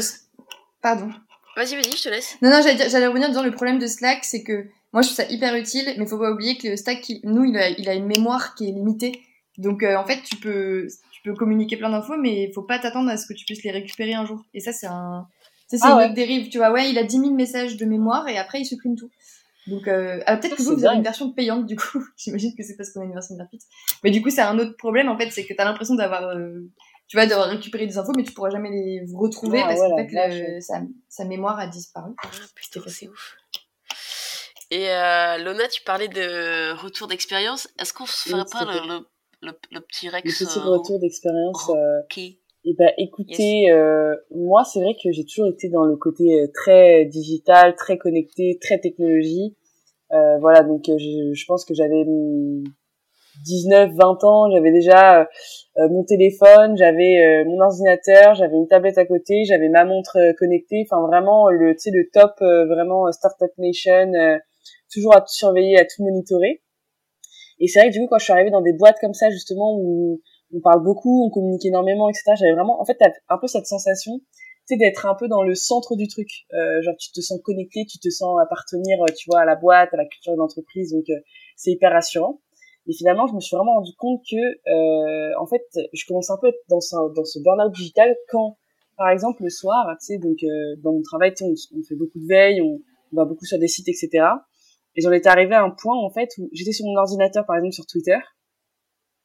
Pardon. 0.81 1.09
Vas-y, 1.55 1.75
vas-y, 1.75 1.95
je 1.95 2.03
te 2.03 2.09
laisse. 2.09 2.37
Non, 2.41 2.49
non, 2.49 2.61
j'allais 2.61 3.07
revenir 3.07 3.31
dans 3.31 3.43
le 3.43 3.51
problème 3.51 3.77
de 3.77 3.85
Slack, 3.85 4.23
c'est 4.23 4.41
que 4.41 4.65
moi, 4.93 5.03
je 5.03 5.09
trouve 5.09 5.17
ça 5.17 5.31
hyper 5.31 5.53
utile, 5.55 5.93
mais 5.97 6.07
faut 6.07 6.17
pas 6.17 6.31
oublier 6.31 6.57
que 6.57 6.69
le 6.69 6.77
Slack, 6.77 7.11
nous, 7.23 7.43
il 7.43 7.57
a, 7.57 7.69
il 7.69 7.87
a 7.89 7.93
une 7.93 8.07
mémoire 8.07 8.55
qui 8.55 8.69
est 8.69 8.71
limitée. 8.71 9.21
Donc, 9.57 9.83
en 9.83 10.05
fait, 10.05 10.23
tu 10.23 10.37
peux, 10.37 10.87
tu 11.11 11.21
peux 11.23 11.35
communiquer 11.35 11.77
plein 11.77 11.89
d'infos, 11.89 12.17
mais 12.17 12.45
il 12.45 12.53
faut 12.53 12.63
pas 12.63 12.79
t'attendre 12.79 13.09
à 13.09 13.17
ce 13.17 13.27
que 13.27 13.33
tu 13.33 13.45
puisses 13.45 13.63
les 13.63 13.71
récupérer 13.71 14.13
un 14.13 14.25
jour. 14.25 14.41
Et 14.53 14.61
ça, 14.61 14.71
c'est 14.71 14.87
un, 14.87 15.27
c'est 15.77 15.85
ah 15.87 15.93
une 15.93 16.05
autre 16.05 16.13
dérive, 16.13 16.49
tu 16.49 16.57
vois. 16.57 16.71
Ouais, 16.71 16.89
il 16.89 16.97
a 16.97 17.03
10 17.03 17.19
000 17.19 17.33
messages 17.33 17.77
de 17.77 17.85
mémoire 17.85 18.27
et 18.27 18.37
après 18.37 18.61
il 18.61 18.65
supprime 18.65 18.95
tout. 18.95 19.09
Donc, 19.67 19.87
euh, 19.87 20.19
peut-être 20.25 20.55
que 20.55 20.63
vous, 20.63 20.75
vous 20.75 20.85
avez 20.85 20.97
une 20.97 21.03
version 21.03 21.31
payante, 21.31 21.65
du 21.65 21.75
coup. 21.75 22.03
J'imagine 22.17 22.55
que 22.55 22.63
c'est 22.63 22.75
parce 22.75 22.91
qu'on 22.91 23.01
a 23.01 23.05
une 23.05 23.13
version 23.13 23.35
gratuite. 23.35 23.61
Mais 24.03 24.11
du 24.11 24.21
coup, 24.21 24.29
c'est 24.29 24.41
un 24.41 24.57
autre 24.57 24.75
problème, 24.75 25.07
en 25.07 25.17
fait, 25.17 25.29
c'est 25.29 25.45
que 25.45 25.53
t'as 25.53 25.65
l'impression 25.65 25.95
d'avoir, 25.95 26.23
euh, 26.29 26.67
tu 27.07 27.17
vois, 27.17 27.27
d'avoir 27.27 27.49
récupéré 27.49 27.85
des 27.85 27.97
infos, 27.97 28.11
mais 28.15 28.23
tu 28.23 28.33
pourras 28.33 28.49
jamais 28.49 28.71
les 28.71 29.05
retrouver 29.13 29.61
parce 29.61 29.79
qu'en 29.79 29.97
fait, 29.97 30.61
sa, 31.09 31.25
mémoire 31.25 31.59
a 31.59 31.67
disparu. 31.67 32.13
Ah, 32.23 32.27
putain, 32.55 32.81
c'est 32.87 33.07
ouf. 33.07 33.37
Et 34.71 34.89
euh, 34.89 35.37
Lona, 35.37 35.67
tu 35.67 35.83
parlais 35.83 36.07
de 36.07 36.73
retour 36.81 37.07
d'expérience. 37.07 37.67
Est-ce 37.77 37.93
qu'on 37.93 38.05
se 38.05 38.29
ferait 38.29 38.45
pas 38.49 38.63
le, 38.63 39.05
le, 39.41 39.51
le, 39.71 39.81
petit 39.81 40.07
Rex 40.07 40.39
Le 40.39 40.45
petit 40.45 40.59
retour 40.59 40.99
d'expérience. 40.99 41.69
Ok. 41.69 42.19
Eh 42.63 42.75
ben, 42.77 42.91
écoutez, 42.99 43.71
euh, 43.71 44.15
moi, 44.29 44.63
c'est 44.63 44.79
vrai 44.81 44.93
que 44.93 45.11
j'ai 45.11 45.25
toujours 45.25 45.47
été 45.47 45.67
dans 45.67 45.83
le 45.83 45.95
côté 45.95 46.41
euh, 46.41 46.47
très 46.53 47.05
digital, 47.05 47.75
très 47.75 47.97
connecté, 47.97 48.59
très 48.61 48.77
technologie. 48.77 49.55
Euh, 50.11 50.37
voilà, 50.37 50.61
donc 50.61 50.83
je, 50.85 51.33
je, 51.33 51.45
pense 51.47 51.65
que 51.65 51.73
j'avais 51.73 52.05
19, 53.45 53.93
20 53.95 54.23
ans, 54.25 54.51
j'avais 54.51 54.71
déjà 54.71 55.21
euh, 55.21 55.89
mon 55.89 56.03
téléphone, 56.03 56.77
j'avais 56.77 57.43
mon 57.45 57.61
ordinateur, 57.61 58.35
j'avais 58.35 58.55
une 58.55 58.67
tablette 58.67 58.99
à 58.99 59.05
côté, 59.05 59.43
j'avais 59.45 59.69
ma 59.69 59.85
montre 59.85 60.17
connectée, 60.37 60.85
enfin 60.85 61.01
vraiment 61.07 61.49
le, 61.49 61.73
tu 61.73 61.79
sais, 61.79 61.91
le 61.91 62.09
top, 62.13 62.33
vraiment 62.41 63.11
Startup 63.11 63.51
Nation, 63.57 64.11
toujours 64.91 65.15
à 65.15 65.21
tout 65.21 65.33
surveiller, 65.33 65.79
à 65.79 65.85
tout 65.85 66.03
monitorer. 66.03 66.61
Et 67.59 67.67
c'est 67.67 67.79
vrai 67.79 67.89
que 67.89 67.93
du 67.93 68.01
coup, 68.01 68.07
quand 68.07 68.19
je 68.19 68.25
suis 68.25 68.33
arrivée 68.33 68.51
dans 68.51 68.61
des 68.61 68.73
boîtes 68.73 68.97
comme 68.99 69.13
ça, 69.13 69.31
justement, 69.31 69.77
où 69.79 70.19
on 70.53 70.59
parle 70.59 70.83
beaucoup, 70.83 71.25
on 71.25 71.29
communique 71.29 71.65
énormément, 71.65 72.09
etc., 72.09 72.33
j'avais 72.37 72.53
vraiment, 72.53 72.81
en 72.81 72.85
fait, 72.85 72.97
un 73.29 73.37
peu 73.37 73.47
cette 73.47 73.65
sensation, 73.65 74.19
tu 74.19 74.25
sais, 74.65 74.77
d'être 74.77 75.05
un 75.05 75.15
peu 75.15 75.27
dans 75.27 75.43
le 75.43 75.55
centre 75.55 75.95
du 75.95 76.07
truc. 76.07 76.29
Euh, 76.53 76.81
genre, 76.81 76.95
tu 76.97 77.11
te 77.11 77.21
sens 77.21 77.39
connecté, 77.43 77.85
tu 77.85 77.99
te 77.99 78.09
sens 78.09 78.39
appartenir, 78.41 79.01
euh, 79.01 79.05
tu 79.17 79.29
vois, 79.29 79.41
à 79.41 79.45
la 79.45 79.55
boîte, 79.55 79.93
à 79.93 79.97
la 79.97 80.05
culture 80.05 80.33
de 80.33 80.37
l'entreprise, 80.37 80.91
donc 80.91 81.09
euh, 81.09 81.19
c'est 81.55 81.71
hyper 81.71 81.91
rassurant. 81.91 82.41
Et 82.87 82.93
finalement, 82.93 83.27
je 83.27 83.33
me 83.33 83.39
suis 83.39 83.55
vraiment 83.55 83.75
rendu 83.75 83.91
compte 83.97 84.21
que, 84.29 84.35
euh, 84.37 85.31
en 85.39 85.45
fait, 85.45 85.63
je 85.93 86.05
commence 86.07 86.29
un 86.31 86.37
peu 86.37 86.47
à 86.47 86.49
être 86.49 86.63
dans 86.67 86.81
ce, 86.81 86.95
dans 87.13 87.25
ce 87.25 87.39
burn-out 87.39 87.73
digital 87.73 88.15
quand, 88.29 88.57
par 88.97 89.09
exemple, 89.09 89.43
le 89.43 89.49
soir, 89.49 89.85
tu 89.99 90.05
sais, 90.05 90.17
donc 90.17 90.37
dans 90.83 90.93
mon 90.93 91.01
travail, 91.01 91.33
on, 91.41 91.53
on 91.77 91.83
fait 91.83 91.95
beaucoup 91.95 92.19
de 92.19 92.27
veille, 92.27 92.61
on, 92.61 92.81
on 93.13 93.15
va 93.15 93.25
beaucoup 93.25 93.45
sur 93.45 93.59
des 93.59 93.67
sites, 93.67 93.87
etc. 93.87 94.25
Et 94.95 95.01
j'en 95.01 95.11
étais 95.11 95.29
arrivée 95.29 95.55
à 95.55 95.63
un 95.63 95.69
point, 95.69 95.97
en 95.97 96.09
fait, 96.09 96.29
où 96.37 96.49
j'étais 96.51 96.71
sur 96.71 96.85
mon 96.85 96.97
ordinateur, 96.97 97.45
par 97.45 97.55
exemple, 97.55 97.73
sur 97.73 97.85
Twitter. 97.85 98.17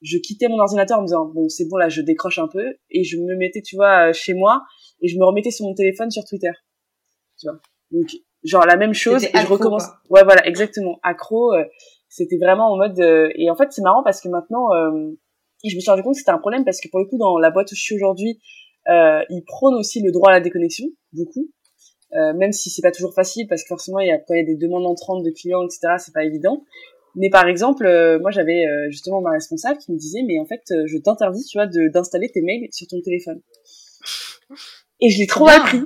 Je 0.03 0.19
quittais 0.19 0.49
mon 0.49 0.59
ordinateur 0.59 0.99
en 0.99 1.03
me 1.03 1.07
disant, 1.07 1.27
bon, 1.27 1.49
c'est 1.49 1.67
bon, 1.69 1.77
là, 1.77 1.89
je 1.89 2.03
décroche 2.03 2.39
un 2.39 2.49
peu. 2.49 2.75
Et 2.91 3.05
je 3.05 3.17
me 3.17 3.37
mettais, 3.37 3.63
tu 3.63 3.77
vois, 3.77 4.09
euh, 4.09 4.13
chez 4.13 4.35
moi. 4.35 4.63
Et 5.01 5.09
je 5.09 5.19
me 5.19 5.25
remettais 5.25 5.51
sur 5.51 5.67
mon 5.67 5.75
téléphone 5.75 6.11
sur 6.11 6.25
Twitter. 6.25 6.53
Tu 7.39 7.49
vois. 7.49 7.59
Donc, 7.91 8.11
genre, 8.45 8.67
la 8.67 8.77
même 8.77 8.95
chose. 8.95 9.25
Et 9.25 9.31
je 9.35 9.47
recommence. 9.47 9.85
Ouais, 10.11 10.25
voilà, 10.25 10.47
exactement. 10.47 10.99
Accro. 11.03 11.55
Euh, 11.55 11.65
c'était 12.09 12.39
vraiment 12.39 12.73
en 12.73 12.77
mode, 12.77 12.99
euh, 13.01 13.29
et 13.35 13.51
en 13.51 13.57
fait, 13.57 13.73
c'est 13.73 13.83
marrant 13.83 14.03
parce 14.03 14.21
que 14.21 14.29
maintenant, 14.29 14.69
je 15.65 15.75
me 15.75 15.81
suis 15.81 15.91
rendu 15.91 16.03
compte 16.03 16.15
que 16.15 16.19
c'était 16.19 16.31
un 16.31 16.39
problème 16.39 16.65
parce 16.65 16.81
que 16.81 16.89
pour 16.89 17.01
le 17.01 17.07
coup, 17.07 17.19
dans 17.19 17.39
la 17.39 17.51
boîte 17.51 17.71
où 17.73 17.75
je 17.75 17.81
suis 17.81 17.95
aujourd'hui, 17.97 18.39
ils 18.89 19.43
prônent 19.47 19.75
aussi 19.75 20.01
le 20.01 20.13
droit 20.13 20.31
à 20.31 20.35
la 20.35 20.41
déconnexion, 20.41 20.87
beaucoup. 21.13 21.51
Même 22.13 22.53
si 22.53 22.71
c'est 22.71 22.81
pas 22.81 22.93
toujours 22.93 23.13
facile 23.13 23.49
parce 23.49 23.63
que 23.63 23.69
forcément 23.69 23.99
il 23.99 24.07
y 24.07 24.13
a 24.13 24.19
quand 24.19 24.33
il 24.35 24.39
y 24.39 24.43
a 24.43 24.47
des 24.47 24.57
demandes 24.57 24.87
entrantes 24.87 25.25
de 25.25 25.31
clients 25.31 25.63
etc 25.65 25.97
c'est 25.99 26.15
pas 26.15 26.25
évident 26.25 26.65
mais 27.17 27.31
par 27.31 27.49
exemple 27.49 27.87
euh, 27.87 28.19
moi 28.21 28.31
j'avais 28.31 28.67
euh, 28.67 28.91
justement 28.91 29.21
ma 29.21 29.33
responsable 29.33 29.79
qui 29.79 29.93
me 29.93 29.99
disait 29.99 30.21
mais 30.27 30.39
en 30.39 30.47
fait 30.47 30.63
je 30.69 30.99
t'interdis 30.99 31.45
tu 31.45 31.59
vois 31.59 31.67
d'installer 31.67 32.31
tes 32.31 32.43
mails 32.43 32.69
sur 32.71 32.87
ton 32.87 33.01
téléphone. 33.01 33.41
Et 35.01 35.11
je 35.11 35.19
l'ai 35.19 35.27
trop 35.27 35.45
mal 35.45 35.61
pris. 35.61 35.83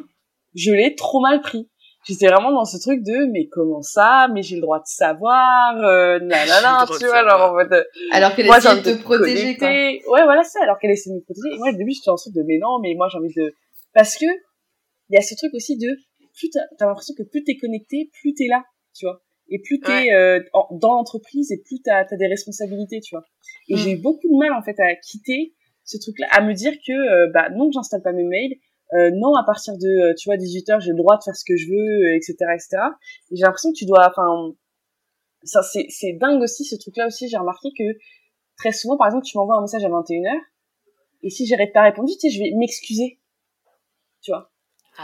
Je 0.54 0.72
l'ai 0.72 0.94
trop 0.94 1.20
mal 1.20 1.40
pris. 1.40 1.68
J'étais 2.06 2.28
vraiment 2.28 2.52
dans 2.52 2.64
ce 2.64 2.78
truc 2.78 3.02
de 3.02 3.30
mais 3.32 3.48
comment 3.48 3.82
ça? 3.82 4.28
Mais 4.32 4.42
j'ai 4.42 4.56
le 4.56 4.62
droit 4.62 4.78
de 4.78 4.86
savoir 4.86 5.76
euh, 5.78 6.18
nanana 6.22 6.86
tu 6.86 7.06
vois 7.06 7.28
genre 7.28 7.50
en 7.50 7.54
mode 7.54 7.86
alors 8.12 8.34
qu'elle 8.34 8.46
essaie 8.46 8.76
de 8.76 8.82
te 8.82 9.02
protéger 9.02 9.56
quoi. 9.56 9.68
Ouais 9.68 10.24
voilà 10.24 10.42
ça. 10.44 10.60
Alors 10.62 10.78
qu'elle 10.78 10.90
essaie 10.90 11.10
de 11.10 11.16
me 11.16 11.20
protéger. 11.20 11.54
Et 11.54 11.58
moi 11.58 11.70
au 11.70 11.76
début 11.76 11.92
j'étais 11.92 12.10
en 12.10 12.16
sorte 12.16 12.36
de 12.36 12.42
mais 12.42 12.58
non 12.58 12.78
mais 12.82 12.94
moi 12.94 13.08
j'ai 13.10 13.18
envie 13.18 13.34
de 13.34 13.54
parce 13.94 14.16
que 14.16 14.26
il 15.10 15.14
y 15.14 15.18
a 15.18 15.22
ce 15.22 15.34
truc 15.34 15.52
aussi 15.54 15.76
de 15.76 15.88
plus 16.40 16.50
t'as 16.50 16.60
as, 16.80 16.88
l'impression 16.88 17.14
que 17.16 17.22
plus 17.22 17.44
t'es 17.44 17.56
connecté, 17.56 18.10
plus 18.20 18.34
t'es 18.34 18.46
là, 18.46 18.64
tu 18.94 19.06
vois. 19.06 19.20
Et 19.50 19.60
plus 19.60 19.80
t'es 19.80 20.12
euh, 20.12 20.40
dans 20.70 20.94
l'entreprise 20.94 21.50
et 21.52 21.58
plus 21.58 21.82
t'as 21.82 22.04
as 22.08 22.16
des 22.16 22.26
responsabilités, 22.26 23.00
tu 23.00 23.14
vois. 23.14 23.24
Et 23.68 23.76
j'ai 23.76 23.92
eu 23.92 23.98
mm. 23.98 24.02
beaucoup 24.02 24.28
de 24.28 24.38
mal 24.38 24.52
en 24.52 24.62
fait 24.62 24.78
à 24.80 24.94
quitter 24.94 25.54
ce 25.84 25.98
truc-là, 25.98 26.28
à 26.30 26.40
me 26.40 26.54
dire 26.54 26.72
que 26.86 26.92
euh, 26.92 27.30
bah 27.32 27.50
non, 27.50 27.70
j'installe 27.72 28.02
pas 28.02 28.12
mes 28.12 28.24
mails, 28.24 28.54
euh, 28.94 29.10
non 29.12 29.34
à 29.34 29.44
partir 29.44 29.76
de 29.76 30.10
euh, 30.10 30.14
tu 30.16 30.28
vois 30.28 30.36
18 30.36 30.68
h 30.68 30.80
j'ai 30.80 30.90
le 30.90 30.96
droit 30.96 31.16
de 31.16 31.22
faire 31.22 31.36
ce 31.36 31.44
que 31.44 31.56
je 31.56 31.68
veux, 31.68 32.14
etc., 32.14 32.34
etc. 32.54 32.78
Et 33.30 33.36
j'ai 33.36 33.42
l'impression 33.42 33.72
que 33.72 33.76
tu 33.76 33.86
dois, 33.86 34.08
enfin, 34.08 34.54
ça 35.42 35.62
c'est 35.62 35.86
c'est 35.88 36.12
dingue 36.12 36.42
aussi 36.42 36.64
ce 36.64 36.76
truc-là 36.76 37.06
aussi. 37.06 37.28
J'ai 37.28 37.36
remarqué 37.36 37.70
que 37.76 37.98
très 38.56 38.72
souvent, 38.72 38.96
par 38.96 39.08
exemple, 39.08 39.24
tu 39.24 39.36
m'envoies 39.36 39.56
un 39.56 39.62
message 39.62 39.84
à 39.84 39.88
21 39.88 40.22
h 40.22 40.40
et 41.22 41.30
si 41.30 41.46
j'ai 41.46 41.56
pas 41.72 41.82
répondu, 41.82 42.12
tu 42.14 42.20
sais, 42.20 42.30
je 42.30 42.42
vais 42.42 42.52
m'excuser, 42.56 43.18
tu 44.22 44.30
vois? 44.30 44.50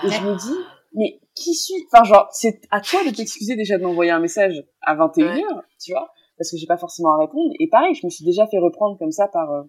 Et 0.05 0.09
je 0.09 0.21
me 0.23 0.37
dis, 0.37 0.59
mais 0.95 1.21
qui 1.37 1.55
suis 1.55 1.87
Enfin, 1.93 2.05
genre, 2.05 2.29
c'est 2.33 2.61
à 2.71 2.81
toi 2.81 3.05
de 3.05 3.15
t'excuser 3.15 3.55
déjà 3.55 3.79
de 3.79 3.85
m'envoyer 3.85 4.11
un 4.11 4.19
message 4.19 4.65
à 4.81 4.97
21h, 4.97 5.63
tu 5.81 5.93
vois, 5.93 6.11
parce 6.37 6.51
que 6.51 6.57
j'ai 6.57 6.67
pas 6.67 6.79
forcément 6.79 7.13
à 7.13 7.19
répondre. 7.19 7.53
Et 7.61 7.69
pareil, 7.69 7.95
je 7.95 8.05
me 8.05 8.11
suis 8.11 8.25
déjà 8.25 8.47
fait 8.47 8.59
reprendre 8.59 8.99
comme 8.99 9.13
ça 9.13 9.29
par 9.29 9.53
euh, 9.53 9.63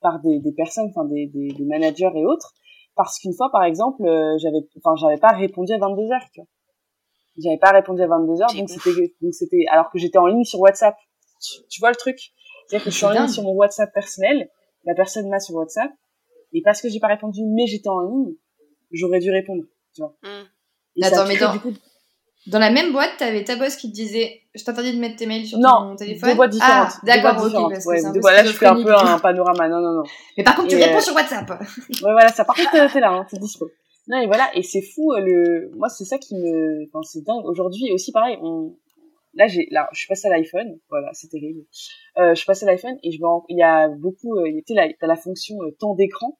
par 0.00 0.20
des, 0.20 0.38
des 0.38 0.52
personnes, 0.52 0.88
enfin 0.88 1.04
des, 1.04 1.26
des, 1.26 1.48
des, 1.48 1.64
managers 1.64 2.10
et 2.14 2.24
autres, 2.24 2.54
parce 2.96 3.18
qu'une 3.18 3.34
fois, 3.34 3.50
par 3.50 3.64
exemple, 3.64 4.02
euh, 4.06 4.36
j'avais, 4.38 4.60
enfin, 4.78 4.96
j'avais 4.96 5.18
pas 5.18 5.32
répondu 5.32 5.72
à 5.72 5.78
22h, 5.78 6.20
tu 6.32 6.40
vois. 6.40 6.48
J'avais 7.36 7.58
pas 7.58 7.70
répondu 7.70 8.02
à 8.02 8.06
22h, 8.06 8.56
donc 8.58 8.70
c'était, 8.70 9.14
donc 9.20 9.34
c'était, 9.34 9.64
alors 9.70 9.90
que 9.90 9.98
j'étais 9.98 10.18
en 10.18 10.26
ligne 10.26 10.44
sur 10.44 10.60
WhatsApp. 10.60 10.96
Tu, 11.70 11.80
vois 11.80 11.90
le 11.90 11.96
truc? 11.96 12.18
C'est-à-dire 12.66 12.84
que 12.84 12.90
je 12.90 12.96
suis 12.96 13.06
en 13.06 13.10
ligne 13.10 13.28
sur 13.28 13.42
mon 13.42 13.52
WhatsApp 13.52 13.92
personnel, 13.94 14.50
la 14.84 14.94
personne 14.94 15.28
m'a 15.28 15.38
sur 15.38 15.54
WhatsApp, 15.54 15.90
et 16.52 16.62
parce 16.62 16.82
que 16.82 16.88
j'ai 16.88 17.00
pas 17.00 17.08
répondu, 17.08 17.40
mais 17.44 17.66
j'étais 17.66 17.88
en 17.88 18.00
ligne, 18.00 18.34
j'aurais 18.90 19.20
dû 19.20 19.30
répondre, 19.30 19.64
tu 19.94 20.02
vois. 20.02 20.16
Mmh. 21.00 21.04
Attends, 21.04 21.26
mais 21.26 21.36
dans, 21.36 21.54
dans 22.46 22.58
la 22.58 22.70
même 22.70 22.92
boîte, 22.92 23.10
t'avais 23.18 23.44
ta 23.44 23.56
boss 23.56 23.76
qui 23.76 23.90
te 23.90 23.94
disait 23.94 24.42
Je 24.54 24.64
t'interdis 24.64 24.94
de 24.94 25.00
mettre 25.00 25.16
tes 25.16 25.26
mails 25.26 25.46
sur 25.46 25.58
ton 25.58 25.96
téléphone. 25.96 26.28
Non, 26.28 26.32
deux 26.32 26.36
boîtes 26.36 26.50
différentes. 26.50 26.92
Ah, 26.94 27.00
d'accord, 27.04 27.44
ok. 27.44 27.72
Parce 27.72 27.86
ouais, 27.86 28.00
que 28.00 28.26
là, 28.26 28.44
je 28.44 28.52
fais 28.52 28.66
un 28.66 28.82
peu 28.82 28.94
un 28.94 29.18
panorama. 29.18 29.68
Non, 29.68 29.80
non, 29.80 29.92
non. 29.92 30.02
Mais 30.36 30.44
par 30.44 30.56
contre, 30.56 30.68
tu 30.68 30.76
réponds 30.76 30.98
euh, 30.98 31.00
sur 31.00 31.14
WhatsApp. 31.14 31.50
ouais, 31.50 31.56
voilà, 32.00 32.28
ça. 32.28 32.44
Par 32.44 32.56
contre, 32.56 32.70
t'es 32.70 33.00
là, 33.00 33.10
hein, 33.10 33.26
t'es 33.28 33.38
dispo. 33.38 33.70
Non, 34.08 34.18
et 34.18 34.26
voilà, 34.26 34.50
et 34.56 34.62
c'est 34.62 34.82
fou, 34.82 35.12
euh, 35.12 35.20
le, 35.20 35.70
moi, 35.76 35.88
c'est 35.88 36.04
ça 36.04 36.18
qui 36.18 36.34
me, 36.34 36.86
enfin, 36.88 37.00
c'est 37.02 37.22
dingue. 37.22 37.44
Aujourd'hui, 37.44 37.92
aussi, 37.92 38.10
pareil, 38.10 38.38
on, 38.42 38.74
là, 39.34 39.46
j'ai, 39.46 39.68
là, 39.70 39.88
je 39.92 39.98
suis 39.98 40.08
passée 40.08 40.26
à 40.26 40.30
l'iPhone. 40.30 40.78
Voilà, 40.88 41.10
c'est 41.12 41.28
terrible. 41.28 41.60
Euh, 42.18 42.30
je 42.30 42.34
suis 42.34 42.46
passée 42.46 42.64
à 42.64 42.70
l'iPhone 42.70 42.98
et 43.02 43.12
je 43.12 43.18
me 43.20 43.26
il 43.48 43.58
y 43.58 43.62
a 43.62 43.88
beaucoup, 43.88 44.36
euh, 44.36 44.50
tu 44.66 44.74
sais, 44.74 44.96
t'as 44.98 45.06
la 45.06 45.16
fonction 45.16 45.56
temps 45.78 45.94
d'écran. 45.94 46.38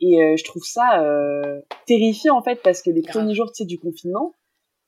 Et 0.00 0.22
euh, 0.22 0.36
je 0.36 0.44
trouve 0.44 0.64
ça 0.64 1.02
euh, 1.02 1.60
terrifiant 1.86 2.36
en 2.36 2.42
fait 2.42 2.60
parce 2.62 2.82
que 2.82 2.90
les 2.90 3.02
premiers 3.02 3.34
jours 3.34 3.52
tu 3.52 3.62
sais, 3.62 3.64
du 3.64 3.78
confinement, 3.78 4.34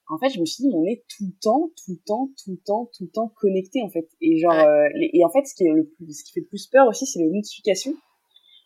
en 0.09 0.19
fait, 0.19 0.29
je 0.31 0.41
me 0.41 0.45
suis 0.45 0.63
dit, 0.63 0.71
on 0.73 0.85
est 0.85 1.05
tout 1.09 1.25
le 1.25 1.33
temps, 1.41 1.71
tout 1.77 1.91
le 1.91 1.99
temps, 2.07 2.31
tout 2.45 2.51
le 2.53 2.59
temps, 2.59 2.91
tout 2.97 3.05
le 3.05 3.11
temps 3.11 3.33
connecté 3.41 3.83
en 3.83 3.89
fait. 3.89 4.09
Et 4.21 4.39
genre, 4.39 4.53
euh, 4.53 4.89
et 5.01 5.25
en 5.25 5.31
fait, 5.31 5.45
ce 5.47 5.55
qui 5.55 5.65
est 5.65 5.73
le 5.73 5.85
plus, 5.85 6.13
ce 6.13 6.25
qui 6.25 6.33
fait 6.33 6.41
le 6.41 6.47
plus 6.47 6.67
peur 6.69 6.87
aussi, 6.87 7.07
c'est 7.07 7.19
les 7.19 7.31
notifications. 7.31 7.95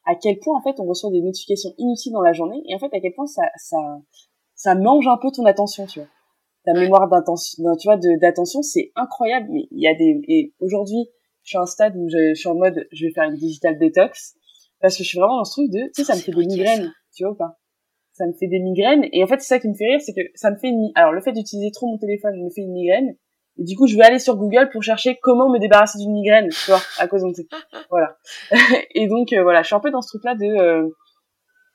À 0.06 0.14
quel 0.14 0.38
point 0.38 0.56
en 0.56 0.62
fait 0.62 0.80
on 0.80 0.86
reçoit 0.86 1.10
des 1.10 1.20
notifications 1.20 1.70
inutiles 1.78 2.12
dans 2.12 2.22
la 2.22 2.32
journée 2.32 2.62
et 2.66 2.74
en 2.74 2.78
fait 2.78 2.92
à 2.94 3.00
quel 3.00 3.12
point 3.12 3.26
ça, 3.26 3.42
ça, 3.56 3.78
ça 4.54 4.74
mange 4.74 5.06
un 5.06 5.18
peu 5.18 5.30
ton 5.30 5.44
attention, 5.44 5.86
tu 5.86 6.00
vois. 6.00 6.08
Ta 6.64 6.74
mémoire 6.74 7.08
d'attention, 7.08 7.64
tu 7.76 7.88
vois, 7.88 7.96
d'attention, 7.96 8.60
c'est 8.60 8.92
incroyable. 8.94 9.48
Mais 9.50 9.66
il 9.70 9.80
y 9.80 9.88
a 9.88 9.94
des, 9.94 10.20
et 10.28 10.52
aujourd'hui, 10.60 11.08
je 11.42 11.50
suis 11.50 11.58
à 11.58 11.62
un 11.62 11.66
stade 11.66 11.96
où 11.96 12.06
je, 12.08 12.34
je 12.34 12.38
suis 12.38 12.48
en 12.48 12.54
mode, 12.54 12.86
je 12.92 13.06
vais 13.06 13.12
faire 13.12 13.24
une 13.24 13.36
digital 13.36 13.78
detox 13.78 14.34
parce 14.80 14.96
que 14.96 15.04
je 15.04 15.08
suis 15.08 15.18
vraiment 15.18 15.38
dans 15.38 15.44
ce 15.44 15.52
truc 15.52 15.70
de, 15.70 15.86
tu 15.94 16.02
sais, 16.02 16.04
ça 16.04 16.14
me 16.14 16.20
fait 16.20 16.32
des 16.32 16.46
migraines, 16.46 16.92
tu 17.14 17.24
vois 17.24 17.32
ou 17.32 17.36
pas? 17.36 17.58
Ça 18.12 18.26
me 18.26 18.32
fait 18.32 18.48
des 18.48 18.58
migraines, 18.58 19.06
et 19.12 19.22
en 19.22 19.26
fait, 19.26 19.40
c'est 19.40 19.54
ça 19.54 19.58
qui 19.58 19.68
me 19.68 19.74
fait 19.74 19.86
rire, 19.86 20.00
c'est 20.00 20.12
que 20.12 20.28
ça 20.34 20.50
me 20.50 20.56
fait 20.56 20.68
une... 20.68 20.90
Alors, 20.94 21.12
le 21.12 21.20
fait 21.20 21.32
d'utiliser 21.32 21.70
trop 21.70 21.86
mon 21.86 21.98
téléphone 21.98 22.42
me 22.42 22.50
fait 22.50 22.62
une 22.62 22.72
migraine, 22.72 23.16
et 23.58 23.64
du 23.64 23.76
coup, 23.76 23.86
je 23.86 23.96
vais 23.96 24.04
aller 24.04 24.18
sur 24.18 24.36
Google 24.36 24.70
pour 24.72 24.82
chercher 24.82 25.18
comment 25.22 25.50
me 25.50 25.58
débarrasser 25.58 25.98
d'une 25.98 26.12
migraine, 26.12 26.48
tu 26.48 26.70
vois, 26.70 26.80
à 26.98 27.08
cause 27.08 27.22
de 27.22 27.32
ça. 27.32 27.42
Voilà. 27.90 28.16
et 28.94 29.06
donc, 29.08 29.32
euh, 29.32 29.42
voilà, 29.42 29.62
je 29.62 29.66
suis 29.66 29.76
un 29.76 29.80
peu 29.80 29.90
dans 29.90 30.02
ce 30.02 30.08
truc-là 30.08 30.34
de... 30.34 30.46
Euh, 30.46 30.88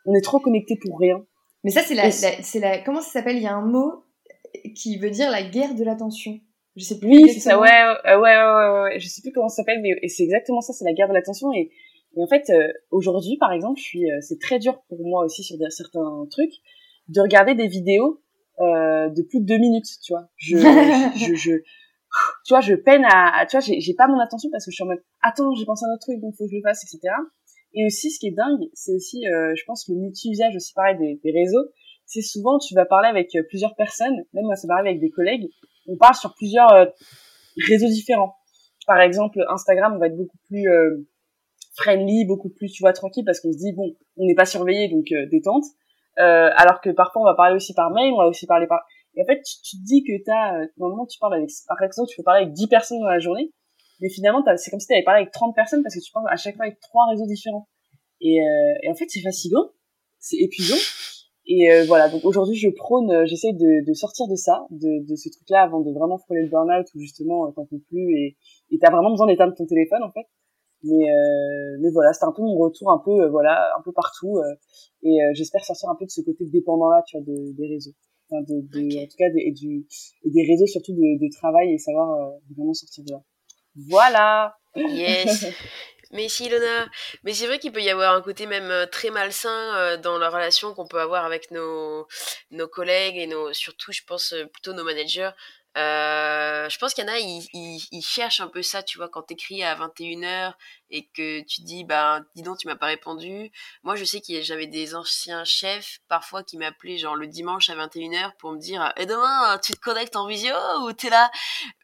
on 0.05 0.13
est 0.13 0.23
trop 0.23 0.39
connecté 0.39 0.77
pour 0.81 0.99
rien. 0.99 1.25
Mais 1.63 1.71
ça, 1.71 1.81
c'est 1.81 1.95
la, 1.95 2.11
c'est 2.11 2.59
la... 2.59 2.79
Comment 2.79 3.01
ça 3.01 3.09
s'appelle? 3.09 3.37
Il 3.37 3.43
y 3.43 3.47
a 3.47 3.55
un 3.55 3.65
mot 3.65 4.03
qui 4.75 4.97
veut 4.97 5.09
dire 5.09 5.31
la 5.31 5.43
guerre 5.43 5.75
de 5.75 5.83
l'attention. 5.83 6.39
Je 6.75 6.83
sais 6.83 6.99
plus. 6.99 7.07
Oui, 7.07 7.29
c'est 7.33 7.39
ça, 7.39 7.59
ouais, 7.59 7.69
ouais, 8.05 8.15
ouais, 8.15 8.35
ouais, 8.37 8.81
ouais, 8.83 8.99
je 8.99 9.07
sais 9.07 9.21
plus 9.21 9.31
comment 9.31 9.47
ça 9.47 9.57
s'appelle, 9.57 9.81
mais 9.81 9.95
c'est 10.09 10.23
exactement 10.23 10.61
ça, 10.61 10.73
c'est 10.73 10.83
la 10.83 10.93
guerre 10.93 11.07
de 11.07 11.13
l'attention, 11.13 11.51
et 11.53 11.71
et 12.15 12.23
en 12.23 12.27
fait, 12.27 12.49
euh, 12.49 12.71
aujourd'hui, 12.91 13.37
par 13.37 13.51
exemple, 13.51 13.79
je 13.79 13.83
suis, 13.83 14.11
euh, 14.11 14.17
c'est 14.21 14.39
très 14.39 14.59
dur 14.59 14.81
pour 14.87 15.05
moi 15.05 15.25
aussi 15.25 15.43
sur 15.43 15.57
certains 15.69 16.25
trucs 16.31 16.53
de 17.09 17.21
regarder 17.21 17.55
des 17.55 17.67
vidéos 17.67 18.21
euh, 18.61 19.09
de 19.09 19.21
plus 19.21 19.41
de 19.41 19.45
deux 19.45 19.57
minutes, 19.57 19.87
tu 20.01 20.13
vois. 20.13 20.29
Je, 20.37 20.57
je, 21.17 21.35
je, 21.35 21.51
tu 22.45 22.49
vois, 22.49 22.61
je 22.61 22.73
peine 22.73 23.05
à, 23.05 23.45
tu 23.45 23.57
vois, 23.57 23.65
j'ai 23.65 23.93
pas 23.95 24.07
mon 24.07 24.19
attention 24.19 24.49
parce 24.49 24.65
que 24.65 24.71
je 24.71 24.75
suis 24.75 24.83
en 24.83 24.87
mode, 24.87 25.03
attends, 25.21 25.53
j'ai 25.55 25.65
pensé 25.65 25.85
à 25.85 25.89
un 25.89 25.93
autre 25.93 26.05
truc, 26.07 26.21
donc 26.21 26.35
faut 26.37 26.45
que 26.45 26.51
je 26.51 26.55
le 26.55 26.61
fasse, 26.61 26.83
etc. 26.85 27.13
Et 27.73 27.85
aussi, 27.85 28.09
ce 28.11 28.19
qui 28.19 28.27
est 28.27 28.31
dingue, 28.31 28.69
c'est 28.73 28.93
aussi, 28.93 29.27
euh, 29.27 29.53
je 29.55 29.63
pense, 29.65 29.89
le 29.89 29.95
multi-usage 29.95 30.55
aussi 30.55 30.73
pareil 30.73 30.97
des, 30.97 31.19
des 31.21 31.37
réseaux. 31.37 31.65
C'est 32.05 32.21
souvent, 32.21 32.59
tu 32.59 32.73
vas 32.75 32.85
parler 32.85 33.09
avec 33.09 33.35
plusieurs 33.49 33.75
personnes, 33.75 34.15
même 34.33 34.45
moi, 34.45 34.55
ça 34.55 34.67
m'arrive 34.67 34.87
avec 34.87 35.01
des 35.01 35.09
collègues, 35.09 35.49
on 35.87 35.97
parle 35.97 36.15
sur 36.15 36.33
plusieurs 36.35 36.69
réseaux 37.67 37.87
différents. 37.87 38.35
Par 38.87 39.01
exemple, 39.01 39.43
Instagram, 39.49 39.93
on 39.95 39.99
va 39.99 40.07
être 40.07 40.15
beaucoup 40.15 40.37
plus 40.47 40.67
friendly, 41.75 42.25
beaucoup 42.25 42.49
plus, 42.49 42.71
tu 42.71 42.83
vois, 42.83 42.93
tranquille, 42.93 43.23
parce 43.25 43.39
qu'on 43.39 43.51
se 43.51 43.57
dit, 43.57 43.73
bon, 43.73 43.95
on 44.17 44.25
n'est 44.25 44.35
pas 44.35 44.45
surveillé, 44.45 44.87
donc 44.87 45.11
euh, 45.11 45.25
détente. 45.27 45.65
Euh, 46.19 46.49
alors 46.55 46.81
que 46.81 46.89
parfois, 46.89 47.21
on 47.21 47.25
va 47.25 47.35
parler 47.35 47.55
aussi 47.55 47.73
par 47.73 47.91
mail, 47.91 48.13
on 48.13 48.17
va 48.17 48.27
aussi 48.27 48.47
parler 48.47 48.67
par... 48.67 48.85
Et 49.15 49.21
en 49.21 49.25
fait, 49.25 49.41
tu, 49.41 49.77
te 49.77 49.83
dis 49.83 50.03
que 50.03 50.23
t'as... 50.23 50.57
Euh, 50.57 50.67
normalement, 50.77 51.05
tu 51.05 51.19
parles 51.19 51.35
avec... 51.35 51.49
Par 51.67 51.81
exemple, 51.83 52.09
tu 52.09 52.17
peux 52.17 52.23
parler 52.23 52.43
avec 52.43 52.53
10 52.53 52.67
personnes 52.67 52.99
dans 52.99 53.07
la 53.07 53.19
journée, 53.19 53.51
mais 54.01 54.09
finalement, 54.09 54.43
c'est 54.57 54.71
comme 54.71 54.79
si 54.79 54.87
tu 54.87 54.93
avais 54.93 55.03
parlé 55.03 55.21
avec 55.21 55.33
30 55.33 55.53
personnes, 55.55 55.83
parce 55.83 55.95
que 55.95 56.01
tu 56.01 56.11
parles 56.11 56.27
à 56.29 56.37
chaque 56.37 56.55
fois 56.55 56.65
avec 56.65 56.79
trois 56.79 57.07
réseaux 57.09 57.27
différents. 57.27 57.67
Et, 58.21 58.41
euh, 58.41 58.73
et 58.83 58.89
en 58.89 58.95
fait, 58.95 59.05
c'est 59.09 59.21
fatigant, 59.21 59.71
c'est 60.19 60.37
épuisant. 60.37 60.79
Et 61.47 61.71
euh, 61.71 61.85
voilà, 61.85 62.09
donc 62.09 62.25
aujourd'hui, 62.25 62.55
je 62.55 62.69
prône, 62.69 63.25
j'essaie 63.27 63.53
de, 63.53 63.85
de, 63.85 63.93
sortir 63.93 64.27
de 64.27 64.35
ça, 64.35 64.65
de, 64.71 65.05
de 65.07 65.15
ce 65.15 65.29
truc-là, 65.29 65.61
avant 65.61 65.81
de 65.81 65.91
vraiment 65.91 66.17
frôler 66.17 66.41
le 66.41 66.49
burn-out, 66.49 66.87
où 66.95 66.99
justement, 66.99 67.51
t'en 67.51 67.65
peux 67.65 67.79
plus, 67.87 68.35
et 68.71 68.79
t'as 68.79 68.89
vraiment 68.89 69.11
besoin 69.11 69.27
d'éteindre 69.27 69.53
ton 69.53 69.65
téléphone, 69.65 70.01
en 70.01 70.11
fait 70.11 70.25
Mais 70.85 71.05
mais 71.79 71.89
voilà, 71.91 72.13
c'était 72.13 72.25
un 72.25 72.31
peu 72.31 72.43
mon 72.43 72.57
retour, 72.57 72.91
un 72.91 73.01
peu 73.03 73.27
voilà, 73.29 73.67
un 73.77 73.81
peu 73.83 73.91
partout. 73.91 74.39
et 75.03 75.17
j'espère 75.33 75.63
sortir 75.65 75.89
un 75.89 75.95
peu 75.95 76.05
de 76.05 76.11
ce 76.11 76.21
côté 76.21 76.45
dépendant 76.45 76.89
là, 76.89 77.03
tu 77.07 77.17
vois, 77.17 77.25
de, 77.25 77.51
des 77.53 77.67
réseaux. 77.67 77.95
Enfin, 78.29 78.41
de, 78.41 78.61
de 78.61 79.03
en 79.03 79.07
tout 79.07 79.17
cas, 79.17 79.29
et, 79.35 79.51
du, 79.51 79.85
et 80.23 80.29
des 80.31 80.43
réseaux 80.43 80.65
surtout 80.65 80.93
de, 80.93 81.19
de 81.23 81.29
travail 81.35 81.73
et 81.73 81.77
savoir 81.77 82.31
vraiment 82.55 82.73
sortir 82.73 83.03
de 83.03 83.11
là. 83.11 83.21
Voilà. 83.75 84.55
Yes. 84.75 85.45
Mais 86.11 86.29
si, 86.29 86.49
Lona. 86.49 86.87
Mais 87.23 87.33
c'est 87.33 87.47
vrai 87.47 87.59
qu'il 87.59 87.71
peut 87.71 87.81
y 87.81 87.89
avoir 87.89 88.15
un 88.15 88.21
côté 88.21 88.45
même 88.45 88.71
euh, 88.71 88.85
très 88.85 89.09
malsain 89.09 89.75
euh, 89.75 89.97
dans 89.97 90.17
la 90.17 90.29
relation 90.29 90.73
qu'on 90.73 90.87
peut 90.87 90.99
avoir 90.99 91.25
avec 91.25 91.51
nos, 91.51 92.07
nos 92.51 92.67
collègues 92.67 93.17
et 93.17 93.27
nos, 93.27 93.51
surtout, 93.53 93.91
je 93.91 94.01
pense, 94.07 94.33
euh, 94.33 94.45
plutôt 94.45 94.73
nos 94.73 94.83
managers. 94.83 95.31
Euh, 95.77 96.69
je 96.69 96.77
pense 96.77 96.93
qu'il 96.93 97.03
y 97.03 97.07
en 97.09 97.11
a, 97.11 97.19
ils, 97.19 97.81
ils, 97.91 98.01
cherchent 98.01 98.39
un 98.39 98.47
peu 98.47 98.61
ça, 98.61 98.81
tu 98.81 98.97
vois, 98.97 99.09
quand 99.09 99.23
t'écris 99.23 99.61
à 99.61 99.75
21h 99.75 100.53
et 100.89 101.05
que 101.07 101.41
tu 101.41 101.61
dis, 101.63 101.83
bah, 101.83 102.21
dis 102.35 102.43
donc, 102.43 102.59
tu 102.59 102.67
m'as 102.67 102.77
pas 102.77 102.85
répondu. 102.85 103.51
Moi, 103.83 103.95
je 103.95 104.05
sais 104.05 104.21
que 104.21 104.41
j'avais 104.41 104.67
des 104.67 104.95
anciens 104.95 105.43
chefs, 105.43 105.99
parfois, 106.07 106.43
qui 106.43 106.57
m'appelaient, 106.57 106.97
genre, 106.97 107.15
le 107.15 107.27
dimanche 107.27 107.69
à 107.69 107.75
21h 107.75 108.37
pour 108.37 108.53
me 108.53 108.57
dire, 108.59 108.93
et 108.95 109.05
demain, 109.05 109.59
tu 109.61 109.73
te 109.73 109.79
connectes 109.79 110.15
en 110.15 110.27
visio 110.27 110.55
ou 110.83 110.93
t'es 110.93 111.09
là? 111.09 111.29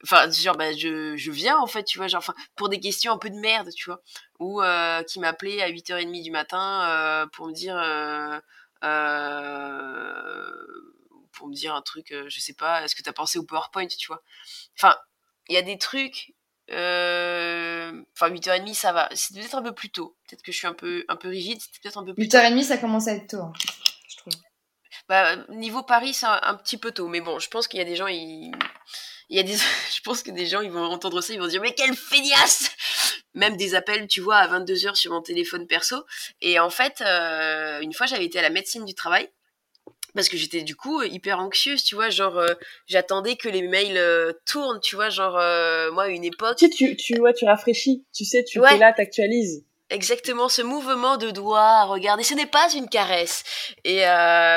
Enfin, 0.03 0.29
genre, 0.31 0.55
bah, 0.55 0.71
je, 0.73 1.17
je 1.17 1.31
viens, 1.31 1.57
en 1.57 1.67
fait, 1.67 1.83
tu 1.83 1.97
vois, 1.97 2.07
genre, 2.07 2.19
enfin, 2.19 2.35
pour 2.55 2.69
des 2.69 2.79
questions 2.79 3.11
un 3.11 3.17
peu 3.17 3.29
de 3.29 3.39
merde, 3.39 3.69
tu 3.75 3.89
vois. 3.89 4.01
Ou, 4.39 4.61
euh, 4.61 5.03
qui 5.03 5.19
m'appelaient 5.19 5.61
à 5.61 5.69
8h30 5.69 6.23
du 6.23 6.31
matin, 6.31 6.83
euh, 6.89 7.25
pour 7.33 7.47
me 7.47 7.53
dire, 7.53 7.75
euh, 7.77 8.39
euh 8.85 10.51
pour 11.31 11.47
me 11.47 11.53
dire 11.53 11.73
un 11.73 11.81
truc, 11.81 12.11
euh, 12.11 12.25
je 12.29 12.39
sais 12.39 12.53
pas, 12.53 12.83
est-ce 12.83 12.95
que 12.95 13.01
tu 13.01 13.09
as 13.09 13.13
pensé 13.13 13.39
au 13.39 13.43
PowerPoint, 13.43 13.87
tu 13.87 14.07
vois 14.07 14.21
Enfin, 14.77 14.95
il 15.47 15.55
y 15.55 15.57
a 15.57 15.61
des 15.61 15.77
trucs. 15.77 16.33
Euh, 16.71 18.01
enfin, 18.15 18.29
8h30, 18.29 18.73
ça 18.73 18.93
va. 18.93 19.09
C'est 19.13 19.35
peut-être 19.35 19.55
un 19.55 19.61
peu 19.61 19.73
plus 19.73 19.89
tôt. 19.89 20.17
Peut-être 20.27 20.41
que 20.41 20.51
je 20.51 20.57
suis 20.57 20.67
un 20.67 20.73
peu, 20.73 21.03
un 21.09 21.15
peu 21.15 21.27
rigide. 21.27 21.59
Peut-être 21.81 21.97
un 21.97 22.05
peu 22.05 22.13
plus 22.13 22.25
8h30, 22.25 22.63
ça 22.63 22.77
commence 22.77 23.07
à 23.07 23.13
être 23.13 23.27
tôt, 23.27 23.41
hein, 23.41 23.53
je 24.07 24.17
trouve. 24.17 24.33
Bah, 25.09 25.35
niveau 25.49 25.83
Paris, 25.83 26.13
c'est 26.13 26.27
un, 26.27 26.55
petit 26.55 26.77
peu 26.77 26.91
tôt. 26.91 27.07
Mais 27.07 27.21
bon, 27.21 27.39
je 27.39 27.49
pense 27.49 27.67
qu'il 27.67 27.79
y 27.79 27.81
a 27.81 27.85
des 27.85 27.95
gens, 27.95 28.07
ils. 28.07 28.51
Il 29.29 29.37
y 29.37 29.39
a 29.39 29.43
des, 29.43 29.55
je 29.95 30.01
pense 30.03 30.23
que 30.23 30.31
des 30.31 30.45
gens, 30.45 30.61
ils 30.61 30.71
vont 30.71 30.83
entendre 30.83 31.21
ça, 31.21 31.33
ils 31.33 31.39
vont 31.39 31.47
dire, 31.47 31.61
mais 31.61 31.73
quelle 31.73 31.95
feignasse! 31.95 32.69
Même 33.33 33.55
des 33.55 33.75
appels, 33.75 34.07
tu 34.07 34.19
vois, 34.19 34.37
à 34.37 34.59
22h 34.59 34.95
sur 34.95 35.13
mon 35.13 35.21
téléphone 35.21 35.67
perso. 35.67 36.05
Et 36.41 36.59
en 36.59 36.69
fait, 36.69 37.01
euh, 37.01 37.79
une 37.79 37.93
fois, 37.93 38.05
j'avais 38.05 38.25
été 38.25 38.39
à 38.39 38.41
la 38.41 38.49
médecine 38.49 38.83
du 38.83 38.93
travail 38.93 39.29
parce 40.13 40.29
que 40.29 40.37
j'étais 40.37 40.61
du 40.61 40.75
coup 40.75 41.01
hyper 41.03 41.39
anxieuse, 41.39 41.83
tu 41.83 41.95
vois, 41.95 42.09
genre 42.09 42.37
euh, 42.37 42.53
j'attendais 42.87 43.35
que 43.35 43.49
les 43.49 43.61
mails 43.61 43.97
euh, 43.97 44.33
tournent, 44.45 44.79
tu 44.81 44.95
vois, 44.95 45.09
genre 45.09 45.37
euh, 45.37 45.91
moi 45.91 46.09
une 46.09 46.23
époque. 46.23 46.57
Tu 46.57 46.65
sais, 46.65 46.71
tu 46.71 46.95
tu 46.95 47.19
ouais, 47.19 47.33
tu 47.33 47.45
rafraîchis, 47.45 48.05
tu 48.13 48.25
sais, 48.25 48.43
tu 48.43 48.59
es 48.59 48.77
là, 48.77 48.93
t'actualises. 48.93 49.65
Exactement, 49.89 50.47
ce 50.47 50.61
mouvement 50.61 51.17
de 51.17 51.31
doigt, 51.31 51.83
regardez, 51.83 52.23
ce 52.23 52.33
n'est 52.33 52.45
pas 52.45 52.71
une 52.73 52.87
caresse. 52.87 53.43
Et 53.83 54.03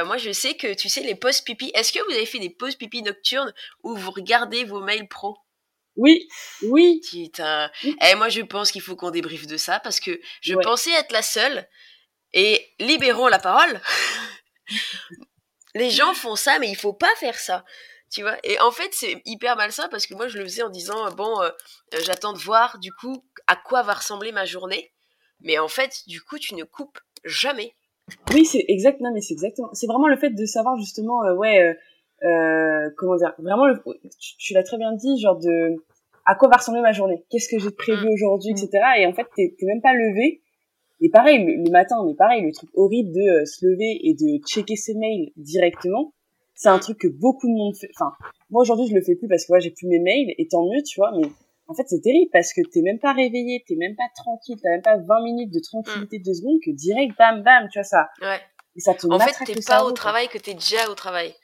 moi, 0.07 0.17
je 0.17 0.31
sais 0.31 0.55
que, 0.55 0.75
tu 0.75 0.89
sais, 0.89 1.03
les 1.03 1.17
pauses 1.17 1.41
pipi, 1.41 1.73
est-ce 1.75 1.93
que 1.93 1.99
vous 2.05 2.15
avez 2.15 2.25
fait 2.25 2.39
des 2.39 2.51
pauses 2.51 2.77
pipi 2.77 3.03
nocturnes 3.03 3.53
où 3.83 3.97
vous 3.97 4.13
regardez 4.13 4.63
vos 4.63 4.81
mails 4.81 5.09
pro? 5.09 5.37
Oui, 5.97 6.29
oui. 6.63 7.01
Putain. 7.09 7.71
Et 7.85 7.95
eh, 8.13 8.15
moi, 8.17 8.29
je 8.29 8.43
pense 8.43 8.73
qu'il 8.73 8.81
faut 8.81 8.97
qu'on 8.97 9.11
débriefe 9.11 9.47
de 9.47 9.57
ça 9.57 9.81
parce 9.81 10.01
que 10.01 10.21
je 10.41 10.55
pensais 10.55 10.93
être 10.93 11.13
la 11.13 11.23
seule. 11.23 11.69
Et 12.33 12.75
libérons 12.81 13.29
la 13.29 13.39
parole. 13.39 13.81
les 15.75 15.91
gens 15.91 16.15
font 16.15 16.37
ça, 16.37 16.59
mais 16.59 16.69
il 16.69 16.77
faut 16.77 16.93
pas 16.93 17.15
faire 17.19 17.39
ça. 17.39 17.65
Tu 18.11 18.23
vois? 18.23 18.37
Et 18.45 18.61
en 18.61 18.71
fait, 18.71 18.91
c'est 18.93 19.21
hyper 19.25 19.57
malsain 19.57 19.89
parce 19.91 20.07
que 20.07 20.15
moi, 20.15 20.29
je 20.29 20.39
le 20.39 20.45
faisais 20.45 20.63
en 20.63 20.71
disant, 20.71 21.07
euh, 21.07 21.11
bon, 21.11 21.41
euh, 21.41 21.49
euh, 21.95 21.99
j'attends 22.05 22.33
de 22.33 22.39
voir, 22.39 22.79
du 22.79 22.93
coup, 22.93 23.25
à 23.49 23.57
quoi 23.57 23.83
va 23.83 23.95
ressembler 23.95 24.31
ma 24.31 24.45
journée. 24.45 24.93
Mais 25.41 25.59
en 25.59 25.69
fait, 25.69 26.03
du 26.07 26.21
coup, 26.23 26.39
tu 26.39 26.55
ne 26.55 26.63
coupes 26.63 26.99
jamais. 27.25 27.75
Oui, 28.33 28.45
c'est 28.45 28.65
exactement, 28.69 29.13
mais 29.13 29.21
c'est 29.21 29.33
exactement, 29.33 29.71
c'est 29.73 29.87
vraiment 29.87 30.09
le 30.09 30.17
fait 30.17 30.31
de 30.31 30.45
savoir 30.45 30.79
justement, 30.79 31.23
ouais, 31.39 31.75
euh, 32.23 32.91
comment 32.97 33.17
dire, 33.17 33.35
vraiment, 33.39 33.65
tu, 34.39 34.53
l'as 34.53 34.63
très 34.63 34.77
bien 34.77 34.93
dit, 34.93 35.19
genre 35.21 35.39
de, 35.39 35.83
à 36.27 36.35
quoi 36.35 36.49
va 36.49 36.57
ressembler 36.57 36.83
ma 36.83 36.93
journée, 36.93 37.25
qu'est-ce 37.31 37.49
que 37.49 37.59
j'ai 37.59 37.71
prévu 37.71 38.07
mmh. 38.07 38.13
aujourd'hui, 38.13 38.51
etc. 38.51 38.71
Et 38.99 39.07
en 39.07 39.15
fait, 39.15 39.27
t'es 39.35 39.55
même 39.63 39.81
pas 39.81 39.95
levé, 39.95 40.43
et 41.01 41.11
pareil, 41.11 41.45
le, 41.45 41.71
matin, 41.71 41.97
mais 42.07 42.15
pareil, 42.15 42.43
le 42.43 42.53
truc 42.53 42.71
horrible 42.75 43.13
de 43.13 43.21
euh, 43.21 43.45
se 43.45 43.67
lever 43.67 44.01
et 44.05 44.15
de 44.15 44.45
checker 44.47 44.77
ses 44.77 44.95
mails 44.95 45.33
directement, 45.37 46.15
c'est 46.55 46.69
un 46.69 46.79
truc 46.79 46.99
que 46.99 47.09
beaucoup 47.09 47.49
de 47.49 47.55
monde 47.55 47.75
fait. 47.77 47.91
Enfin, 47.99 48.13
moi 48.51 48.63
aujourd'hui, 48.63 48.87
je 48.89 48.95
le 48.95 49.03
fais 49.03 49.17
plus 49.17 49.29
parce 49.29 49.45
que 49.45 49.53
moi, 49.53 49.59
j'ai 49.59 49.71
plus 49.71 49.87
mes 49.89 49.99
mails, 49.99 50.33
et 50.39 50.47
tant 50.49 50.65
mieux, 50.65 50.83
tu 50.83 51.01
vois, 51.01 51.13
mais 51.17 51.27
en 51.67 51.75
fait, 51.75 51.85
c'est 51.87 52.01
terrible 52.01 52.31
parce 52.33 52.53
que 52.53 52.61
t'es 52.61 52.83
même 52.83 52.99
pas 52.99 53.13
réveillé, 53.13 53.65
t'es 53.67 53.77
même 53.77 53.97
pas 53.97 54.09
tranquille, 54.17 54.57
t'as 54.63 54.71
même 54.71 54.83
pas 54.83 54.99
20 54.99 55.23
minutes 55.25 55.53
de 55.53 55.61
tranquillité 55.61 56.19
de 56.19 56.33
secondes 56.33 56.59
que 56.65 56.71
direct, 56.71 57.17
bam, 57.19 57.43
bam, 57.43 57.69
tu 57.73 57.79
vois 57.79 57.85
ça. 57.85 58.09
Ouais. 58.21 58.41
Et 58.77 58.81
ça 58.81 58.95
te 58.95 59.07
En 59.07 59.19
fait, 59.19 59.45
t'es 59.45 59.61
pas 59.67 59.85
au 59.85 59.93
travail 59.93 60.29
que 60.29 60.39
t'es 60.39 60.55
déjà 60.55 60.91
au 60.91 60.95
travail. 60.95 61.35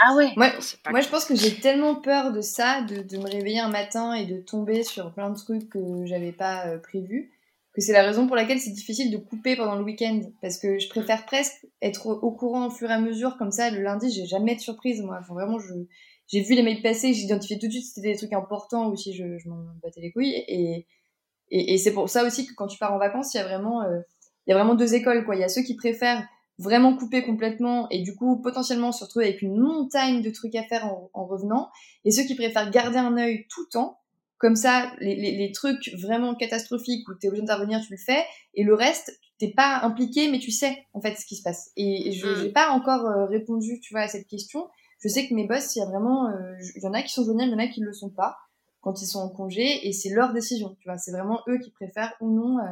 Ah 0.00 0.14
ouais. 0.14 0.32
Moi, 0.36 0.50
moi 0.90 1.00
je 1.00 1.08
pense 1.08 1.24
que 1.24 1.34
j'ai 1.34 1.58
tellement 1.58 1.96
peur 1.96 2.32
de 2.32 2.40
ça, 2.40 2.82
de, 2.82 3.02
de, 3.02 3.16
me 3.16 3.28
réveiller 3.28 3.58
un 3.58 3.70
matin 3.70 4.12
et 4.12 4.26
de 4.26 4.40
tomber 4.40 4.84
sur 4.84 5.12
plein 5.12 5.30
de 5.30 5.36
trucs 5.36 5.68
que 5.68 6.04
j'avais 6.04 6.32
pas 6.32 6.66
euh, 6.68 6.78
prévus 6.78 7.32
c'est 7.80 7.92
la 7.92 8.02
raison 8.02 8.26
pour 8.26 8.36
laquelle 8.36 8.58
c'est 8.58 8.72
difficile 8.72 9.10
de 9.10 9.18
couper 9.18 9.56
pendant 9.56 9.76
le 9.76 9.84
week-end. 9.84 10.20
Parce 10.42 10.58
que 10.58 10.78
je 10.78 10.88
préfère 10.88 11.26
presque 11.26 11.66
être 11.82 12.06
au 12.06 12.32
courant 12.32 12.66
au 12.66 12.70
fur 12.70 12.90
et 12.90 12.92
à 12.92 13.00
mesure. 13.00 13.36
Comme 13.38 13.52
ça 13.52 13.70
le 13.70 13.82
lundi 13.82 14.10
j'ai 14.10 14.26
jamais 14.26 14.56
de 14.56 14.60
surprise 14.60 15.02
moi. 15.02 15.20
Vraiment 15.28 15.58
je 15.58 15.74
j'ai 16.26 16.42
vu 16.42 16.54
les 16.54 16.62
mails 16.62 16.82
passer 16.82 17.14
j'ai 17.14 17.24
identifié 17.24 17.58
tout 17.58 17.66
de 17.66 17.72
suite 17.72 17.84
si 17.84 17.92
c'était 17.92 18.12
des 18.12 18.16
trucs 18.16 18.32
importants 18.32 18.90
ou 18.90 18.96
si 18.96 19.14
je, 19.14 19.48
m'en 19.48 19.64
battais 19.82 20.00
les 20.00 20.12
couilles. 20.12 20.44
Et 21.50 21.78
c'est 21.78 21.92
pour 21.92 22.08
ça 22.08 22.24
aussi 22.24 22.46
que 22.46 22.54
quand 22.54 22.66
tu 22.66 22.78
pars 22.78 22.92
en 22.92 22.98
vacances 22.98 23.34
il 23.34 23.38
y 23.38 23.40
a 23.40 23.44
vraiment 23.44 23.82
euh, 23.82 24.00
il 24.46 24.50
y 24.50 24.52
a 24.52 24.56
vraiment 24.56 24.74
deux 24.74 24.94
écoles 24.94 25.24
quoi. 25.24 25.36
Il 25.36 25.40
y 25.40 25.44
a 25.44 25.48
ceux 25.48 25.62
qui 25.62 25.76
préfèrent 25.76 26.26
vraiment 26.58 26.96
couper 26.96 27.22
complètement 27.22 27.88
et 27.90 28.02
du 28.02 28.16
coup 28.16 28.40
potentiellement 28.42 28.90
se 28.90 29.04
retrouver 29.04 29.26
avec 29.26 29.42
une 29.42 29.56
montagne 29.56 30.22
de 30.22 30.30
trucs 30.30 30.56
à 30.56 30.64
faire 30.64 30.86
en, 30.86 31.10
en 31.12 31.26
revenant. 31.26 31.70
Et 32.04 32.10
ceux 32.10 32.24
qui 32.24 32.34
préfèrent 32.34 32.70
garder 32.70 32.98
un 32.98 33.16
œil 33.16 33.46
tout 33.48 33.60
le 33.60 33.68
temps 33.70 33.98
comme 34.38 34.56
ça, 34.56 34.92
les, 35.00 35.16
les, 35.16 35.36
les 35.36 35.52
trucs 35.52 35.92
vraiment 36.00 36.34
catastrophiques 36.34 37.08
où 37.08 37.14
tu 37.14 37.26
es 37.26 37.28
obligé 37.28 37.42
d'intervenir, 37.42 37.80
tu 37.80 37.92
le 37.92 37.98
fais. 37.98 38.24
Et 38.54 38.62
le 38.62 38.74
reste, 38.74 39.18
t'es 39.38 39.48
pas 39.48 39.80
impliqué, 39.82 40.30
mais 40.30 40.38
tu 40.38 40.50
sais 40.50 40.84
en 40.92 41.00
fait 41.00 41.16
ce 41.16 41.24
qui 41.24 41.36
se 41.36 41.42
passe. 41.42 41.70
Et, 41.76 42.12
je 42.12 42.26
n'ai 42.26 42.48
mm. 42.50 42.52
pas 42.52 42.70
encore 42.70 43.06
euh, 43.06 43.26
répondu, 43.26 43.80
tu 43.80 43.94
vois, 43.94 44.02
à 44.02 44.08
cette 44.08 44.26
question. 44.26 44.68
Je 45.00 45.08
sais 45.08 45.28
que 45.28 45.34
mes 45.34 45.46
boss, 45.46 45.76
il 45.76 45.78
y 45.78 45.82
a 45.82 45.86
vraiment, 45.86 46.28
euh, 46.28 46.54
y 46.74 46.86
en 46.86 46.92
a 46.92 47.02
qui 47.02 47.12
sont 47.12 47.24
joignables, 47.24 47.50
il 47.50 47.52
y 47.52 47.56
en 47.56 47.64
a 47.64 47.68
qui 47.68 47.80
ne 47.80 47.86
le 47.86 47.92
sont 47.92 48.10
pas 48.10 48.36
quand 48.80 49.00
ils 49.02 49.06
sont 49.06 49.20
en 49.20 49.28
congé, 49.28 49.88
et 49.88 49.92
c'est 49.92 50.10
leur 50.10 50.32
décision, 50.32 50.76
tu 50.80 50.88
vois. 50.88 50.98
C'est 50.98 51.10
vraiment 51.10 51.40
eux 51.48 51.58
qui 51.58 51.70
préfèrent 51.70 52.14
ou 52.20 52.30
non 52.30 52.58
euh, 52.58 52.62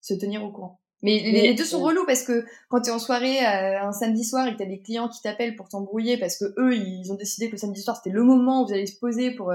se 0.00 0.14
tenir 0.14 0.44
au 0.44 0.50
courant. 0.50 0.80
Mais 1.02 1.18
les, 1.18 1.54
deux 1.54 1.64
sont 1.64 1.80
relous 1.80 2.04
parce 2.04 2.22
que 2.24 2.44
quand 2.68 2.82
tu 2.82 2.90
es 2.90 2.92
en 2.92 2.98
soirée 2.98 3.40
un 3.40 3.90
samedi 3.90 4.22
soir 4.22 4.46
et 4.46 4.52
que 4.52 4.58
tu 4.58 4.64
as 4.64 4.66
des 4.66 4.80
clients 4.80 5.08
qui 5.08 5.22
t'appellent 5.22 5.56
pour 5.56 5.70
t'embrouiller 5.70 6.18
parce 6.18 6.36
que 6.36 6.44
eux 6.58 6.76
ils 6.76 7.10
ont 7.10 7.14
décidé 7.14 7.46
que 7.46 7.52
le 7.52 7.58
samedi 7.58 7.80
soir 7.80 7.96
c'était 7.96 8.14
le 8.14 8.22
moment 8.22 8.62
où 8.62 8.66
vous 8.66 8.74
allez 8.74 8.84
se 8.84 8.98
poser 8.98 9.30
pour 9.30 9.50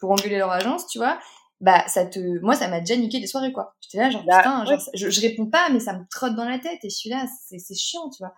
pour 0.00 0.10
engueuler 0.10 0.38
leur 0.38 0.50
agence, 0.50 0.86
tu 0.86 0.98
vois, 0.98 1.18
bah 1.60 1.86
ça 1.88 2.06
te, 2.06 2.40
moi 2.40 2.54
ça 2.54 2.68
m'a 2.68 2.80
déjà 2.80 2.96
niqué 2.96 3.20
des 3.20 3.26
soirées 3.26 3.52
quoi. 3.52 3.74
J'étais 3.80 3.98
là 3.98 4.10
genre 4.10 4.24
bah, 4.26 4.38
putain, 4.38 4.64
genre, 4.64 4.80
je, 4.94 5.10
je, 5.10 5.20
réponds 5.20 5.46
pas 5.50 5.68
mais 5.70 5.78
ça 5.78 5.92
me 5.92 6.04
trotte 6.10 6.34
dans 6.34 6.48
la 6.48 6.58
tête 6.58 6.78
et 6.82 6.88
je 6.88 6.96
suis 6.96 7.10
là, 7.10 7.26
c'est 7.46 7.74
chiant, 7.74 8.08
tu 8.10 8.22
vois. 8.22 8.32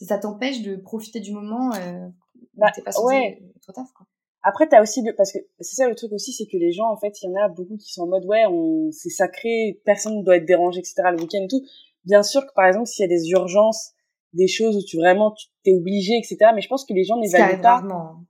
Ça 0.00 0.16
t'empêche 0.16 0.62
de 0.62 0.76
profiter 0.76 1.18
du 1.18 1.32
moment. 1.32 1.74
Euh, 1.74 2.08
bah, 2.54 2.70
t'es 2.72 2.82
pas 2.82 2.92
ouais. 3.02 3.42
trop 3.62 3.72
taf 3.72 3.92
quoi. 3.92 4.06
Après, 4.42 4.68
t'as 4.68 4.80
aussi 4.80 5.02
le, 5.02 5.14
parce 5.14 5.32
que 5.32 5.38
c'est 5.60 5.74
ça 5.74 5.88
le 5.88 5.94
truc 5.94 6.12
aussi, 6.12 6.32
c'est 6.32 6.46
que 6.46 6.56
les 6.56 6.72
gens, 6.72 6.88
en 6.90 6.96
fait, 6.96 7.20
il 7.20 7.26
y 7.26 7.28
en 7.28 7.44
a 7.44 7.48
beaucoup 7.48 7.76
qui 7.76 7.92
sont 7.92 8.02
en 8.02 8.06
mode, 8.06 8.24
ouais, 8.24 8.46
on, 8.46 8.90
c'est 8.92 9.10
sacré, 9.10 9.80
personne 9.84 10.18
ne 10.18 10.22
doit 10.22 10.36
être 10.36 10.46
dérangé, 10.46 10.78
etc., 10.78 10.94
le 11.10 11.20
week-end 11.20 11.42
et 11.42 11.48
tout. 11.48 11.62
Bien 12.04 12.22
sûr 12.22 12.46
que, 12.46 12.52
par 12.54 12.66
exemple, 12.66 12.86
s'il 12.86 13.02
y 13.02 13.04
a 13.04 13.08
des 13.08 13.28
urgences, 13.30 13.92
des 14.32 14.46
choses 14.46 14.76
où 14.76 14.82
tu 14.82 14.96
vraiment, 14.96 15.32
tu 15.32 15.48
t'es 15.64 15.72
obligé, 15.72 16.16
etc., 16.16 16.52
mais 16.54 16.60
je 16.60 16.68
pense 16.68 16.84
que 16.84 16.94
les 16.94 17.04
gens 17.04 17.18
n'évaluent 17.18 17.60
pas 17.60 17.82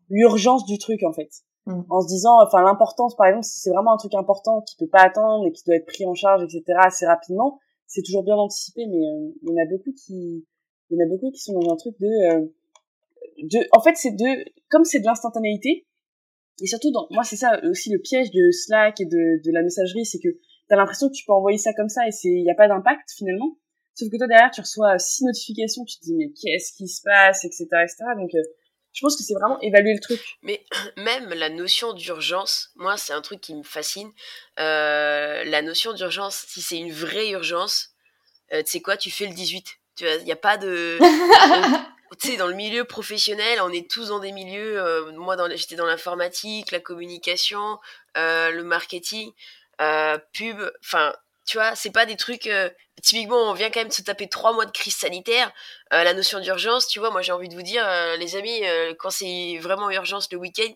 l'urgence 0.08 0.64
du 0.64 0.78
truc, 0.78 1.02
en 1.02 1.12
fait. 1.12 1.30
Mm. 1.68 1.84
en 1.90 2.00
se 2.00 2.06
disant 2.08 2.42
enfin 2.42 2.62
l'importance 2.62 3.14
par 3.14 3.26
exemple 3.26 3.44
si 3.44 3.60
c'est 3.60 3.68
vraiment 3.68 3.92
un 3.92 3.98
truc 3.98 4.14
important 4.14 4.62
qui 4.62 4.74
peut 4.76 4.88
pas 4.88 5.02
attendre 5.02 5.46
et 5.46 5.52
qui 5.52 5.62
doit 5.64 5.74
être 5.74 5.84
pris 5.84 6.06
en 6.06 6.14
charge 6.14 6.42
etc 6.42 6.64
assez 6.78 7.04
rapidement 7.04 7.60
c'est 7.86 8.00
toujours 8.00 8.22
bien 8.24 8.36
d'anticiper 8.36 8.86
mais 8.86 8.96
euh, 8.96 9.28
il 9.42 9.48
y 9.50 9.52
en 9.52 9.62
a 9.62 9.66
beaucoup 9.66 9.92
qui 9.92 10.46
il 10.88 10.96
y 10.96 10.98
en 10.98 11.04
a 11.04 11.08
beaucoup 11.10 11.30
qui 11.30 11.42
sont 11.42 11.52
dans 11.52 11.70
un 11.70 11.76
truc 11.76 11.94
de 12.00 12.06
euh, 12.06 12.46
de 13.42 13.58
en 13.76 13.82
fait 13.82 13.96
c'est 13.96 14.12
de 14.12 14.50
comme 14.70 14.84
c'est 14.84 15.00
de 15.00 15.04
l'instantanéité 15.04 15.86
et 16.62 16.66
surtout 16.66 16.90
dans 16.90 17.06
moi 17.10 17.22
c'est 17.22 17.36
ça 17.36 17.60
aussi 17.64 17.90
le 17.90 17.98
piège 17.98 18.30
de 18.30 18.50
Slack 18.50 19.02
et 19.02 19.04
de 19.04 19.44
de 19.44 19.52
la 19.52 19.60
messagerie 19.60 20.06
c'est 20.06 20.20
que 20.20 20.38
t'as 20.68 20.76
l'impression 20.76 21.08
que 21.08 21.14
tu 21.14 21.26
peux 21.26 21.34
envoyer 21.34 21.58
ça 21.58 21.74
comme 21.74 21.90
ça 21.90 22.08
et 22.08 22.12
c'est 22.12 22.30
il 22.30 22.44
y 22.44 22.50
a 22.50 22.54
pas 22.54 22.68
d'impact 22.68 23.10
finalement 23.14 23.58
sauf 23.92 24.08
que 24.08 24.16
toi 24.16 24.26
derrière 24.26 24.52
tu 24.52 24.62
reçois 24.62 24.98
six 24.98 25.22
notifications 25.22 25.84
tu 25.84 25.98
te 25.98 26.04
dis 26.04 26.14
mais 26.14 26.30
qu'est-ce 26.30 26.72
qui 26.72 26.88
se 26.88 27.02
passe 27.02 27.44
etc 27.44 27.66
etc 27.82 28.04
donc 28.16 28.34
euh, 28.34 28.42
je 28.92 29.00
pense 29.00 29.16
que 29.16 29.22
c'est 29.22 29.34
vraiment 29.34 29.60
évaluer 29.60 29.94
le 29.94 30.00
truc. 30.00 30.20
Mais 30.42 30.64
même 30.96 31.28
la 31.30 31.48
notion 31.48 31.92
d'urgence, 31.92 32.70
moi, 32.76 32.96
c'est 32.96 33.12
un 33.12 33.20
truc 33.20 33.40
qui 33.40 33.54
me 33.54 33.62
fascine. 33.62 34.10
Euh, 34.58 35.44
la 35.44 35.62
notion 35.62 35.92
d'urgence, 35.92 36.44
si 36.48 36.62
c'est 36.62 36.78
une 36.78 36.92
vraie 36.92 37.30
urgence, 37.30 37.90
euh, 38.52 38.62
tu 38.62 38.72
sais 38.72 38.80
quoi, 38.80 38.96
tu 38.96 39.10
fais 39.10 39.26
le 39.26 39.34
18. 39.34 39.66
Tu 39.96 40.04
il 40.04 40.24
n'y 40.24 40.32
a 40.32 40.36
pas 40.36 40.56
de. 40.56 40.98
tu 42.20 42.28
sais, 42.30 42.36
dans 42.36 42.46
le 42.46 42.54
milieu 42.54 42.84
professionnel, 42.84 43.60
on 43.62 43.70
est 43.70 43.90
tous 43.90 44.08
dans 44.08 44.20
des 44.20 44.32
milieux. 44.32 44.80
Euh, 44.80 45.12
moi, 45.12 45.36
j'étais 45.54 45.76
dans 45.76 45.86
l'informatique, 45.86 46.70
la 46.70 46.80
communication, 46.80 47.78
le 48.16 48.62
marketing, 48.62 49.30
pub. 50.32 50.72
Enfin, 50.80 51.12
tu 51.48 51.56
vois, 51.56 51.74
c'est 51.74 51.90
pas 51.90 52.04
des 52.04 52.16
trucs. 52.16 52.46
euh, 52.46 52.68
typiquement, 53.02 53.50
on 53.50 53.54
vient 53.54 53.70
quand 53.70 53.80
même 53.80 53.88
de 53.88 53.92
se 53.92 54.02
taper 54.02 54.28
trois 54.28 54.52
mois 54.52 54.66
de 54.66 54.70
crise 54.70 54.94
sanitaire. 54.94 55.50
Euh, 55.94 56.04
la 56.04 56.12
notion 56.12 56.40
d'urgence, 56.40 56.86
tu 56.86 56.98
vois, 56.98 57.10
moi 57.10 57.22
j'ai 57.22 57.32
envie 57.32 57.48
de 57.48 57.54
vous 57.54 57.62
dire, 57.62 57.82
euh, 57.88 58.16
les 58.16 58.36
amis, 58.36 58.62
quand 58.98 59.08
c'est 59.08 59.58
vraiment 59.58 59.90
urgence 59.90 60.30
le 60.30 60.36
week-end, 60.36 60.70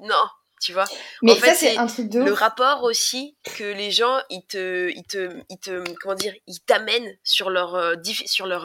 non, 0.00 0.24
tu 0.60 0.72
vois. 0.72 0.86
Mais 1.22 1.30
En 1.30 1.36
fait, 1.36 1.50
ça, 1.50 1.54
c'est 1.54 1.70
c'est 1.70 1.76
un 1.78 1.86
truc 1.86 2.08
de 2.08 2.24
Le 2.24 2.32
rapport 2.32 2.82
aussi 2.82 3.36
que 3.56 3.62
les 3.62 3.92
gens, 3.92 4.20
ils 4.30 4.44
te, 4.44 4.90
ils 4.90 5.04
te, 5.04 5.40
ils 5.48 5.58
te, 5.58 5.84
comment 6.00 6.16
dire, 6.16 6.34
ils 6.48 6.58
t'amènent 6.58 7.16
sur 7.22 7.48
leur, 7.48 7.94
sur 8.26 8.46
leur, 8.46 8.64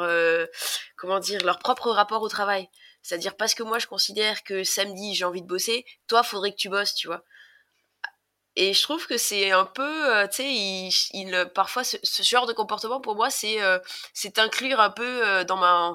comment 0.98 1.20
dire, 1.20 1.46
leur 1.46 1.60
propre 1.60 1.92
rapport 1.92 2.24
au 2.24 2.30
travail. 2.30 2.70
C'est-à-dire 3.04 3.38
parce 3.38 3.54
que 3.54 3.62
moi 3.62 3.78
je 3.78 3.86
considère 3.86 4.44
que 4.44 4.64
samedi 4.64 5.14
j'ai 5.14 5.26
envie 5.26 5.44
de 5.44 5.48
bosser, 5.48 5.86
toi 6.08 6.24
faudrait 6.24 6.50
que 6.50 6.58
tu 6.58 6.70
bosses, 6.70 6.96
tu 6.96 7.06
vois. 7.06 7.24
Et 8.56 8.74
je 8.74 8.82
trouve 8.84 9.06
que 9.08 9.18
c'est 9.18 9.52
un 9.52 9.66
peu, 9.66 10.16
euh, 10.16 10.28
tu 10.28 10.38
sais, 10.38 10.54
il, 10.54 10.90
il- 11.14 11.52
parfois 11.54 11.84
ce, 11.84 11.98
genre 12.24 12.46
de 12.48 12.54
comportement 12.54 13.02
pour 13.02 13.16
moi 13.16 13.30
c'est, 13.30 13.62
euh, 13.62 13.80
inclure 14.40 14.80
un 14.80 14.90
peu 14.92 15.28
euh, 15.28 15.44
dans 15.44 15.58
ma, 15.58 15.94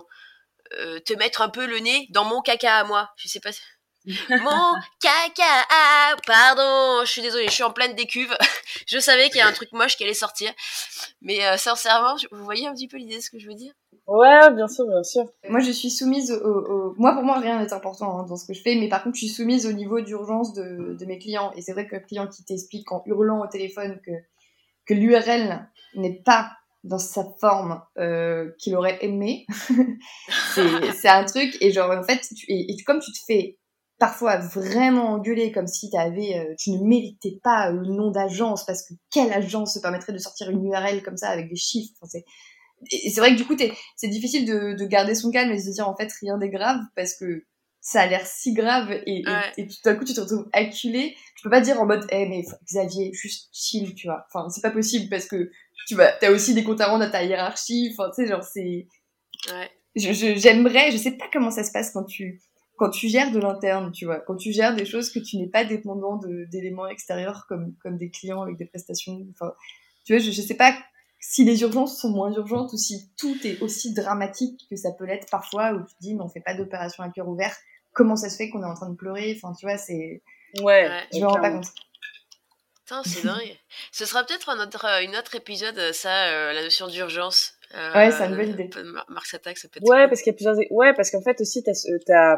euh, 0.80 1.00
te 1.00 1.14
mettre 1.14 1.42
un 1.42 1.50
peu 1.50 1.66
le 1.66 1.78
nez 1.80 2.06
dans 2.10 2.24
mon 2.24 2.42
caca 2.42 2.76
à 2.78 2.84
moi. 2.84 3.10
Je 3.18 3.28
sais 3.28 3.40
pas. 3.40 3.50
Mon 4.30 4.74
caca, 5.00 5.66
ah, 5.70 6.14
pardon, 6.26 7.04
je 7.04 7.10
suis 7.10 7.22
désolée, 7.22 7.46
je 7.48 7.52
suis 7.52 7.62
en 7.62 7.72
pleine 7.72 7.94
décuve. 7.94 8.34
je 8.86 8.98
savais 8.98 9.28
qu'il 9.28 9.38
y 9.38 9.40
a 9.40 9.46
un 9.48 9.52
truc 9.52 9.72
moche 9.72 9.96
qui 9.96 10.04
allait 10.04 10.14
sortir. 10.14 10.50
Mais 11.22 11.44
euh, 11.46 11.56
sincèrement, 11.56 12.16
vous 12.32 12.44
voyez 12.44 12.66
un 12.66 12.72
petit 12.74 12.88
peu 12.88 12.96
l'idée 12.96 13.16
de 13.16 13.22
ce 13.22 13.30
que 13.30 13.38
je 13.38 13.46
veux 13.46 13.54
dire? 13.54 13.72
Ouais, 14.06 14.50
bien 14.54 14.66
sûr, 14.66 14.86
bien 14.86 15.02
sûr. 15.02 15.24
Moi, 15.48 15.60
je 15.60 15.70
suis 15.70 15.90
soumise 15.90 16.32
au, 16.32 16.36
au- 16.48 16.94
Moi, 16.98 17.12
pour 17.14 17.22
moi, 17.22 17.38
rien 17.38 17.62
n'est 17.62 17.72
important 17.72 18.18
hein, 18.18 18.26
dans 18.26 18.36
ce 18.36 18.46
que 18.46 18.54
je 18.54 18.62
fais, 18.62 18.74
mais 18.74 18.88
par 18.88 19.02
contre, 19.04 19.16
je 19.16 19.26
suis 19.26 19.28
soumise 19.34 19.66
au 19.66 19.72
niveau 19.72 20.00
d'urgence 20.00 20.52
de, 20.54 20.94
de 20.98 21.04
mes 21.06 21.18
clients. 21.18 21.52
Et 21.56 21.62
c'est 21.62 21.72
vrai 21.72 21.86
que 21.86 21.94
le 21.96 22.00
client 22.02 22.26
qui 22.26 22.42
t'explique 22.44 22.90
en 22.90 23.02
hurlant 23.06 23.42
au 23.44 23.46
téléphone 23.46 24.00
que, 24.04 24.10
que 24.86 24.94
l'URL 24.94 25.68
n'est 25.94 26.22
pas 26.24 26.50
dans 26.82 26.98
sa 26.98 27.24
forme 27.40 27.82
euh, 27.98 28.50
qu'il 28.58 28.74
aurait 28.74 28.98
aimé, 29.04 29.46
c'est 30.54 30.92
c'est 30.92 31.08
un 31.08 31.24
truc. 31.24 31.56
Et 31.60 31.70
genre, 31.72 31.90
en 31.90 32.02
fait, 32.02 32.20
tu, 32.36 32.46
et, 32.48 32.72
et 32.72 32.82
comme 32.84 33.00
tu 33.00 33.12
te 33.12 33.18
fais 33.26 33.58
parfois 34.00 34.38
vraiment 34.38 35.10
engueuler 35.12 35.52
comme 35.52 35.68
si 35.68 35.90
t'avais, 35.90 36.36
euh, 36.38 36.54
tu 36.58 36.70
ne 36.72 36.82
méritais 36.84 37.38
pas 37.44 37.70
le 37.70 37.86
nom 37.86 38.10
d'agence 38.10 38.66
parce 38.66 38.82
que 38.82 38.94
quelle 39.12 39.32
agence 39.32 39.74
se 39.74 39.78
permettrait 39.78 40.12
de 40.12 40.18
sortir 40.18 40.50
une 40.50 40.64
URL 40.66 41.02
comme 41.04 41.16
ça 41.16 41.28
avec 41.28 41.48
des 41.48 41.54
chiffres 41.56 41.92
Enfin, 42.00 42.08
c'est- 42.10 42.24
et 42.90 43.10
c'est 43.10 43.20
vrai 43.20 43.32
que 43.32 43.36
du 43.36 43.44
coup, 43.44 43.54
c'est 43.96 44.08
difficile 44.08 44.46
de, 44.46 44.72
de 44.72 44.84
garder 44.86 45.14
son 45.14 45.30
calme 45.30 45.52
et 45.52 45.56
de 45.56 45.62
se 45.62 45.70
dire 45.70 45.86
en 45.86 45.94
fait 45.94 46.10
rien 46.22 46.38
n'est 46.38 46.48
grave 46.48 46.80
parce 46.96 47.14
que 47.14 47.44
ça 47.82 48.00
a 48.00 48.06
l'air 48.06 48.26
si 48.26 48.54
grave 48.54 48.90
et, 48.90 49.20
et- 49.20 49.26
Ouais. 49.26 49.52
et, 49.58 49.66
tout 49.66 49.76
d'un 49.84 49.94
coup 49.94 50.04
tu 50.04 50.14
te 50.14 50.20
retrouves 50.20 50.48
acculé. 50.54 51.14
Tu 51.36 51.42
peux 51.44 51.50
pas 51.50 51.60
dire 51.60 51.78
en 51.80 51.84
mode 51.86 52.06
eh 52.10 52.26
mais 52.26 52.42
Xavier 52.66 53.12
juste 53.12 53.50
chill 53.52 53.94
tu 53.94 54.06
vois. 54.06 54.24
Enfin 54.32 54.48
c'est 54.48 54.62
pas 54.62 54.70
possible 54.70 55.10
parce 55.10 55.26
que 55.26 55.50
tu 55.86 55.94
vas 55.94 56.10
t'as 56.12 56.30
aussi 56.30 56.54
des 56.54 56.64
comptes 56.64 56.80
à 56.80 56.86
rendre 56.88 57.04
à 57.04 57.08
ta 57.10 57.22
hiérarchie. 57.22 57.90
Enfin 57.92 58.10
tu 58.14 58.22
sais 58.22 58.28
genre 58.28 58.42
c'est 58.44 58.86
Ouais. 59.50 59.70
je 59.94 60.12
je- 60.12 60.34
j'aimerais 60.36 60.90
je 60.90 60.96
sais 60.96 61.12
pas 61.12 61.26
comment 61.32 61.50
ça 61.50 61.64
se 61.64 61.72
passe 61.72 61.90
quand 61.92 62.04
tu 62.04 62.40
quand 62.80 62.88
tu 62.90 63.08
gères 63.08 63.30
de 63.30 63.38
l'interne 63.38 63.92
tu 63.92 64.06
vois 64.06 64.20
quand 64.20 64.36
tu 64.36 64.52
gères 64.52 64.74
des 64.74 64.86
choses 64.86 65.10
que 65.12 65.18
tu 65.18 65.36
n'es 65.36 65.48
pas 65.48 65.64
dépendant 65.64 66.18
d'éléments 66.50 66.86
extérieurs 66.88 67.44
comme 67.48 67.74
comme 67.82 67.98
des 67.98 68.10
clients 68.10 68.40
avec 68.42 68.56
des 68.56 68.64
prestations. 68.64 69.18
Enfin 69.32 69.52
tu 70.04 70.14
vois 70.14 70.24
je 70.24 70.30
je 70.30 70.40
sais 70.40 70.54
pas 70.56 70.72
si 71.20 71.44
les 71.44 71.60
urgences 71.60 72.00
sont 72.00 72.08
moins 72.10 72.32
urgentes 72.32 72.72
ou 72.72 72.78
si 72.78 73.10
tout 73.18 73.36
est 73.44 73.60
aussi 73.60 73.92
dramatique 73.92 74.66
que 74.70 74.76
ça 74.76 74.90
peut 74.98 75.04
l'être 75.04 75.28
parfois 75.30 75.72
où 75.74 75.80
tu 75.86 75.94
te 75.94 76.00
dis 76.00 76.14
mais 76.14 76.22
on 76.22 76.28
fait 76.30 76.40
pas 76.40 76.54
d'opération 76.54 77.04
à 77.04 77.10
cœur 77.10 77.28
ouvert 77.28 77.54
comment 77.92 78.16
ça 78.16 78.30
se 78.30 78.36
fait 78.36 78.48
qu'on 78.50 78.62
est 78.62 78.66
en 78.66 78.74
train 78.74 78.88
de 78.88 78.96
pleurer? 78.96 79.36
Enfin 79.36 79.52
tu 79.58 79.66
vois 79.66 79.76
c'est 79.76 80.22
Ouais. 80.62 80.88
Je 81.12 81.18
me 81.20 81.26
rends 81.26 81.40
pas 81.40 81.50
compte 81.50 81.66
Putain, 82.84 83.02
c'est 83.04 83.24
dingue. 83.24 83.56
Ce 83.92 84.04
sera 84.04 84.24
peut-être 84.24 84.48
un 84.48 84.58
autre, 84.60 84.84
euh, 84.84 85.04
une 85.04 85.14
autre 85.14 85.36
épisode, 85.36 85.78
euh, 85.78 85.92
ça, 85.92 86.24
euh, 86.30 86.52
la 86.52 86.62
notion 86.64 86.88
d'urgence. 86.88 87.52
Euh, 87.76 87.94
Ouais, 87.94 88.10
c'est 88.10 88.26
une 88.26 88.34
bonne 88.34 88.48
idée. 88.50 88.64
un 88.64 88.68
peu 88.68 88.82
de 88.82 88.90
Mar- 88.90 89.06
Mars 89.08 89.32
Attack, 89.32 89.58
ça 89.58 89.68
peut 89.68 89.78
être 89.78 89.88
Ouais, 89.88 90.00
cool. 90.00 90.08
parce 90.08 90.22
qu'il 90.22 90.32
y 90.32 90.34
a 90.34 90.36
plusieurs. 90.36 90.56
Ouais, 90.72 90.92
parce 90.94 91.12
qu'en 91.12 91.22
fait 91.22 91.40
aussi, 91.40 91.62
t'as 91.62 92.36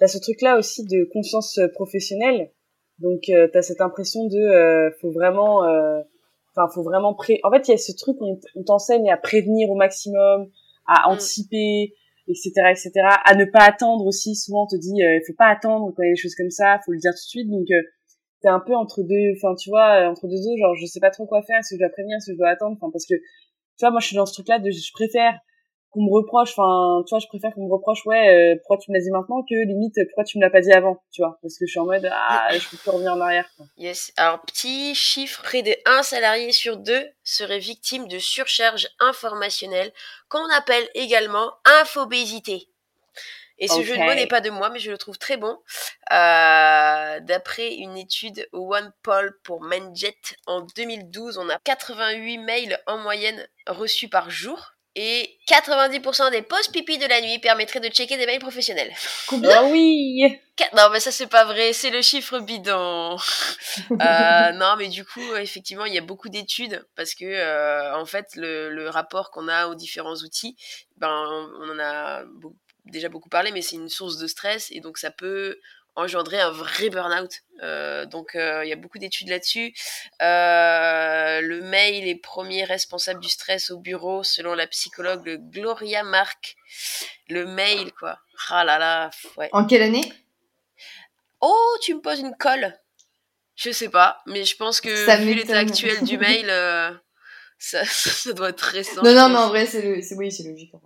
t'as, 0.00 0.08
ce 0.08 0.18
truc-là 0.18 0.58
aussi 0.58 0.84
de 0.84 1.04
conscience 1.12 1.58
euh, 1.58 1.68
professionnelle. 1.68 2.50
Donc, 2.98 3.28
euh, 3.28 3.48
t'as 3.52 3.62
cette 3.62 3.80
impression 3.80 4.26
de, 4.26 4.36
euh, 4.36 4.90
faut 5.00 5.10
vraiment, 5.10 5.64
euh, 5.64 6.00
enfin, 6.54 6.68
faut 6.74 6.82
vraiment 6.82 7.14
pré. 7.14 7.40
En 7.44 7.50
fait, 7.50 7.68
il 7.68 7.70
y 7.70 7.74
a 7.74 7.78
ce 7.78 7.92
truc 7.92 8.20
où 8.20 8.26
on, 8.26 8.40
on 8.56 8.62
t'enseigne 8.64 9.10
à 9.10 9.16
prévenir 9.16 9.70
au 9.70 9.76
maximum, 9.76 10.50
à 10.86 11.08
Mm. 11.08 11.12
anticiper, 11.12 11.94
etc., 12.28 12.52
etc., 12.70 12.92
à 13.24 13.34
ne 13.34 13.44
pas 13.44 13.62
attendre 13.62 14.04
aussi. 14.06 14.34
Souvent, 14.36 14.64
on 14.64 14.66
te 14.66 14.76
dit, 14.76 15.02
euh, 15.02 15.14
il 15.16 15.22
faut 15.26 15.36
pas 15.36 15.48
attendre 15.48 15.92
quand 15.96 16.02
il 16.02 16.06
y 16.06 16.10
a 16.10 16.14
des 16.14 16.20
choses 16.20 16.34
comme 16.34 16.50
ça, 16.50 16.80
faut 16.84 16.92
le 16.92 16.98
dire 16.98 17.12
tout 17.12 17.24
de 17.24 17.30
suite. 17.30 17.48
Donc, 17.50 17.66
euh, 17.70 17.82
t'es 18.42 18.48
un 18.48 18.60
peu 18.60 18.74
entre 18.74 19.02
deux, 19.02 19.32
enfin, 19.36 19.54
tu 19.54 19.70
vois, 19.70 20.08
entre 20.08 20.26
deux 20.28 20.46
eaux, 20.48 20.56
genre, 20.58 20.74
je 20.74 20.86
sais 20.86 21.00
pas 21.00 21.10
trop 21.10 21.26
quoi 21.26 21.42
faire, 21.42 21.58
est-ce 21.58 21.70
que 21.70 21.76
je 21.76 21.80
dois 21.80 21.90
prévenir, 21.90 22.16
est-ce 22.16 22.26
que 22.26 22.32
je 22.32 22.38
dois 22.38 22.48
attendre, 22.48 22.76
enfin, 22.80 22.90
parce 22.90 23.06
que, 23.06 23.14
tu 23.14 23.80
vois, 23.80 23.90
moi, 23.90 24.00
je 24.00 24.06
suis 24.08 24.16
dans 24.16 24.26
ce 24.26 24.32
truc-là 24.34 24.58
de, 24.58 24.70
je 24.70 24.92
préfère 24.92 25.38
qu'on 25.90 26.02
me 26.02 26.10
reproche, 26.10 26.50
enfin, 26.56 27.02
tu 27.06 27.14
vois, 27.14 27.18
je 27.18 27.26
préfère 27.26 27.52
qu'on 27.52 27.66
me 27.66 27.72
reproche, 27.72 28.04
ouais, 28.06 28.28
euh, 28.28 28.56
pourquoi 28.58 28.78
tu 28.78 28.90
me 28.90 28.96
l'as 28.96 29.02
dit 29.02 29.10
maintenant 29.10 29.42
que 29.42 29.54
limite, 29.66 29.94
pourquoi 30.06 30.24
tu 30.24 30.38
me 30.38 30.42
l'as 30.42 30.50
pas 30.50 30.60
dit 30.60 30.72
avant, 30.72 31.02
tu 31.10 31.22
vois, 31.22 31.38
parce 31.42 31.58
que 31.58 31.66
je 31.66 31.70
suis 31.70 31.80
en 31.80 31.86
mode, 31.86 32.08
ah, 32.12 32.48
je 32.52 32.68
peux 32.68 32.76
plus 32.76 32.90
revenir 32.90 33.12
en 33.12 33.20
arrière, 33.20 33.48
quoi. 33.56 33.66
Yes. 33.76 34.12
Alors, 34.16 34.40
petit 34.42 34.94
chiffre, 34.94 35.42
près 35.42 35.62
de 35.62 35.74
un 35.86 36.02
salarié 36.02 36.52
sur 36.52 36.76
deux 36.76 37.04
serait 37.24 37.58
victime 37.58 38.06
de 38.06 38.18
surcharge 38.18 38.88
informationnelle, 39.00 39.92
qu'on 40.28 40.48
appelle 40.50 40.88
également 40.94 41.52
infobésité. 41.80 42.68
Et 43.60 43.68
ce 43.68 43.82
jeu 43.82 43.94
de 43.94 44.02
mots 44.02 44.14
n'est 44.14 44.26
pas 44.26 44.40
de 44.40 44.48
moi, 44.48 44.70
mais 44.70 44.78
je 44.78 44.90
le 44.90 44.96
trouve 44.96 45.18
très 45.18 45.36
bon. 45.36 45.58
Euh, 46.12 47.20
D'après 47.20 47.74
une 47.74 47.98
étude 47.98 48.48
OnePoll 48.52 49.38
pour 49.44 49.60
Menjet, 49.60 50.16
en 50.46 50.62
2012, 50.74 51.36
on 51.36 51.48
a 51.50 51.58
88 51.58 52.38
mails 52.38 52.78
en 52.86 52.96
moyenne 52.98 53.46
reçus 53.66 54.08
par 54.08 54.30
jour. 54.30 54.72
Et 54.96 55.38
90% 55.48 56.32
des 56.32 56.42
pauses 56.42 56.68
pipi 56.68 56.98
de 56.98 57.06
la 57.06 57.20
nuit 57.20 57.38
permettraient 57.38 57.80
de 57.80 57.88
checker 57.88 58.16
des 58.16 58.26
mails 58.26 58.40
professionnels. 58.40 58.92
Ah 59.30 59.64
oui! 59.64 60.40
Non, 60.76 60.90
mais 60.92 61.00
ça, 61.00 61.12
c'est 61.12 61.28
pas 61.28 61.44
vrai, 61.44 61.72
c'est 61.72 61.90
le 61.90 62.02
chiffre 62.02 62.38
bidon. 62.40 63.16
Euh, 63.92 64.52
non, 64.52 64.74
mais 64.76 64.88
du 64.88 65.04
coup, 65.04 65.34
effectivement, 65.36 65.84
il 65.84 65.94
y 65.94 65.98
a 65.98 66.02
beaucoup 66.02 66.28
d'études 66.28 66.84
parce 66.96 67.14
que, 67.14 67.24
euh, 67.24 67.96
en 67.96 68.04
fait, 68.04 68.26
le, 68.34 68.68
le 68.68 68.88
rapport 68.88 69.30
qu'on 69.30 69.46
a 69.46 69.68
aux 69.68 69.76
différents 69.76 70.16
outils, 70.16 70.56
ben, 70.96 71.48
on 71.60 71.70
en 71.70 71.78
a 71.78 72.24
déjà 72.86 73.08
beaucoup 73.08 73.28
parlé, 73.28 73.52
mais 73.52 73.62
c'est 73.62 73.76
une 73.76 73.88
source 73.88 74.16
de 74.18 74.26
stress 74.26 74.70
et 74.72 74.80
donc 74.80 74.98
ça 74.98 75.10
peut 75.10 75.58
engendrer 76.00 76.40
un 76.40 76.50
vrai 76.50 76.90
burn-out. 76.90 77.32
Euh, 77.62 78.06
donc, 78.06 78.34
euh, 78.34 78.64
il 78.64 78.68
y 78.68 78.72
a 78.72 78.76
beaucoup 78.76 78.98
d'études 78.98 79.28
là-dessus. 79.28 79.74
Euh, 80.22 81.40
le 81.40 81.60
mail 81.62 82.08
est 82.08 82.16
premier 82.16 82.64
responsable 82.64 83.20
du 83.20 83.28
stress 83.28 83.70
au 83.70 83.78
bureau, 83.78 84.22
selon 84.22 84.54
la 84.54 84.66
psychologue 84.66 85.38
Gloria 85.50 86.02
Mark. 86.02 86.56
Le 87.28 87.46
mail, 87.46 87.92
quoi. 87.92 88.18
Ah 88.48 88.64
là 88.64 88.78
là, 88.78 89.10
ouais. 89.36 89.48
en 89.52 89.64
quelle 89.66 89.82
année? 89.82 90.12
Oh, 91.40 91.76
tu 91.82 91.94
me 91.94 92.00
poses 92.00 92.20
une 92.20 92.36
colle 92.36 92.74
Je 93.54 93.70
sais 93.70 93.88
pas, 93.88 94.22
mais 94.26 94.44
je 94.44 94.56
pense 94.56 94.80
que 94.80 94.94
Ça 95.06 95.16
vu 95.16 95.34
l'état 95.34 95.58
actuel 95.58 96.02
du 96.04 96.18
mail, 96.18 96.46
euh, 96.48 96.90
ça, 97.58 97.84
ça 97.86 98.32
doit 98.32 98.50
être 98.50 98.60
récent. 98.60 99.02
non 99.02 99.14
non 99.14 99.28
mais 99.28 99.38
en 99.38 99.48
vrai 99.48 99.66
c'est 99.66 99.82
le 99.82 100.00
oui 100.16 100.32
c'est 100.32 100.44
logique 100.44 100.74
en. 100.74 100.82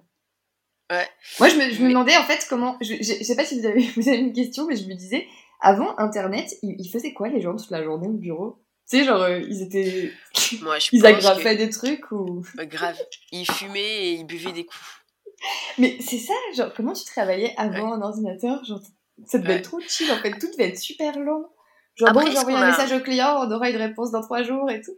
Ouais. 0.90 1.08
moi 1.40 1.48
je 1.48 1.56
me, 1.56 1.70
je 1.70 1.82
me 1.82 1.88
demandais 1.88 2.14
en 2.16 2.24
fait 2.24 2.46
comment 2.48 2.76
je, 2.82 2.94
je, 2.96 3.14
je 3.18 3.24
sais 3.24 3.36
pas 3.36 3.44
si 3.44 3.58
vous 3.58 3.66
avez 3.66 3.80
vous 3.96 4.06
avez 4.08 4.18
une 4.18 4.32
question 4.34 4.66
mais 4.66 4.76
je 4.76 4.86
me 4.86 4.94
disais 4.94 5.26
avant 5.60 5.98
internet 5.98 6.54
ils, 6.62 6.76
ils 6.78 6.90
faisaient 6.90 7.14
quoi 7.14 7.28
les 7.28 7.40
gens 7.40 7.56
toute 7.56 7.70
la 7.70 7.82
journée 7.82 8.06
au 8.08 8.12
bureau? 8.12 8.58
Tu 8.90 8.98
sais 8.98 9.04
genre 9.04 9.22
euh, 9.22 9.40
ils 9.40 9.62
étaient 9.62 10.12
Moi, 10.60 10.78
je 10.78 10.88
ils 10.92 11.06
agrafaient 11.06 11.56
des 11.56 11.70
trucs 11.70 12.12
ou 12.12 12.44
euh, 12.58 12.66
grave. 12.66 12.98
Ils 13.32 13.50
fumaient 13.50 13.80
et 14.08 14.12
ils 14.16 14.24
buvaient 14.26 14.52
des 14.52 14.66
coups. 14.66 14.84
mais 15.78 15.96
c'est 16.00 16.18
ça 16.18 16.34
genre 16.54 16.70
comment 16.76 16.92
tu 16.92 17.04
travaillais 17.06 17.54
avant 17.56 17.94
un 17.94 18.02
ordinateur? 18.02 18.62
Genre 18.64 18.80
ça 19.26 19.38
devait 19.38 19.52
Ouais. 19.54 19.58
être 19.60 19.70
trop 19.70 19.80
chill 19.80 20.10
en 20.12 20.16
fait 20.18 20.32
tout 20.38 20.50
devait 20.52 20.68
être 20.68 20.78
super 20.78 21.18
lent 21.18 21.48
genre 21.94 22.10
Après, 22.10 22.24
bon 22.26 22.34
qu'on 22.44 22.54
un 22.56 22.60
a- 22.62 22.70
message 22.70 22.92
au 22.92 23.00
client 23.02 23.36
on 23.46 23.50
aura 23.50 23.70
une 23.70 23.76
réponse 23.76 24.10
dans 24.10 24.20
trois 24.22 24.42
jours 24.42 24.70
et 24.70 24.82
tout 24.82 24.96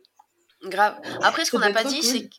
Grave. 0.65 0.99
Après, 1.23 1.45
ce 1.45 1.51
qu'on 1.53 1.59
n'a 1.59 1.71
pas 1.71 1.85
dit, 1.85 2.01
cool. 2.01 2.03
c'est 2.03 2.31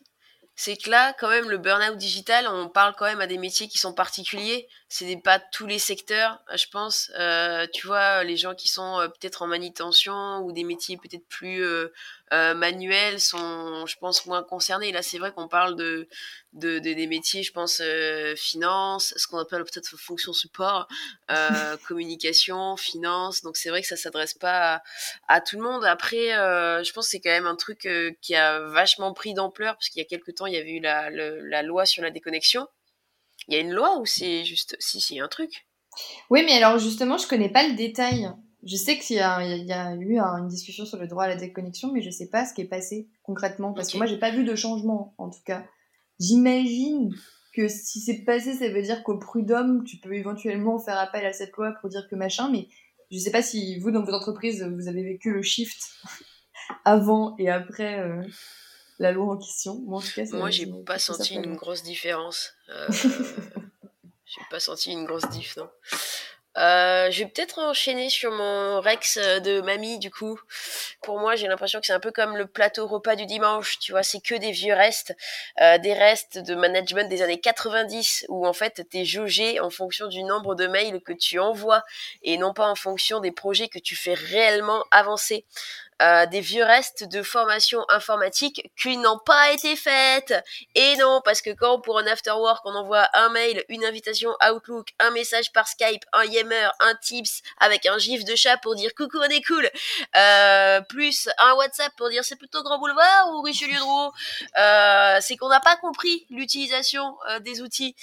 c'est 0.60 0.76
que 0.76 0.90
là, 0.90 1.12
quand 1.20 1.28
même, 1.28 1.48
le 1.48 1.56
burn-out 1.56 1.96
digital, 1.96 2.48
on 2.48 2.68
parle 2.68 2.92
quand 2.98 3.04
même 3.04 3.20
à 3.20 3.28
des 3.28 3.38
métiers 3.38 3.68
qui 3.68 3.78
sont 3.78 3.94
particuliers. 3.94 4.66
C'est 4.88 5.16
pas 5.22 5.38
tous 5.38 5.66
les 5.66 5.78
secteurs, 5.78 6.42
je 6.52 6.66
pense. 6.72 7.12
Euh, 7.16 7.68
tu 7.72 7.86
vois, 7.86 8.24
les 8.24 8.36
gens 8.36 8.56
qui 8.56 8.66
sont 8.66 8.98
euh, 8.98 9.06
peut-être 9.06 9.42
en 9.42 9.46
manutention 9.46 10.38
ou 10.38 10.50
des 10.50 10.64
métiers 10.64 10.96
peut-être 10.96 11.28
plus 11.28 11.62
euh, 11.62 11.92
euh, 12.32 12.54
manuels 12.54 13.20
sont, 13.20 13.86
je 13.86 13.96
pense, 13.98 14.26
moins 14.26 14.42
concernés. 14.42 14.92
Là, 14.92 15.02
c'est 15.02 15.18
vrai 15.18 15.32
qu'on 15.32 15.48
parle 15.48 15.76
de, 15.76 16.08
de, 16.52 16.78
de- 16.78 16.92
des 16.92 17.06
métiers, 17.06 17.42
je 17.42 17.52
pense, 17.52 17.80
euh, 17.82 18.34
finance, 18.36 19.14
ce 19.16 19.26
qu'on 19.26 19.38
appelle 19.38 19.64
peut-être 19.64 19.96
fonction 19.98 20.32
support, 20.32 20.88
euh, 21.30 21.76
communication, 21.86 22.76
finance. 22.76 23.42
Donc, 23.42 23.56
c'est 23.56 23.70
vrai 23.70 23.82
que 23.82 23.88
ça 23.88 23.96
s'adresse 23.96 24.34
pas 24.34 24.76
à, 24.76 24.82
à 25.28 25.40
tout 25.40 25.56
le 25.56 25.62
monde. 25.62 25.84
Après, 25.84 26.34
euh, 26.34 26.82
je 26.84 26.92
pense 26.92 27.06
que 27.06 27.10
c'est 27.12 27.20
quand 27.20 27.30
même 27.30 27.46
un 27.46 27.56
truc 27.56 27.86
euh, 27.86 28.12
qui 28.20 28.34
a 28.34 28.60
vachement 28.60 29.12
pris 29.12 29.34
d'ampleur, 29.34 29.74
parce 29.74 29.88
qu'il 29.88 30.00
y 30.02 30.04
a 30.04 30.08
quelques 30.08 30.34
temps, 30.34 30.46
il 30.46 30.54
y 30.54 30.58
avait 30.58 30.72
eu 30.72 30.80
la, 30.80 31.10
le- 31.10 31.40
la 31.48 31.62
loi 31.62 31.86
sur 31.86 32.02
la 32.02 32.10
déconnexion. 32.10 32.66
Il 33.48 33.54
y 33.54 33.56
a 33.56 33.60
une 33.60 33.72
loi 33.72 33.98
ou 33.98 34.06
c'est 34.06 34.44
juste... 34.44 34.76
Si, 34.78 35.00
si, 35.00 35.20
un 35.20 35.28
truc? 35.28 35.66
Oui, 36.30 36.42
mais 36.44 36.62
alors 36.62 36.78
justement, 36.78 37.18
je 37.18 37.26
connais 37.26 37.50
pas 37.50 37.66
le 37.66 37.74
détail. 37.74 38.30
Je 38.68 38.76
sais 38.76 38.98
qu'il 38.98 39.16
y, 39.16 39.20
a 39.20 39.94
eu 39.94 40.18
une 40.18 40.48
discussion 40.48 40.84
sur 40.84 40.98
le 40.98 41.06
droit 41.06 41.24
à 41.24 41.28
la 41.28 41.36
déconnexion, 41.36 41.90
mais 41.90 42.02
je 42.02 42.10
sais 42.10 42.28
pas 42.28 42.44
ce 42.44 42.52
qui 42.52 42.60
est 42.60 42.68
passé 42.68 43.08
concrètement, 43.22 43.72
parce 43.72 43.90
que 43.90 43.96
moi, 43.96 44.04
j'ai 44.04 44.18
pas 44.18 44.30
vu 44.30 44.44
de 44.44 44.54
changement, 44.54 45.14
en 45.16 45.30
tout 45.30 45.40
cas. 45.46 45.64
J'imagine 46.20 47.14
que 47.54 47.66
si 47.66 48.00
c'est 48.00 48.24
passé, 48.24 48.52
ça 48.54 48.68
veut 48.68 48.82
dire 48.82 49.02
qu'au 49.04 49.18
prud'homme, 49.18 49.84
tu 49.84 49.96
peux 49.96 50.12
éventuellement 50.14 50.78
faire 50.78 50.98
appel 50.98 51.24
à 51.24 51.32
cette 51.32 51.56
loi 51.56 51.72
pour 51.80 51.88
dire 51.88 52.06
que 52.10 52.16
machin, 52.16 52.50
mais 52.50 52.68
je 53.10 53.18
sais 53.18 53.30
pas 53.30 53.40
si 53.40 53.78
vous, 53.78 53.90
dans 53.90 54.02
votre 54.02 54.18
entreprise, 54.18 54.62
vous 54.62 54.86
avez 54.86 55.02
vécu 55.02 55.32
le 55.32 55.40
shift 55.40 55.80
avant 56.84 57.36
et 57.38 57.48
après 57.48 58.00
euh, 58.00 58.22
la 58.98 59.12
loi 59.12 59.32
en 59.32 59.38
question. 59.38 59.80
Moi, 59.86 59.98
en 59.98 60.02
tout 60.02 60.12
cas, 60.14 60.24
Moi, 60.32 60.50
j'ai 60.50 60.68
pas 60.84 60.98
senti 60.98 61.36
une 61.36 61.56
grosse 61.56 61.82
différence. 61.82 62.52
Euh, 62.68 62.86
j'ai 64.26 64.42
pas 64.50 64.60
senti 64.60 64.92
une 64.92 65.06
grosse 65.06 65.28
diff, 65.30 65.56
non. 65.56 65.70
Euh, 66.58 67.08
je 67.10 67.22
vais 67.22 67.30
peut-être 67.30 67.60
enchaîner 67.60 68.10
sur 68.10 68.32
mon 68.32 68.80
Rex 68.80 69.16
euh, 69.16 69.38
de 69.38 69.60
mamie 69.60 69.98
du 69.98 70.10
coup. 70.10 70.40
Pour 71.02 71.20
moi, 71.20 71.36
j'ai 71.36 71.46
l'impression 71.46 71.80
que 71.80 71.86
c'est 71.86 71.92
un 71.92 72.00
peu 72.00 72.10
comme 72.10 72.36
le 72.36 72.46
plateau 72.46 72.88
repas 72.88 73.14
du 73.14 73.26
dimanche, 73.26 73.78
tu 73.78 73.92
vois, 73.92 74.02
c'est 74.02 74.20
que 74.20 74.34
des 74.34 74.50
vieux 74.50 74.74
restes, 74.74 75.14
euh, 75.60 75.78
des 75.78 75.94
restes 75.94 76.38
de 76.38 76.56
management 76.56 77.08
des 77.08 77.22
années 77.22 77.40
90 77.40 78.26
où 78.28 78.46
en 78.46 78.52
fait 78.52 78.84
t'es 78.90 79.04
jaugé 79.04 79.60
en 79.60 79.70
fonction 79.70 80.08
du 80.08 80.24
nombre 80.24 80.56
de 80.56 80.66
mails 80.66 81.00
que 81.00 81.12
tu 81.12 81.38
envoies 81.38 81.84
et 82.22 82.38
non 82.38 82.52
pas 82.52 82.66
en 82.66 82.74
fonction 82.74 83.20
des 83.20 83.32
projets 83.32 83.68
que 83.68 83.78
tu 83.78 83.94
fais 83.94 84.14
réellement 84.14 84.84
avancer. 84.90 85.46
Euh, 86.00 86.26
des 86.26 86.40
vieux 86.40 86.62
restes 86.62 87.02
de 87.04 87.24
formation 87.24 87.84
informatique 87.88 88.70
qui 88.80 88.96
n'ont 88.98 89.18
pas 89.18 89.50
été 89.50 89.74
faites. 89.74 90.32
Et 90.76 90.96
non, 90.96 91.20
parce 91.24 91.42
que 91.42 91.50
quand 91.50 91.80
pour 91.80 91.98
un 91.98 92.06
after 92.06 92.30
work, 92.30 92.60
on 92.64 92.74
envoie 92.74 93.08
un 93.14 93.30
mail, 93.30 93.64
une 93.68 93.84
invitation 93.84 94.30
Outlook, 94.48 94.90
un 95.00 95.10
message 95.10 95.52
par 95.52 95.66
Skype, 95.66 96.04
un 96.12 96.24
Yammer, 96.24 96.68
un 96.78 96.94
Tips 97.02 97.42
avec 97.58 97.84
un 97.86 97.98
gif 97.98 98.24
de 98.24 98.36
chat 98.36 98.58
pour 98.58 98.76
dire 98.76 98.94
coucou 98.94 99.18
on 99.18 99.28
est 99.28 99.44
cool, 99.44 99.68
euh, 100.16 100.80
plus 100.82 101.28
un 101.38 101.54
WhatsApp 101.54 101.92
pour 101.96 102.08
dire 102.10 102.24
c'est 102.24 102.36
plutôt 102.36 102.62
Grand 102.62 102.78
Boulevard 102.78 103.30
ou 103.32 103.42
Richelieu 103.42 103.78
Drouot, 103.78 104.12
euh, 104.56 105.18
c'est 105.20 105.36
qu'on 105.36 105.48
n'a 105.48 105.60
pas 105.60 105.76
compris 105.76 106.26
l'utilisation 106.30 107.16
euh, 107.28 107.40
des 107.40 107.60
outils. 107.60 107.96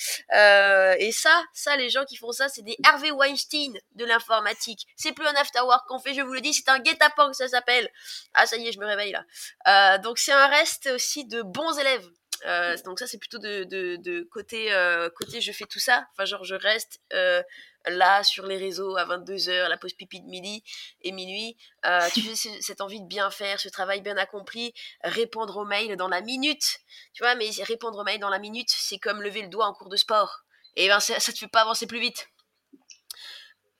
Et 0.97 1.11
ça, 1.11 1.43
ça 1.53 1.77
les 1.77 1.89
gens 1.89 2.03
qui 2.03 2.17
font 2.17 2.33
ça, 2.33 2.49
c'est 2.49 2.61
des 2.61 2.77
Harvey 2.83 3.11
Weinstein 3.11 3.73
de 3.95 4.05
l'informatique. 4.05 4.85
C'est 4.97 5.13
plus 5.13 5.25
un 5.25 5.35
after 5.35 5.61
work 5.61 5.87
qu'on 5.87 5.99
fait, 5.99 6.13
je 6.13 6.21
vous 6.21 6.33
le 6.33 6.41
dis, 6.41 6.53
c'est 6.53 6.69
un 6.69 6.79
guet-apens 6.79 7.29
que 7.29 7.37
ça 7.37 7.47
s'appelle. 7.47 7.84
Ah, 8.33 8.45
ça 8.45 8.57
y 8.57 8.67
est, 8.67 8.71
je 8.71 8.79
me 8.79 8.85
réveille 8.85 9.11
là. 9.11 9.25
Euh, 9.67 9.97
donc, 9.99 10.17
c'est 10.17 10.31
un 10.31 10.47
reste 10.47 10.89
aussi 10.93 11.25
de 11.25 11.41
bons 11.41 11.77
élèves. 11.79 12.07
Euh, 12.45 12.75
donc 12.83 12.99
ça 12.99 13.07
c'est 13.07 13.17
plutôt 13.17 13.39
de, 13.39 14.27
côté 14.29 14.71
euh, 14.73 15.09
côté 15.09 15.39
je 15.39 15.53
fais 15.53 15.65
tout 15.65 15.79
ça. 15.79 16.05
Enfin 16.11 16.25
genre 16.25 16.43
je 16.43 16.53
reste 16.53 16.99
là 17.85 18.23
sur 18.23 18.45
les 18.45 18.57
réseaux 18.57 18.97
à 18.97 19.05
22h 19.05 19.69
la 19.69 19.77
pause 19.77 19.93
pipi 19.93 20.19
de 20.19 20.27
midi 20.27 20.61
et 21.01 21.13
minuit. 21.13 21.55
Tu 22.13 22.21
fais 22.21 22.35
cette 22.35 22.81
envie 22.81 22.99
de 22.99 23.07
bien 23.07 23.31
faire 23.31 23.59
ce 23.61 23.69
travail 23.69 24.01
bien 24.01 24.17
accompli 24.17 24.73
répondre 25.01 25.55
aux 25.55 25.65
mails 25.65 25.95
dans 25.95 26.09
la 26.09 26.19
minute. 26.19 26.79
Tu 27.13 27.23
vois 27.23 27.35
mais 27.35 27.49
répondre 27.63 27.99
aux 27.99 28.03
mails 28.03 28.19
dans 28.19 28.29
la 28.29 28.39
minute 28.39 28.69
c'est 28.69 28.99
comme 28.99 29.21
lever 29.21 29.41
le 29.41 29.47
doigt 29.47 29.67
en 29.67 29.73
cours 29.73 29.89
de 29.89 29.97
sport. 29.97 30.41
Et 30.75 30.89
ben 30.89 30.99
ça, 30.99 31.21
ça 31.21 31.31
te 31.31 31.37
fait 31.37 31.47
pas 31.47 31.61
avancer 31.61 31.87
plus 31.87 32.01
vite 32.01 32.27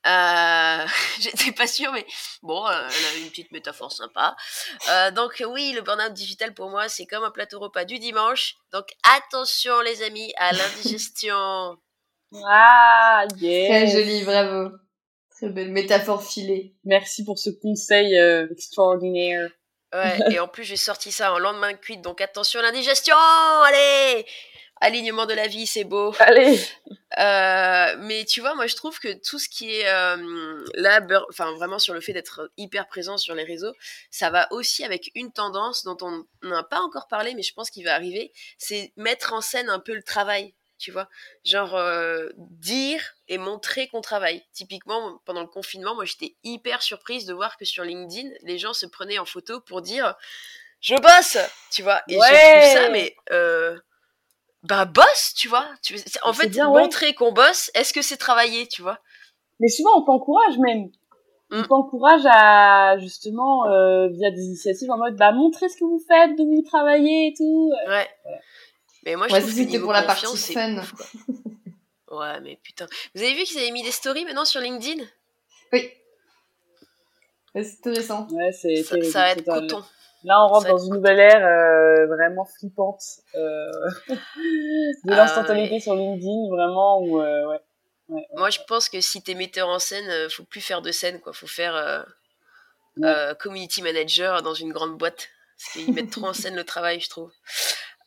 euh, 0.06 0.86
J'étais 1.20 1.52
pas 1.52 1.68
sûre, 1.68 1.92
mais 1.92 2.06
bon, 2.42 2.66
euh, 2.66 2.72
elle 2.72 3.06
a 3.06 3.24
une 3.24 3.30
petite 3.30 3.52
métaphore 3.52 3.92
sympa. 3.92 4.36
Euh, 4.92 5.12
donc 5.12 5.44
oui, 5.48 5.74
le 5.74 5.82
burn-out 5.82 6.14
digital 6.14 6.54
pour 6.54 6.70
moi, 6.70 6.90
c'est 6.90 7.06
comme 7.06 7.24
un 7.24 7.32
plateau 7.32 7.60
repas 7.60 7.86
du 7.86 8.00
dimanche. 8.00 8.56
Donc 8.72 8.88
attention 9.18 9.82
les 9.82 10.04
amis 10.04 10.34
à 10.38 10.52
l'indigestion. 10.54 11.78
ah, 12.46 13.26
yes. 13.38 13.70
Très 13.70 13.88
joli, 13.88 14.24
bravo. 14.24 14.76
Très 15.36 15.50
belle 15.50 15.72
métaphore 15.72 16.24
filée. 16.24 16.76
Merci 16.84 17.26
pour 17.26 17.40
ce 17.40 17.50
conseil 17.50 18.18
euh, 18.18 18.48
extraordinaire. 18.52 19.50
Ouais, 19.94 20.20
et 20.32 20.40
en 20.40 20.48
plus 20.48 20.64
j'ai 20.64 20.78
sorti 20.78 21.12
ça 21.12 21.34
en 21.34 21.40
lendemain 21.40 21.72
de 21.72 21.78
cuite, 21.78 22.02
donc 22.02 22.20
attention 22.20 22.60
à 22.60 22.64
l'indigestion, 22.64 23.16
allez 23.66 24.26
alignement 24.82 25.26
de 25.26 25.34
la 25.34 25.48
vie, 25.48 25.68
c'est 25.68 25.84
beau. 25.84 26.14
Allez. 26.20 26.60
Euh, 27.18 27.96
mais 28.00 28.26
tu 28.26 28.42
vois, 28.42 28.56
moi 28.56 28.68
je 28.68 28.76
trouve 28.76 29.00
que 29.00 29.14
tout 29.28 29.40
ce 29.40 29.48
qui 29.48 29.74
est 29.74 29.88
euh, 29.88 30.66
là, 30.74 31.00
enfin 31.30 31.54
vraiment 31.56 31.80
sur 31.80 31.94
le 31.94 32.02
fait 32.02 32.14
d'être 32.14 32.52
hyper 32.58 32.88
présent 32.88 33.18
sur 33.18 33.36
les 33.36 33.44
réseaux, 33.44 33.74
ça 34.12 34.30
va 34.30 34.52
aussi 34.52 34.84
avec 34.84 35.12
une 35.16 35.32
tendance 35.32 35.84
dont 35.84 35.98
on 36.02 36.26
n'a 36.48 36.64
pas 36.64 36.80
encore 36.80 37.08
parlé, 37.08 37.34
mais 37.34 37.44
je 37.44 37.54
pense 37.54 37.70
qu'il 37.70 37.86
va 37.86 37.96
arriver, 37.96 38.34
c'est 38.58 38.92
mettre 38.98 39.34
en 39.34 39.42
scène 39.42 39.70
un 39.70 39.80
peu 39.80 39.94
le 39.94 40.04
travail. 40.04 40.54
Tu 40.78 40.92
vois, 40.92 41.08
genre 41.46 41.76
euh, 41.76 42.28
dire 42.38 43.02
et 43.30 43.38
montrer 43.38 43.88
qu'on 43.88 44.02
travaille. 44.02 44.44
Typiquement, 44.52 45.22
pendant 45.24 45.40
le 45.40 45.48
confinement, 45.48 45.96
moi 45.96 46.04
j'étais 46.04 46.36
hyper 46.44 46.82
surprise 46.82 47.26
de 47.26 47.34
voir 47.34 47.56
que 47.56 47.64
sur 47.64 47.86
LinkedIn, 47.86 48.30
les 48.42 48.58
gens 48.58 48.74
se 48.74 48.86
prenaient 48.86 49.18
en 49.18 49.26
photo 49.26 49.62
pour 49.62 49.82
dire 49.82 50.16
je 50.82 50.96
bosse, 50.96 51.38
tu 51.72 51.82
vois. 51.82 52.02
Et 52.10 52.18
ouais. 52.18 52.28
je 52.28 52.60
trouve 52.60 52.84
ça, 52.84 52.90
mais 52.90 53.16
euh, 53.32 53.80
bah 54.66 54.86
bosse, 54.86 55.34
tu 55.36 55.48
vois. 55.48 55.66
Tu, 55.82 55.96
en 56.24 56.34
fait, 56.34 56.56
montrer 56.58 57.14
qu'on 57.14 57.32
bosse, 57.32 57.72
est-ce 57.76 57.94
que 57.94 58.02
c'est 58.02 58.18
travailler, 58.18 58.68
tu 58.68 58.82
vois? 58.82 59.00
Mais 59.60 59.68
souvent, 59.68 59.92
on 59.98 60.02
t'encourage 60.04 60.58
même. 60.58 60.90
On 61.52 61.62
mm. 61.62 61.68
t'encourage 61.68 62.24
à 62.26 62.98
justement 62.98 63.68
euh, 63.68 64.08
via 64.10 64.32
des 64.32 64.42
initiatives 64.42 64.90
en 64.90 64.98
mode 64.98 65.16
bah 65.16 65.32
montrer 65.32 65.70
ce 65.70 65.78
que 65.78 65.84
vous 65.84 66.04
faites, 66.08 66.36
d'où 66.36 66.46
vous 66.46 66.64
travaillez 66.64 67.28
et 67.28 67.34
tout. 67.38 67.72
Ouais. 67.88 68.08
Mais 69.06 69.16
moi 69.16 69.28
je 69.28 69.36
trouve 69.36 69.46
que 69.46 69.56
c'était 69.56 69.80
pour 69.80 69.94
la 69.94 70.02
partie 70.02 70.26
fun. 70.36 70.78
ouais, 72.12 72.40
mais 72.42 72.60
putain. 72.64 72.88
Vous 73.14 73.22
avez 73.22 73.36
vu 73.36 73.44
qu'ils 73.44 73.60
avaient 73.60 73.72
mis 73.72 73.84
des 73.84 73.92
stories 73.92 74.26
maintenant 74.26 74.44
sur 74.44 74.60
LinkedIn? 74.60 75.04
Oui. 75.72 75.92
C'est 77.54 77.82
tout 77.82 77.90
récent. 77.90 78.28
Ouais, 78.32 78.52
c'est 78.52 78.84
ça, 78.84 79.02
ça 79.04 79.20
va 79.20 79.32
être 79.32 79.46
coton. 79.46 79.84
Là, 80.26 80.44
on 80.44 80.48
rentre 80.48 80.68
dans 80.68 80.78
une 80.80 80.96
nouvelle 80.96 81.20
ère 81.20 81.46
euh, 81.46 82.08
vraiment 82.08 82.46
flippante 82.46 83.04
euh, 83.36 83.72
de 84.10 85.12
ah, 85.12 85.16
l'instantanéité 85.16 85.80
sur 85.80 85.96
LinkedIn, 85.96 86.50
vraiment. 86.50 87.00
Où, 87.00 87.22
euh, 87.22 87.48
ouais. 87.48 87.62
Ouais, 88.10 88.28
Moi, 88.36 88.50
je 88.50 88.60
pense 88.68 88.90
que 88.90 89.00
si 89.02 89.22
t'es 89.22 89.36
metteur 89.36 89.70
en 89.70 89.78
scène, 89.78 90.30
faut 90.30 90.44
plus 90.44 90.62
faire 90.62 90.82
de 90.82 90.92
scène, 90.92 91.20
quoi. 91.20 91.32
Faut 91.34 91.48
faire 91.48 92.06
community 93.40 93.84
manager 93.84 94.42
dans 94.42 94.56
une 94.56 94.72
grande 94.72 94.98
boîte. 94.98 95.30
Parce 95.58 95.74
qu'ils 95.74 95.94
mettent 95.94 96.12
trop 96.12 96.26
en 96.26 96.34
scène 96.34 96.56
le 96.56 96.64
travail, 96.64 97.00
je 97.00 97.10
trouve. 97.10 97.32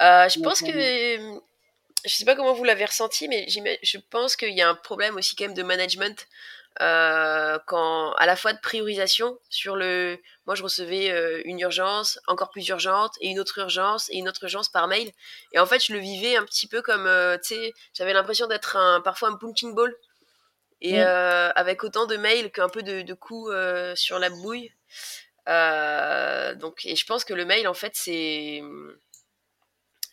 je 0.01 0.43
pense 0.43 0.61
que 0.61 1.39
je 2.05 2.15
sais 2.15 2.25
pas 2.25 2.37
comment 2.37 2.53
vous 2.53 2.65
l'avez 2.65 2.85
ressenti, 2.85 3.29
mais 3.29 3.47
je 3.49 3.99
pense 4.11 4.37
qu'il 4.37 4.57
y 4.57 4.63
a 4.63 4.69
un 4.69 4.75
problème 4.75 5.17
aussi 5.17 5.37
quand 5.37 5.45
même 5.45 5.55
de 5.55 5.63
management 5.63 6.27
euh, 6.81 7.59
quand 7.67 8.13
à 8.13 8.27
la 8.27 8.37
fois 8.37 8.53
de 8.53 8.61
priorisation 8.61 9.37
sur 9.49 9.75
le 9.75 10.17
moi 10.47 10.55
je 10.55 10.63
recevais 10.63 11.11
euh, 11.11 11.43
une 11.45 11.59
urgence 11.59 12.21
encore 12.29 12.51
plus 12.51 12.69
urgente 12.69 13.15
et 13.21 13.29
une 13.31 13.41
autre 13.41 13.59
urgence 13.59 14.09
et 14.11 14.19
une 14.19 14.29
autre 14.29 14.45
urgence 14.45 14.69
par 14.69 14.87
mail. 14.87 15.11
Et 15.53 15.59
en 15.59 15.67
fait 15.67 15.85
je 15.85 15.93
le 15.93 15.99
vivais 15.99 16.37
un 16.37 16.45
petit 16.45 16.69
peu 16.69 16.81
comme 16.81 17.07
euh, 17.09 17.37
tu 17.39 17.55
sais 17.57 17.75
j'avais 17.95 18.13
l'impression 18.13 18.47
d'être 18.47 18.77
un 18.77 19.01
parfois 19.01 19.29
un 19.31 19.37
punching 19.37 19.75
ball. 19.75 19.95
Et 20.81 21.01
avec 21.01 21.83
autant 21.83 22.07
de 22.07 22.17
mails 22.17 22.53
qu'un 22.53 22.69
peu 22.69 22.85
de, 22.85 23.03
de 23.03 23.15
coups 23.15 23.51
sur 23.97 24.21
la 24.21 24.31
bouille. 24.31 24.73
Donc 26.61 26.87
et 26.87 26.95
je 26.95 27.05
pense 27.05 27.25
que 27.25 27.35
le 27.35 27.45
mail 27.45 27.67
en 27.67 27.75
fait 27.75 27.93
c'est 27.97 28.63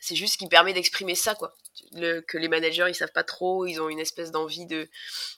c'est 0.05 0.15
juste 0.15 0.33
ce 0.33 0.37
qui 0.37 0.47
permet 0.47 0.71
d'exprimer 0.71 1.15
ça, 1.15 1.33
quoi. 1.33 1.55
que 1.91 2.37
les 2.37 2.47
managers, 2.47 2.85
ils 2.87 2.95
savent 2.95 3.11
pas 3.11 3.23
trop, 3.23 3.65
ils 3.65 3.81
ont 3.81 3.89
une 3.89 3.99
espèce 3.99 4.29
d'envie 4.29 4.67
de, 4.67 4.87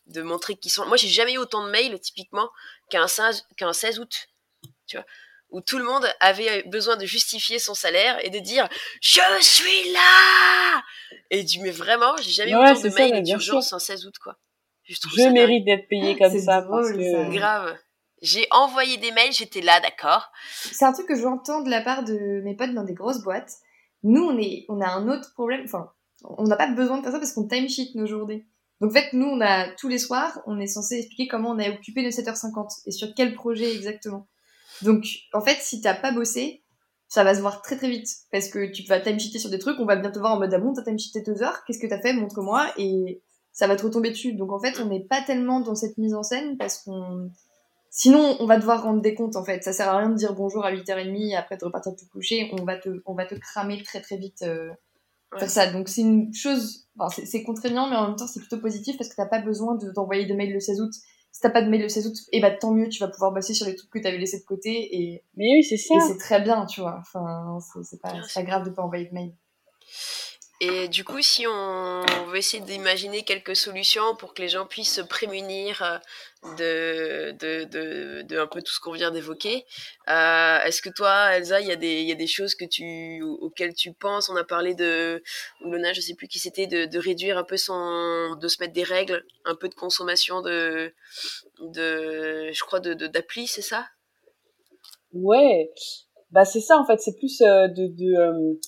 de 0.08 0.22
montrer 0.22 0.56
qu'ils 0.56 0.72
sont. 0.72 0.86
Moi, 0.86 0.98
j'ai 0.98 1.08
jamais 1.08 1.34
eu 1.34 1.38
autant 1.38 1.66
de 1.66 1.72
mails, 1.72 1.98
typiquement, 2.02 2.50
qu'un 2.90 3.08
16, 3.08 3.48
qu'un 3.56 3.72
16 3.72 4.00
août, 4.00 4.28
tu 4.86 4.98
vois, 4.98 5.06
où 5.52 5.62
tout 5.62 5.78
le 5.78 5.86
monde 5.86 6.06
avait 6.20 6.64
besoin 6.64 6.98
de 6.98 7.06
justifier 7.06 7.60
son 7.60 7.74
salaire 7.74 8.24
et 8.26 8.30
de 8.30 8.40
dire 8.40 8.68
Je 9.02 9.22
suis 9.40 9.94
là 9.94 10.84
Et 11.30 11.44
du, 11.44 11.62
mais 11.62 11.72
vraiment, 11.72 12.18
j'ai 12.18 12.32
jamais 12.32 12.52
eu 12.52 12.56
autant 12.56 12.82
de 12.82 12.90
mails 12.90 13.24
d'urgence 13.24 13.72
un 13.72 13.80
16 13.80 14.06
août, 14.06 14.16
quoi. 14.22 14.38
Je, 14.84 15.30
mérite 15.30 15.66
d'être 15.66 15.88
payé 15.88 16.18
comme 16.18 16.38
ça. 16.40 16.62
Drôle, 16.62 16.98
que... 16.98 17.34
Grave. 17.34 17.78
J'ai 18.22 18.48
envoyé 18.52 18.98
des 18.98 19.12
mails, 19.12 19.32
j'étais 19.32 19.62
là, 19.62 19.80
d'accord. 19.80 20.30
C'est 20.52 20.86
un 20.86 20.92
truc 20.92 21.08
que 21.08 21.16
j'entends 21.16 21.62
de 21.62 21.70
la 21.70 21.82
part 21.82 22.04
de 22.04 22.42
mes 22.44 22.56
potes 22.56 22.74
dans 22.74 22.84
des 22.84 22.96
grosses 22.96 23.22
boîtes 23.22 23.52
nous, 24.04 24.24
on, 24.24 24.38
est, 24.38 24.66
on 24.70 24.82
a 24.82 24.88
un 24.88 25.08
autre 25.08 25.34
problème. 25.34 25.62
Enfin, 25.66 25.92
on 26.24 26.44
n'a 26.44 26.56
pas 26.56 26.72
besoin 26.72 26.98
de 26.98 27.04
faire 27.04 27.12
ça 27.12 27.20
parce 27.20 27.34
qu'on 27.34 27.48
timesheet 27.48 27.92
nos 27.96 28.06
journées. 28.06 28.48
Donc, 28.80 28.92
en 28.92 28.94
fait, 28.94 29.14
nous, 29.14 29.26
on 29.26 29.42
a 29.42 29.70
tous 29.76 29.88
les 29.88 29.98
soirs, 29.98 30.40
on 30.46 30.60
est 30.60 30.68
censé 30.68 31.00
expliquer 31.00 31.28
comment 31.28 31.52
on 31.52 31.60
a 31.60 31.70
occupé 31.70 32.04
de 32.04 32.10
7h50 32.10 32.84
et 32.86 32.92
sur 32.92 33.14
quel 33.16 33.34
projet 33.34 33.76
exactement. 33.76 34.28
Donc, 34.84 35.06
en 35.34 35.42
fait, 35.42 35.58
si 35.62 35.82
t'as 35.82 35.96
pas 35.96 36.12
bossé, 36.12 36.64
ça 37.08 37.24
va 37.24 37.34
se 37.34 37.42
voir 37.42 37.62
très 37.62 37.78
très 37.78 37.90
vite 37.90 38.08
parce 38.32 38.50
que 38.50 38.72
tu 38.72 38.84
vas 38.84 39.00
timesheeter 39.00 39.40
sur 39.40 39.50
des 39.50 39.60
trucs, 39.60 39.80
on 39.80 39.86
va 39.86 39.96
bien 39.96 40.12
te 40.12 40.20
voir 40.20 40.34
en 40.34 40.40
mode 40.40 40.54
ah 40.54 40.60
t'as 40.76 40.84
timesheeté 40.84 41.22
deux 41.22 41.42
heures, 41.42 41.64
qu'est-ce 41.66 41.80
que 41.80 41.88
t'as 41.88 42.02
fait, 42.02 42.14
montre-moi 42.14 42.68
et 42.78 43.24
ça 43.52 43.66
va 43.66 43.76
te 43.76 43.84
retomber 43.84 44.12
dessus. 44.12 44.34
Donc, 44.34 44.52
en 44.52 44.60
fait, 44.60 44.80
on 44.80 44.86
n'est 44.86 45.06
pas 45.06 45.22
tellement 45.22 45.60
dans 45.62 45.74
cette 45.74 45.98
mise 45.98 46.14
en 46.14 46.22
scène 46.22 46.58
parce 46.58 46.84
qu'on 46.84 47.32
Sinon, 47.98 48.38
on 48.40 48.46
va 48.46 48.60
devoir 48.60 48.84
rendre 48.84 49.02
des 49.02 49.16
comptes 49.16 49.36
en 49.36 49.44
fait. 49.44 49.64
Ça 49.64 49.74
sert 49.74 49.90
à 49.90 49.98
rien 49.98 50.10
de 50.10 50.16
dire 50.16 50.36
bonjour 50.36 50.64
à 50.64 50.72
8h30 50.72 51.36
après 51.36 51.58
de 51.58 51.66
repartir 51.66 51.96
te 51.96 52.06
coucher. 52.06 52.48
On 52.54 52.64
va 52.64 52.78
te, 52.78 53.02
on 53.08 53.16
va 53.16 53.26
te 53.26 53.34
cramer 53.34 53.82
très 53.82 54.02
très 54.02 54.18
vite 54.18 54.44
euh, 54.44 54.70
faire 55.40 55.50
ça. 55.50 55.72
Donc 55.72 55.90
c'est 55.90 56.02
une 56.02 56.32
chose, 56.32 56.88
enfin, 57.00 57.24
c'est 57.26 57.42
contraignant, 57.42 57.90
mais 57.90 57.96
en 57.96 58.10
même 58.10 58.16
temps 58.16 58.28
c'est 58.28 58.40
plutôt 58.40 58.60
positif 58.60 59.00
parce 59.00 59.10
que 59.10 59.16
t'as 59.16 59.26
pas 59.26 59.42
besoin 59.42 59.80
d'envoyer 59.96 60.28
de, 60.28 60.36
mails 60.36 60.54
le 60.54 60.60
16 60.60 60.80
août. 60.80 60.94
si 61.32 61.42
t'as 61.42 61.50
pas 61.50 61.64
de 61.64 61.70
mail 61.72 61.82
de 61.82 61.88
ces 61.88 62.06
août, 62.06 62.16
et 62.32 62.40
bah 62.40 62.52
tant 62.52 62.72
mieux, 62.72 62.88
tu 62.88 63.00
vas 63.00 63.08
pouvoir 63.08 63.32
bosser 63.32 63.56
sur 63.56 63.66
les 63.66 63.76
trucs 63.76 63.90
que 63.90 63.98
t'avais 63.98 64.20
laissé 64.20 64.42
de 64.42 64.46
côté 64.46 64.96
et. 64.96 65.24
Mais 65.36 65.46
oui, 65.56 65.64
c'est 65.64 65.78
ça. 65.78 65.96
Et 65.96 66.00
c'est 66.02 66.20
très 66.20 66.40
bien, 66.40 66.68
tu 66.68 66.82
vois. 66.82 67.00
Enfin, 67.00 67.58
c'est 67.82 68.00
pas, 68.00 68.14
pas 68.32 68.44
grave 68.44 68.64
de 68.64 68.70
pas 68.70 68.84
envoyer 68.84 69.06
de 69.06 69.14
mail. 69.16 69.34
Et 70.60 70.88
du 70.88 71.04
coup, 71.04 71.22
si 71.22 71.46
on 71.46 72.04
veut 72.30 72.38
essayer 72.38 72.64
d'imaginer 72.64 73.24
quelques 73.24 73.56
solutions 73.56 74.16
pour 74.16 74.34
que 74.34 74.42
les 74.42 74.50
gens 74.50 74.66
puissent 74.66 74.96
se 74.96 75.02
prémunir 75.02 75.84
euh, 75.84 76.00
de, 76.58 77.32
de, 77.38 77.64
de, 77.66 78.22
de 78.24 78.40
un 78.40 78.48
peu 78.48 78.64
tout 78.64 78.74
ce 78.74 78.80
qu'on 78.80 78.92
vient 78.92 79.12
d'évoquer, 79.12 79.66
euh, 80.10 80.60
est-ce 80.64 80.82
que 80.82 80.90
toi, 80.90 81.36
Elsa, 81.36 81.62
il 81.62 81.68
y, 81.68 81.72
a 81.72 81.76
des, 81.76 82.02
y 82.02 82.12
a 82.12 82.16
des 82.16 82.26
choses 82.26 82.56
que 82.56 82.66
tu, 82.66 83.22
auxquelles 83.22 83.76
tu 83.76 83.94
penses? 83.94 84.30
On 84.30 84.36
a 84.36 84.44
parlé 84.44 84.74
de, 84.74 85.22
ou 85.64 85.70
Lona, 85.70 85.94
je 85.94 86.02
sais 86.02 86.16
plus 86.16 86.28
qui 86.28 86.40
c'était, 86.40 86.66
de, 86.66 86.86
de 86.86 86.98
réduire 86.98 87.38
un 87.38 87.44
peu 87.44 87.58
son, 87.58 88.36
de 88.36 88.48
se 88.48 88.60
mettre 88.60 88.74
des 88.74 88.84
règles, 88.84 89.24
un 89.46 89.54
peu 89.54 89.70
de 89.70 89.76
consommation 89.76 90.42
de, 90.42 90.92
de 91.60 92.50
je 92.52 92.64
crois, 92.64 92.80
de 92.80 92.96
d'appli, 92.96 93.46
c'est 93.46 93.62
ça? 93.62 93.86
Ouais, 95.14 95.72
bah 96.32 96.46
c'est 96.46 96.62
ça 96.62 96.80
en 96.80 96.86
fait, 96.86 97.00
c'est 97.00 97.16
plus 97.16 97.42
euh, 97.42 97.68
de, 97.68 97.88
de 97.96 98.60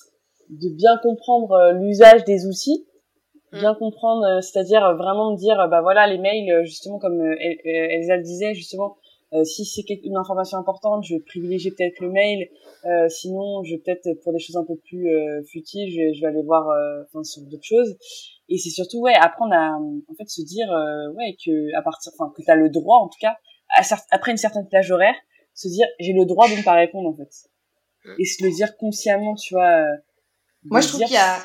de 0.50 0.70
bien 0.70 0.98
comprendre 1.02 1.52
euh, 1.52 1.74
l'usage 1.74 2.24
des 2.26 2.46
outils, 2.46 2.86
mm. 3.52 3.60
bien 3.60 3.76
comprendre, 3.76 4.26
euh, 4.26 4.42
c'est-à-dire 4.42 4.86
euh, 4.86 4.96
vraiment 4.96 5.32
me 5.32 5.38
dire, 5.38 5.68
bah 5.70 5.82
voilà, 5.82 6.08
les 6.08 6.18
mails, 6.18 6.66
justement 6.66 7.00
comme 7.00 7.22
Elsa 7.22 8.18
le 8.18 8.24
disait, 8.24 8.54
justement, 8.54 8.98
si 9.44 9.64
c'est 9.64 9.84
une 10.04 10.18
information 10.18 10.58
importante, 10.58 11.04
je 11.04 11.14
vais 11.14 11.22
privilégier 11.22 11.70
peut-être 11.70 12.00
le 12.00 12.10
mail. 12.10 12.50
sinon, 13.10 13.64
je 13.64 13.76
vais 13.76 13.78
peut-être 13.78 14.20
pour 14.24 14.34
des 14.34 14.40
choses 14.40 14.58
un 14.58 14.66
peu 14.66 14.76
plus 14.76 15.08
futiles, 15.46 15.88
je, 15.92 16.18
je, 16.18 16.22
vais 16.22 16.28
aller 16.30 16.42
voir 16.42 16.66
enfin 17.06 17.24
sur 17.24 17.44
d'autres 17.44 17.64
choses. 17.64 17.96
Et 18.50 18.58
c'est 18.58 18.72
surtout 18.72 19.02
ouais 19.02 19.14
apprendre 19.14 19.54
à 19.54 19.76
en 19.76 20.14
fait 20.18 20.28
se 20.28 20.42
dire 20.42 20.68
ouais 21.16 21.38
que 21.46 21.78
à 21.78 21.84
partir 21.84 22.12
enfin 22.18 22.34
que 22.36 22.42
tu 22.42 22.50
as 22.50 22.56
le 22.56 22.72
droit 22.72 22.98
en 22.98 23.08
tout 23.08 23.20
cas 23.22 23.36
à, 23.78 23.84
après 24.10 24.32
une 24.32 24.38
certaine 24.38 24.68
plage 24.68 24.90
horaire 24.90 25.14
se 25.54 25.68
dire 25.68 25.86
j'ai 26.00 26.14
le 26.14 26.26
droit 26.26 26.50
de 26.50 26.56
ne 26.56 26.64
pas 26.64 26.74
répondre 26.74 27.08
en 27.08 27.14
fait 27.14 27.30
mm. 28.06 28.16
et 28.18 28.26
se 28.26 28.44
le 28.44 28.50
dire 28.50 28.78
consciemment 28.78 29.36
tu 29.36 29.54
vois 29.54 29.86
moi, 30.66 30.82
je 30.82 30.88
trouve 30.90 31.02
qu'il 31.02 31.14
y 31.14 31.18
a, 31.18 31.38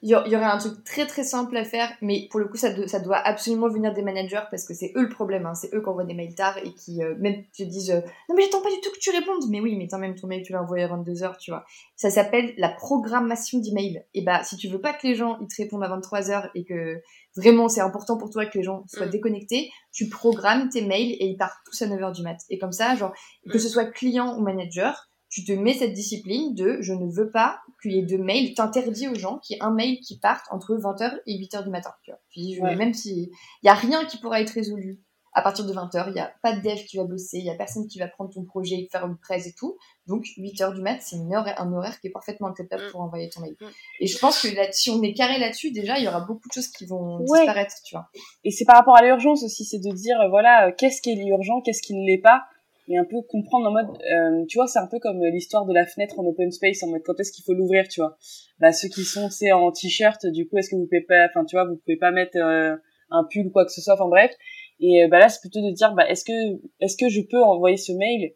il 0.00 0.10
y 0.10 0.14
aurait 0.14 0.44
un 0.44 0.58
truc 0.58 0.84
très 0.84 1.06
très 1.06 1.24
simple 1.24 1.56
à 1.56 1.64
faire, 1.64 1.90
mais 2.02 2.28
pour 2.30 2.38
le 2.38 2.46
coup, 2.46 2.56
ça, 2.56 2.68
ça 2.86 3.00
doit 3.00 3.16
absolument 3.16 3.68
venir 3.68 3.92
des 3.92 4.02
managers 4.02 4.44
parce 4.48 4.64
que 4.64 4.72
c'est 4.72 4.92
eux 4.94 5.02
le 5.02 5.08
problème. 5.08 5.44
Hein. 5.44 5.54
C'est 5.54 5.74
eux 5.74 5.82
qui 5.82 5.88
envoient 5.88 6.04
des 6.04 6.14
mails 6.14 6.36
tard 6.36 6.56
et 6.58 6.72
qui 6.72 7.02
euh, 7.02 7.16
même 7.18 7.42
te 7.46 7.64
disent 7.64 7.90
euh, 7.90 8.00
Non, 8.28 8.36
mais 8.36 8.42
j'attends 8.44 8.62
pas 8.62 8.70
du 8.70 8.80
tout 8.80 8.90
que 8.92 9.00
tu 9.00 9.10
répondes. 9.10 9.42
Mais 9.48 9.60
oui, 9.60 9.74
mais 9.76 9.88
quand 9.88 9.98
même, 9.98 10.14
ton 10.14 10.28
mail, 10.28 10.44
tu 10.44 10.52
l'as 10.52 10.62
envoyé 10.62 10.84
à 10.84 10.88
22h, 10.88 11.38
tu 11.38 11.50
vois. 11.50 11.64
Ça 11.96 12.10
s'appelle 12.10 12.54
la 12.58 12.68
programmation 12.68 13.58
d'email. 13.58 14.04
Et 14.14 14.22
bah, 14.22 14.44
si 14.44 14.56
tu 14.56 14.68
veux 14.68 14.80
pas 14.80 14.92
que 14.92 15.04
les 15.04 15.16
gens 15.16 15.36
ils 15.40 15.48
te 15.48 15.60
répondent 15.60 15.82
à 15.82 15.88
23h 15.88 16.50
et 16.54 16.64
que 16.64 17.02
vraiment 17.34 17.68
c'est 17.68 17.80
important 17.80 18.16
pour 18.16 18.30
toi 18.30 18.46
que 18.46 18.56
les 18.56 18.62
gens 18.62 18.84
soient 18.86 19.06
mm. 19.06 19.10
déconnectés, 19.10 19.70
tu 19.90 20.08
programmes 20.08 20.68
tes 20.68 20.82
mails 20.82 21.10
et 21.10 21.26
ils 21.26 21.36
partent 21.36 21.58
tous 21.64 21.82
à 21.82 21.86
9h 21.86 22.14
du 22.14 22.22
mat. 22.22 22.38
Et 22.50 22.58
comme 22.58 22.72
ça, 22.72 22.94
genre, 22.94 23.12
que 23.50 23.56
mm. 23.56 23.60
ce 23.60 23.68
soit 23.68 23.86
client 23.86 24.36
ou 24.38 24.42
manager, 24.42 25.07
tu 25.28 25.44
te 25.44 25.52
mets 25.52 25.74
cette 25.74 25.92
discipline 25.92 26.54
de 26.54 26.78
je 26.80 26.92
ne 26.92 27.06
veux 27.10 27.30
pas 27.30 27.60
qu'il 27.82 27.92
y 27.92 27.98
ait 27.98 28.02
de 28.02 28.16
mails, 28.16 28.54
t'interdis 28.54 29.08
aux 29.08 29.14
gens 29.14 29.38
qu'il 29.38 29.56
y 29.56 29.58
ait 29.58 29.62
un 29.62 29.72
mail 29.72 30.00
qui 30.00 30.18
parte 30.18 30.46
entre 30.50 30.74
20h 30.74 31.20
et 31.26 31.38
8h 31.38 31.64
du 31.64 31.70
matin. 31.70 31.92
Tu 32.02 32.10
vois. 32.10 32.20
Puis, 32.30 32.54
je, 32.54 32.62
même 32.62 32.94
si 32.94 33.30
il 33.62 33.66
y 33.66 33.68
a 33.68 33.74
rien 33.74 34.04
qui 34.04 34.18
pourra 34.18 34.40
être 34.40 34.50
résolu 34.50 35.00
à 35.34 35.42
partir 35.42 35.66
de 35.66 35.72
20h, 35.72 36.04
il 36.08 36.14
n'y 36.14 36.20
a 36.20 36.32
pas 36.42 36.56
de 36.56 36.62
dev 36.62 36.82
qui 36.84 36.96
va 36.96 37.04
bosser, 37.04 37.38
il 37.38 37.44
y 37.44 37.50
a 37.50 37.54
personne 37.54 37.86
qui 37.86 37.98
va 37.98 38.08
prendre 38.08 38.32
ton 38.32 38.44
projet 38.44 38.76
et 38.76 38.88
faire 38.90 39.06
une 39.06 39.16
presse 39.16 39.46
et 39.46 39.52
tout. 39.52 39.76
Donc 40.06 40.24
8h 40.36 40.74
du 40.74 40.80
mat, 40.80 40.98
c'est 41.00 41.16
un 41.16 41.72
horaire 41.72 42.00
qui 42.00 42.08
est 42.08 42.10
parfaitement 42.10 42.48
acceptable 42.48 42.86
mm. 42.86 42.90
pour 42.90 43.00
envoyer 43.02 43.28
ton 43.28 43.42
mail. 43.42 43.54
Mm. 43.60 43.66
Et 44.00 44.06
je 44.06 44.18
pense 44.18 44.42
que 44.42 44.48
là, 44.48 44.66
si 44.72 44.90
on 44.90 45.00
est 45.02 45.12
carré 45.12 45.38
là-dessus, 45.38 45.70
déjà, 45.70 45.98
il 45.98 46.04
y 46.04 46.08
aura 46.08 46.20
beaucoup 46.22 46.48
de 46.48 46.52
choses 46.54 46.68
qui 46.68 46.86
vont 46.86 47.20
disparaître, 47.20 47.74
tu 47.84 47.94
vois. 47.94 48.08
Et 48.42 48.50
c'est 48.50 48.64
par 48.64 48.76
rapport 48.76 48.96
à 48.96 49.02
l'urgence 49.02 49.44
aussi, 49.44 49.64
c'est 49.64 49.78
de 49.78 49.94
dire, 49.94 50.16
voilà, 50.30 50.72
qu'est-ce 50.72 51.02
qui 51.02 51.10
est 51.10 51.26
urgent, 51.26 51.60
qu'est-ce 51.60 51.82
qui 51.82 51.94
ne 51.94 52.04
l'est 52.06 52.22
pas 52.22 52.44
et 52.88 52.96
un 52.96 53.04
peu 53.04 53.20
comprendre 53.28 53.68
en 53.68 53.72
mode 53.72 53.88
euh, 53.88 54.44
tu 54.48 54.58
vois 54.58 54.66
c'est 54.66 54.78
un 54.78 54.86
peu 54.86 54.98
comme 54.98 55.22
l'histoire 55.24 55.66
de 55.66 55.74
la 55.74 55.86
fenêtre 55.86 56.18
en 56.18 56.24
open 56.24 56.50
space 56.50 56.82
en 56.82 56.88
mode 56.88 57.02
quand 57.04 57.18
est-ce 57.20 57.32
qu'il 57.32 57.44
faut 57.44 57.54
l'ouvrir 57.54 57.86
tu 57.88 58.00
vois. 58.00 58.16
Bah 58.60 58.72
ceux 58.72 58.88
qui 58.88 59.04
sont 59.04 59.30
c'est 59.30 59.52
en 59.52 59.70
t-shirt 59.70 60.26
du 60.26 60.48
coup 60.48 60.56
est-ce 60.58 60.70
que 60.70 60.76
vous 60.76 60.86
pouvez 60.86 61.02
pas 61.02 61.26
enfin 61.26 61.44
tu 61.44 61.56
vois 61.56 61.66
vous 61.66 61.76
pouvez 61.76 61.96
pas 61.96 62.10
mettre 62.10 62.38
euh, 62.38 62.76
un 63.10 63.24
pull 63.30 63.46
ou 63.46 63.50
quoi 63.50 63.64
que 63.64 63.72
ce 63.72 63.80
soit 63.80 63.94
enfin 63.94 64.08
bref. 64.08 64.32
Et 64.80 65.04
euh, 65.04 65.08
bah 65.08 65.18
là 65.18 65.28
c'est 65.28 65.40
plutôt 65.40 65.60
de 65.60 65.72
dire 65.72 65.92
bah 65.94 66.08
est-ce 66.08 66.24
que 66.24 66.60
est-ce 66.80 66.96
que 66.96 67.08
je 67.08 67.20
peux 67.20 67.42
envoyer 67.42 67.76
ce 67.76 67.92
mail 67.92 68.32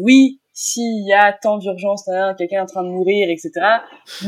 oui 0.00 0.40
s'il 0.52 1.04
y 1.08 1.12
a 1.12 1.32
tant 1.32 1.58
d'urgence 1.58 2.08
quelqu'un 2.38 2.58
est 2.58 2.60
en 2.60 2.66
train 2.66 2.84
de 2.84 2.88
mourir 2.90 3.28
etc 3.28 3.50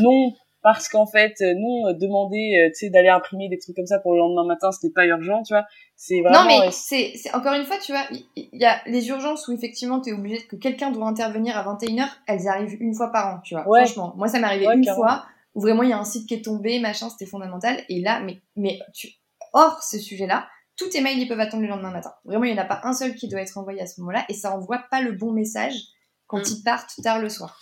non 0.00 0.32
parce 0.66 0.88
qu'en 0.88 1.06
fait 1.06 1.34
non 1.40 1.92
demander 1.92 2.70
tu 2.74 2.86
sais 2.86 2.90
d'aller 2.90 3.08
imprimer 3.08 3.48
des 3.48 3.58
trucs 3.58 3.76
comme 3.76 3.86
ça 3.86 4.00
pour 4.00 4.14
le 4.14 4.18
lendemain 4.18 4.44
matin 4.44 4.72
ce 4.72 4.84
n'est 4.84 4.92
pas 4.92 5.06
urgent 5.06 5.42
tu 5.44 5.54
vois 5.54 5.64
c'est 5.96 6.20
vraiment. 6.20 6.42
Non, 6.42 6.46
mais 6.46 6.70
c'est, 6.72 7.14
encore 7.32 7.54
une 7.54 7.64
fois, 7.64 7.78
tu 7.78 7.92
vois, 7.92 8.04
il 8.36 8.48
y, 8.52 8.66
a 8.66 8.82
les 8.86 9.08
urgences 9.08 9.48
où 9.48 9.52
effectivement 9.52 10.00
tu 10.00 10.10
es 10.10 10.12
obligé 10.12 10.46
que 10.46 10.56
quelqu'un 10.56 10.90
doit 10.90 11.06
intervenir 11.06 11.56
à 11.56 11.64
21h, 11.64 12.06
elles 12.26 12.48
arrivent 12.48 12.76
une 12.80 12.94
fois 12.94 13.10
par 13.10 13.34
an, 13.34 13.40
tu 13.42 13.54
vois. 13.54 13.64
Franchement, 13.64 14.12
moi 14.16 14.28
ça 14.28 14.38
m'est 14.38 14.46
arrivé 14.46 14.66
une 14.74 14.86
fois 14.94 15.24
où 15.54 15.60
vraiment 15.62 15.82
il 15.82 15.88
y 15.88 15.94
a 15.94 15.98
un 15.98 16.04
site 16.04 16.28
qui 16.28 16.34
est 16.34 16.44
tombé, 16.44 16.78
machin, 16.80 17.08
c'était 17.08 17.24
fondamental. 17.24 17.82
Et 17.88 18.02
là, 18.02 18.20
mais, 18.20 18.42
mais 18.56 18.78
tu, 18.92 19.08
hors 19.54 19.82
ce 19.82 19.98
sujet-là, 19.98 20.46
tous 20.76 20.90
tes 20.90 21.00
mails 21.00 21.18
ils 21.18 21.28
peuvent 21.28 21.40
attendre 21.40 21.62
le 21.62 21.68
lendemain 21.70 21.92
matin. 21.92 22.12
Vraiment, 22.26 22.44
il 22.44 22.52
n'y 22.52 22.60
en 22.60 22.62
a 22.62 22.66
pas 22.66 22.80
un 22.82 22.92
seul 22.92 23.14
qui 23.14 23.28
doit 23.28 23.40
être 23.40 23.56
envoyé 23.56 23.80
à 23.80 23.86
ce 23.86 23.98
moment-là 24.02 24.26
et 24.28 24.34
ça 24.34 24.54
envoie 24.54 24.84
pas 24.90 25.00
le 25.00 25.12
bon 25.12 25.32
message 25.32 25.76
quand 26.26 26.40
mm. 26.40 26.50
ils 26.50 26.62
partent 26.62 26.92
tard 27.02 27.20
le 27.20 27.30
soir 27.30 27.58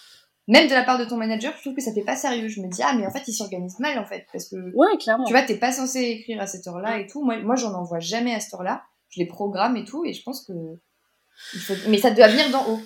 même 0.47 0.69
de 0.69 0.75
la 0.75 0.83
part 0.83 0.99
de 0.99 1.05
ton 1.05 1.17
manager, 1.17 1.55
je 1.57 1.63
trouve 1.63 1.75
que 1.75 1.81
ça 1.81 1.93
fait 1.93 2.05
pas 2.05 2.17
sérieux. 2.17 2.49
Je 2.49 2.61
me 2.61 2.69
dis, 2.69 2.83
ah, 2.83 2.95
mais 2.95 3.07
en 3.07 3.11
fait, 3.11 3.23
il 3.27 3.33
s'organise 3.33 3.79
mal, 3.79 3.99
en 3.99 4.05
fait, 4.05 4.27
parce 4.33 4.49
que. 4.49 4.57
Ouais, 4.75 4.97
clairement. 4.99 5.25
Tu 5.25 5.33
vois, 5.33 5.43
t'es 5.43 5.57
pas 5.57 5.73
censé 5.73 6.01
écrire 6.01 6.41
à 6.41 6.47
cette 6.47 6.67
heure-là 6.67 6.99
et 6.99 7.07
tout. 7.07 7.25
Moi, 7.25 7.39
moi, 7.39 7.57
j'en 7.57 7.73
envoie 7.73 8.01
jamais 8.01 8.35
à 8.35 8.41
cette 8.41 8.55
heure-là. 8.55 8.83
Je 9.09 9.21
les 9.21 9.27
programme 9.27 9.77
et 9.77 9.85
tout, 9.85 10.05
et 10.05 10.13
je 10.13 10.23
pense 10.23 10.45
que. 10.45 10.53
Mais 11.89 11.99
ça 11.99 12.11
doit 12.11 12.29
venir 12.29 12.51
d'en 12.51 12.69
haut. 12.69 12.81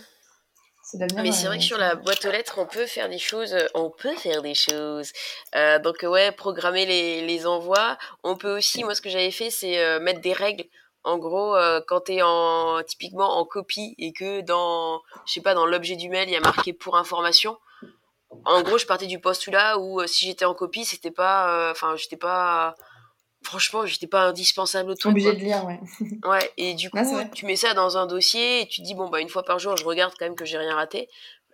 mais 1.17 1.33
c'est 1.33 1.47
vrai 1.47 1.59
que 1.59 1.65
sur 1.65 1.79
la 1.79 1.97
boîte 1.97 2.25
aux 2.25 2.31
lettres, 2.31 2.59
on 2.59 2.67
peut 2.67 2.87
faire 2.87 3.09
des 3.09 3.19
choses. 3.19 3.53
Euh, 3.53 3.67
on 3.75 3.91
peut 3.91 4.15
faire 4.15 4.41
des 4.41 4.55
choses. 4.55 5.13
Euh, 5.57 5.81
donc, 5.81 5.97
ouais, 6.03 6.31
programmer 6.33 6.87
les, 6.87 7.27
les 7.27 7.47
envois. 7.47 7.99
On 8.23 8.37
peut 8.37 8.57
aussi, 8.57 8.85
moi, 8.85 8.95
ce 8.95 9.01
que 9.01 9.11
j'avais 9.11 9.33
fait, 9.33 9.51
c'est 9.51 9.79
euh, 9.79 9.99
mettre 10.01 10.21
des 10.21 10.33
règles 10.33 10.65
en 11.09 11.17
gros, 11.17 11.57
euh, 11.57 11.81
quand 11.87 12.03
tu 12.03 12.13
es 12.13 12.23
en, 12.23 12.83
typiquement 12.87 13.39
en 13.39 13.47
copie 13.47 13.95
et 13.97 14.13
que 14.13 14.43
dans, 14.43 15.01
je 15.27 15.33
sais 15.33 15.41
pas, 15.41 15.55
dans 15.55 15.65
l'objet 15.65 15.97
du 15.97 16.11
mail, 16.11 16.29
il 16.29 16.33
y 16.33 16.37
a 16.37 16.41
marqué 16.41 16.75
pour 16.75 16.99
information. 16.99 17.57
En 18.45 18.61
gros, 18.63 18.77
je 18.77 18.85
partais 18.85 19.07
du 19.07 19.19
postulat 19.19 19.79
où 19.79 20.03
euh, 20.03 20.07
si 20.07 20.27
j'étais 20.27 20.45
en 20.45 20.53
copie, 20.53 20.85
c'était 20.85 21.11
pas, 21.11 21.51
euh, 21.51 21.71
enfin, 21.71 21.97
j'étais 21.97 22.19
pas, 22.19 22.75
franchement, 23.43 23.87
j'étais 23.87 24.07
pas 24.07 24.25
indispensable 24.25 24.91
au 24.91 24.95
tout. 24.97 25.09
Obligé 25.09 25.33
de 25.33 25.39
lire, 25.41 25.65
ouais. 25.65 25.81
ouais, 26.29 26.53
et 26.59 26.75
du 26.75 26.91
coup, 26.91 26.99
tu 27.35 27.47
mets 27.47 27.57
ça 27.57 27.73
dans 27.73 27.97
un 27.97 28.07
dossier 28.07 28.61
et 28.61 28.69
tu 28.69 28.83
dis, 28.83 28.95
bon, 28.95 29.09
bah, 29.09 29.21
une 29.21 29.31
fois 29.31 29.45
par 29.45 29.59
jour, 29.59 29.79
je 29.79 29.87
regarde 29.87 30.13
quand 30.19 30.27
même 30.27 30.37
que 30.37 30.45
j'ai 30.45 30.59
rien 30.59 30.75
raté 30.75 31.09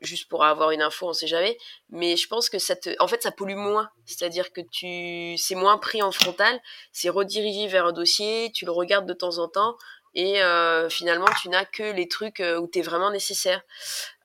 juste 0.04 0.28
pour 0.28 0.44
avoir 0.44 0.70
une 0.70 0.82
info, 0.82 1.08
on 1.08 1.12
sait 1.12 1.26
jamais. 1.26 1.58
Mais 1.90 2.16
je 2.16 2.28
pense 2.28 2.48
que 2.48 2.58
ça 2.58 2.76
te, 2.76 2.90
en 3.00 3.08
fait, 3.08 3.22
ça 3.22 3.30
pollue 3.30 3.56
moins. 3.56 3.90
C'est-à-dire 4.04 4.52
que 4.52 4.60
tu, 4.60 5.36
c'est 5.38 5.54
moins 5.54 5.78
pris 5.78 6.02
en 6.02 6.12
frontal, 6.12 6.60
c'est 6.92 7.08
redirigé 7.08 7.66
vers 7.68 7.86
un 7.86 7.92
dossier, 7.92 8.50
tu 8.54 8.64
le 8.64 8.72
regardes 8.72 9.06
de 9.06 9.14
temps 9.14 9.38
en 9.38 9.48
temps, 9.48 9.76
et 10.14 10.42
euh, 10.42 10.88
finalement, 10.88 11.26
tu 11.42 11.48
n'as 11.48 11.64
que 11.64 11.82
les 11.82 12.08
trucs 12.08 12.40
euh, 12.40 12.58
où 12.58 12.68
tu 12.68 12.78
es 12.78 12.82
vraiment 12.82 13.10
nécessaire. 13.10 13.62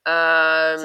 Euh, 0.07 0.77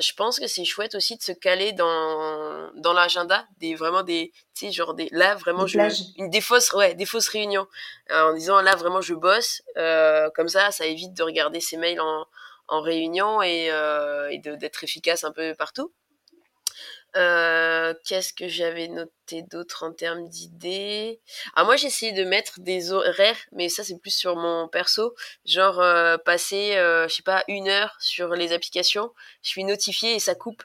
je 0.00 0.12
pense 0.14 0.40
que 0.40 0.46
c'est 0.46 0.64
chouette 0.64 0.94
aussi 0.94 1.16
de 1.16 1.22
se 1.22 1.32
caler 1.32 1.72
dans, 1.72 2.70
dans 2.74 2.92
l'agenda 2.92 3.46
des 3.58 3.74
vraiment 3.74 4.02
des 4.02 4.32
tu 4.54 4.66
sais 4.66 4.72
genre 4.72 4.92
des 4.92 5.08
là 5.12 5.36
vraiment 5.36 5.66
je 5.66 5.78
une 6.18 6.28
des 6.28 6.40
fausses 6.42 6.72
ouais 6.74 6.94
des 6.94 7.06
fausses 7.06 7.28
réunions 7.28 7.66
en 8.12 8.34
disant 8.34 8.60
là 8.60 8.74
vraiment 8.74 9.00
je 9.00 9.14
bosse 9.14 9.62
comme 10.34 10.48
ça 10.48 10.72
ça 10.72 10.84
évite 10.84 11.14
de 11.14 11.22
regarder 11.22 11.60
ses 11.60 11.78
mails 11.78 12.00
en 12.00 12.26
en 12.68 12.80
réunion 12.80 13.42
et, 13.42 13.70
euh, 13.70 14.28
et 14.30 14.38
d'être 14.38 14.84
efficace 14.84 15.24
un 15.24 15.32
peu 15.32 15.54
partout. 15.54 15.92
Euh, 17.16 17.94
Qu'est-ce 18.04 18.34
que 18.34 18.46
j'avais 18.46 18.88
noté 18.88 19.42
d'autre 19.42 19.84
en 19.84 19.92
termes 19.92 20.28
d'idées? 20.28 21.20
Ah 21.54 21.64
moi 21.64 21.76
j'ai 21.76 21.86
essayé 21.86 22.12
de 22.12 22.24
mettre 22.24 22.60
des 22.60 22.92
horaires, 22.92 23.38
mais 23.52 23.68
ça 23.70 23.84
c'est 23.84 23.98
plus 23.98 24.14
sur 24.14 24.36
mon 24.36 24.68
perso, 24.68 25.14
genre 25.46 25.80
euh, 25.80 26.18
passer, 26.18 26.76
euh, 26.76 27.08
je 27.08 27.14
sais 27.14 27.22
pas, 27.22 27.42
une 27.48 27.68
heure 27.68 27.96
sur 28.00 28.34
les 28.34 28.52
applications, 28.52 29.12
je 29.42 29.48
suis 29.48 29.64
notifié 29.64 30.14
et 30.14 30.20
ça 30.20 30.34
coupe. 30.34 30.62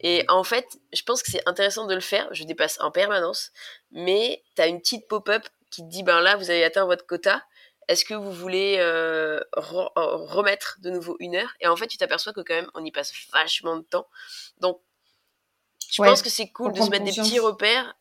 Et 0.00 0.24
en 0.28 0.44
fait, 0.44 0.66
je 0.92 1.02
pense 1.02 1.22
que 1.22 1.30
c'est 1.30 1.46
intéressant 1.46 1.86
de 1.86 1.94
le 1.94 2.00
faire, 2.00 2.28
je 2.32 2.44
dépasse 2.44 2.80
en 2.80 2.90
permanence, 2.90 3.50
mais 3.92 4.42
tu 4.56 4.62
as 4.62 4.66
une 4.66 4.80
petite 4.80 5.06
pop-up 5.06 5.44
qui 5.70 5.82
te 5.82 5.88
dit 5.88 6.02
ben 6.02 6.20
là 6.20 6.36
vous 6.36 6.50
avez 6.50 6.64
atteint 6.64 6.86
votre 6.86 7.06
quota 7.06 7.44
est-ce 7.88 8.04
que 8.04 8.14
vous 8.14 8.32
voulez 8.32 8.76
euh, 8.78 9.40
euh, 9.56 9.88
remettre 9.96 10.76
de 10.80 10.90
nouveau 10.90 11.16
une 11.20 11.34
heure? 11.34 11.54
Et 11.60 11.66
en 11.66 11.76
fait, 11.76 11.86
tu 11.86 11.96
t'aperçois 11.96 12.34
que 12.34 12.40
quand 12.40 12.54
même, 12.54 12.70
on 12.74 12.84
y 12.84 12.92
passe 12.92 13.12
vachement 13.32 13.76
de 13.76 13.82
temps. 13.82 14.06
Donc, 14.58 14.80
je 15.90 16.02
pense 16.02 16.22
que 16.22 16.28
c'est 16.28 16.50
cool 16.50 16.72
de 16.72 16.82
se 16.82 16.90
mettre 16.90 17.04
des 17.04 17.12
petits 17.12 17.38
repères, 17.38 17.96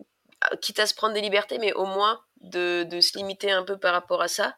euh, 0.00 0.56
quitte 0.56 0.80
à 0.80 0.86
se 0.86 0.94
prendre 0.94 1.12
des 1.12 1.20
libertés, 1.20 1.58
mais 1.58 1.74
au 1.74 1.84
moins 1.84 2.24
de, 2.40 2.88
se 3.00 3.18
limiter 3.18 3.52
un 3.52 3.62
peu 3.62 3.78
par 3.78 3.92
rapport 3.92 4.22
à 4.22 4.28
ça. 4.28 4.56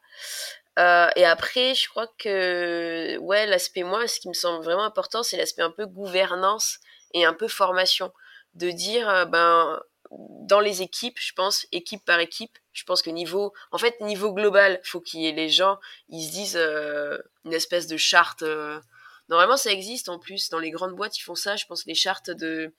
et 1.16 1.24
après, 1.24 1.74
je 1.74 1.88
crois 1.88 2.06
que 2.18 3.18
ouais, 3.18 3.46
l'aspect 3.46 3.82
moi, 3.82 4.06
ce 4.06 4.20
qui 4.20 4.28
me 4.28 4.34
semble 4.34 4.64
vraiment 4.64 4.84
important, 4.84 5.24
c'est 5.24 5.36
l'aspect 5.36 5.62
un 5.62 5.72
peu 5.72 5.86
gouvernance 5.86 6.78
et 7.14 7.24
un 7.24 7.34
peu 7.34 7.48
formation, 7.48 8.12
de 8.54 8.70
dire 8.70 9.26
ben 9.26 9.80
dans 10.10 10.60
les 10.60 10.82
équipes, 10.82 11.18
je 11.18 11.32
pense, 11.32 11.66
équipe 11.72 12.04
par 12.04 12.20
équipe, 12.20 12.58
je 12.72 12.84
pense 12.84 13.02
que 13.02 13.10
niveau, 13.10 13.52
en 13.72 13.78
fait, 13.78 14.00
niveau 14.00 14.32
global, 14.32 14.80
faut 14.84 15.00
qu'il 15.00 15.20
y 15.20 15.26
ait 15.26 15.32
les 15.32 15.50
gens, 15.50 15.78
ils 16.08 16.26
se 16.26 16.32
disent 16.32 16.56
euh, 16.56 17.18
une 17.44 17.52
espèce 17.52 17.86
de 17.86 17.96
charte. 17.96 18.42
Euh, 18.42 18.80
normalement, 19.28 19.56
ça 19.56 19.72
existe 19.72 20.08
en 20.08 20.18
plus 20.18 20.48
dans 20.48 20.58
les 20.58 20.70
grandes 20.70 20.94
boîtes, 20.94 21.18
ils 21.18 21.22
font 21.22 21.34
ça. 21.34 21.56
Je 21.56 21.66
pense 21.66 21.84
les 21.86 21.94
chartes 21.94 22.30
de, 22.30 22.72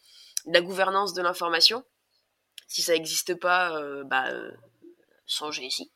la 0.46 0.62
gouvernance 0.62 1.14
de 1.14 1.22
l'information. 1.22 1.84
Si 2.68 2.82
ça 2.82 2.94
n'existe 2.94 3.36
pas, 3.36 3.78
euh, 3.78 4.04
bah, 4.04 4.32
changer 5.30 5.64
ici. 5.64 5.92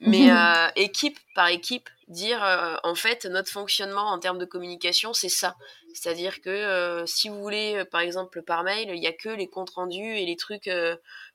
Mais 0.00 0.30
équipe 0.76 1.18
par 1.34 1.48
équipe, 1.48 1.88
dire 2.08 2.42
en 2.82 2.94
fait 2.94 3.26
notre 3.26 3.50
fonctionnement 3.50 4.06
en 4.10 4.18
termes 4.18 4.38
de 4.38 4.44
communication, 4.44 5.12
c'est 5.12 5.28
ça. 5.28 5.56
C'est-à-dire 5.94 6.40
que 6.40 7.04
si 7.06 7.28
vous 7.28 7.40
voulez, 7.40 7.84
par 7.90 8.00
exemple, 8.00 8.42
par 8.42 8.62
mail, 8.62 8.88
il 8.88 9.00
n'y 9.00 9.06
a 9.06 9.12
que 9.12 9.28
les 9.28 9.48
comptes 9.48 9.70
rendus 9.70 10.16
et 10.16 10.26
les 10.26 10.36
trucs 10.36 10.70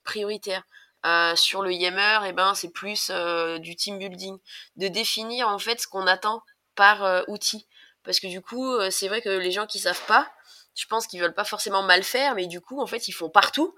prioritaires. 0.04 0.64
Euh, 1.06 1.36
sur 1.36 1.62
le 1.62 1.72
Yammer, 1.72 2.20
eh 2.28 2.34
ben, 2.34 2.56
c'est 2.56 2.72
plus 2.72 3.12
euh, 3.12 3.60
du 3.60 3.76
team 3.76 4.00
building, 4.00 4.39
de 4.76 4.88
définir 4.88 5.48
en 5.48 5.60
fait 5.60 5.80
ce 5.80 5.88
qu'on 5.88 6.08
attend 6.08 6.41
par 6.74 7.04
euh, 7.04 7.22
outil. 7.28 7.68
Parce 8.04 8.20
que 8.20 8.28
du 8.28 8.41
coup, 8.41 8.80
c'est 8.91 9.08
vrai 9.08 9.22
que 9.22 9.30
les 9.30 9.52
gens 9.52 9.66
qui 9.66 9.80
savent 9.80 10.06
pas, 10.08 10.32
je 10.76 10.86
pense 10.86 11.08
qu'ils 11.08 11.20
veulent 11.20 11.34
pas 11.34 11.43
forcément 11.43 11.82
mal 11.82 12.04
faire, 12.04 12.36
mais 12.36 12.46
du 12.46 12.62
coup, 12.62 12.80
en 12.80 12.86
fait, 12.86 13.08
ils 13.08 13.14
font 13.14 13.30
partout. 13.30 13.74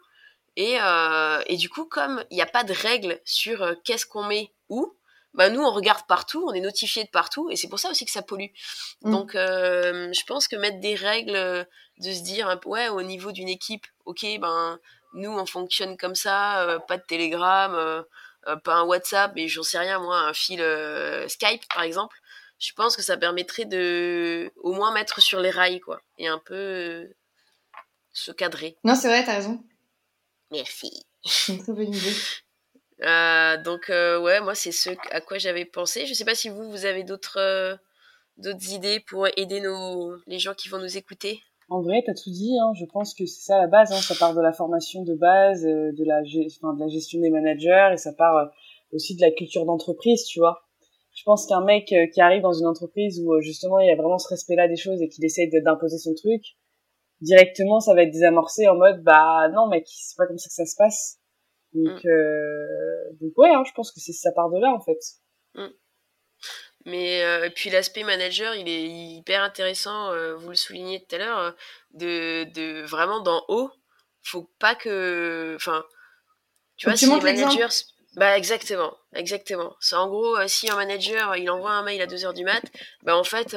Et, 0.58 0.78
et 1.46 1.56
du 1.56 1.70
coup, 1.70 1.86
comme 1.86 2.26
il 2.32 2.36
n'y 2.36 2.42
a 2.42 2.48
pas 2.48 2.64
de 2.64 2.74
règles 2.74 3.22
sur 3.24 3.76
qu'est-ce 3.84 4.06
qu'on 4.06 4.24
met 4.24 4.52
où, 4.70 4.92
bah 5.34 5.50
nous 5.50 5.62
on 5.62 5.72
regarde 5.72 6.06
partout, 6.08 6.44
on 6.50 6.54
est 6.54 6.62
notifié 6.62 7.04
de 7.04 7.10
partout, 7.10 7.50
et 7.52 7.56
c'est 7.56 7.70
pour 7.70 7.80
ça 7.80 7.92
aussi 7.92 8.06
que 8.06 8.12
ça 8.12 8.24
pollue. 8.24 8.52
Mm. 9.04 9.12
Donc 9.12 9.32
je 9.34 10.26
pense 10.26 10.48
que 10.48 10.56
mettre 10.56 10.80
des 10.80 10.96
règles, 10.96 11.68
de 12.00 12.12
se 12.12 12.24
dire 12.24 12.60
ouais 12.66 12.90
au 12.90 13.02
niveau 13.04 13.32
d'une 13.32 13.50
équipe, 13.50 13.86
ok 14.06 14.26
ben 14.40 14.80
nous 15.14 15.32
on 15.32 15.46
fonctionne 15.46 15.98
comme 15.98 16.16
ça, 16.16 16.62
euh, 16.64 16.80
pas 16.80 16.98
de 16.98 17.04
télégramme, 17.04 17.76
euh, 17.76 18.02
euh, 18.48 18.56
pas 18.56 18.76
un 18.76 18.84
WhatsApp, 18.84 19.34
et 19.36 19.48
j'en 19.48 19.64
sais 19.64 19.80
rien 19.80 20.00
moi, 20.00 20.20
un 20.20 20.34
fil 20.34 20.64
Skype 21.28 21.68
par 21.74 21.84
exemple. 21.84 22.18
Je 22.60 22.74
pense 22.74 22.96
que 22.96 23.04
ça 23.04 23.18
permettrait 23.18 23.66
de 23.66 24.52
au 24.58 24.74
moins 24.74 24.92
mettre 24.92 25.22
sur 25.22 25.40
les 25.40 25.52
rails 25.52 25.80
quoi, 25.80 26.02
et 26.18 26.28
un 26.28 26.40
peu 26.40 27.08
se 28.14 28.32
cadrer. 28.32 28.78
Non 28.84 28.96
c'est 28.96 29.08
vrai, 29.08 29.24
t'as 29.24 29.36
raison. 29.36 29.64
Merci. 30.52 30.92
C'est 31.24 31.54
une 31.54 31.60
très 31.60 31.74
bonne 31.74 31.94
idée. 31.94 33.64
donc 33.64 33.86
ouais, 33.90 34.42
moi 34.42 34.56
c'est 34.56 34.72
ce 34.72 34.90
à 35.12 35.22
quoi 35.22 35.38
j'avais 35.38 35.66
pensé. 35.66 36.06
Je 36.06 36.14
sais 36.14 36.26
pas 36.26 36.36
si 36.36 36.50
vous 36.50 36.70
vous 36.70 36.86
avez 36.86 37.04
d'autres 37.04 37.78
d'autres 38.38 38.72
idées 38.72 39.00
pour 39.00 39.28
aider 39.36 39.62
nos 39.62 40.16
les 40.28 40.40
gens 40.40 40.54
qui 40.54 40.70
vont 40.70 40.80
nous 40.80 40.98
écouter. 40.98 41.42
En 41.70 41.82
vrai, 41.82 42.02
t'as 42.06 42.14
tout 42.14 42.32
dit. 42.32 42.58
Hein. 42.60 42.72
Je 42.76 42.86
pense 42.86 43.14
que 43.14 43.26
c'est 43.26 43.42
ça 43.42 43.58
la 43.58 43.68
base. 43.68 43.92
Hein. 43.92 44.02
Ça 44.02 44.16
part 44.16 44.34
de 44.34 44.42
la 44.42 44.54
formation 44.54 45.04
de 45.04 45.16
base, 45.16 45.66
euh, 45.66 45.92
de 45.92 46.04
la, 46.06 46.22
enfin, 46.46 46.74
de 46.74 46.80
la 46.80 46.88
gestion 46.88 47.20
des 47.20 47.30
managers, 47.30 47.90
et 47.94 47.98
ça 47.98 48.14
part 48.14 48.38
euh, 48.38 48.46
aussi 48.94 49.16
de 49.16 49.22
la 49.22 49.32
culture 49.32 49.66
d'entreprise, 49.66 50.24
tu 50.26 50.40
vois. 50.40 50.62
Je 51.14 51.24
pense 51.24 51.46
qu'un 51.46 51.64
mec 51.64 51.92
euh, 51.92 52.08
qui 52.14 52.22
arrive 52.22 52.42
dans 52.42 52.54
une 52.54 52.68
entreprise 52.68 53.20
où 53.20 53.42
justement 53.42 53.80
il 53.80 53.88
y 53.88 53.92
a 53.92 53.96
vraiment 53.96 54.20
ce 54.20 54.30
respect-là 54.30 54.68
des 54.68 54.78
choses 54.78 55.02
et 55.02 55.10
qu'il 55.10 55.26
essaye 55.26 55.50
d'imposer 55.50 55.98
son 55.98 56.14
truc, 56.14 56.42
directement 57.22 57.80
ça 57.80 57.94
va 57.94 58.04
être 58.04 58.12
désamorcé 58.12 58.68
en 58.68 58.76
mode 58.76 59.02
bah 59.04 59.50
non 59.54 59.68
mec, 59.68 59.86
c'est 59.88 60.18
pas 60.18 60.28
comme 60.28 60.38
ça 60.38 60.50
que 60.50 60.54
ça 60.54 60.66
se 60.66 60.76
passe. 60.78 61.20
Donc, 61.74 62.04
mm. 62.04 62.08
euh... 62.08 63.12
donc 63.20 63.38
ouais, 63.38 63.50
hein, 63.50 63.64
je 63.66 63.72
pense 63.74 63.92
que 63.92 64.00
c'est 64.00 64.14
ça 64.14 64.32
part 64.32 64.50
de 64.50 64.60
là 64.60 64.72
en 64.72 64.80
fait. 64.80 65.00
Mm. 65.56 65.68
Mais 66.86 67.24
euh, 67.24 67.50
puis 67.54 67.70
l'aspect 67.70 68.04
manager, 68.04 68.56
il 68.56 68.70
est 68.70 68.88
hyper 68.88 69.44
intéressant, 69.44 70.12
euh, 70.14 70.36
vous 70.36 70.50
le 70.50 70.56
soulignez 70.56 71.06
tout 71.06 71.16
à 71.16 71.20
l'heure, 71.20 71.56
de, 71.94 72.46
de 72.54 72.86
vraiment 72.86 73.20
d'en 73.20 73.44
haut. 73.50 73.70
Faut 74.24 74.50
pas 74.60 74.74
que. 74.76 75.54
Enfin, 75.56 75.84
tu 76.78 76.88
vois, 76.88 76.96
si 76.96 77.06
les 77.06 77.20
managers. 77.20 77.86
Bah 78.16 78.38
exactement, 78.38 78.98
exactement. 79.14 79.76
C'est 79.80 79.96
en 79.96 80.08
gros, 80.08 80.36
si 80.48 80.72
un 80.72 80.76
manager 80.76 81.36
il 81.36 81.50
envoie 81.52 81.72
un 81.72 81.84
mail 81.84 82.02
à 82.02 82.08
2h 82.08 82.34
du 82.34 82.46
mat, 82.46 82.64
bah 83.04 83.18
en 83.18 83.24
fait 83.24 83.56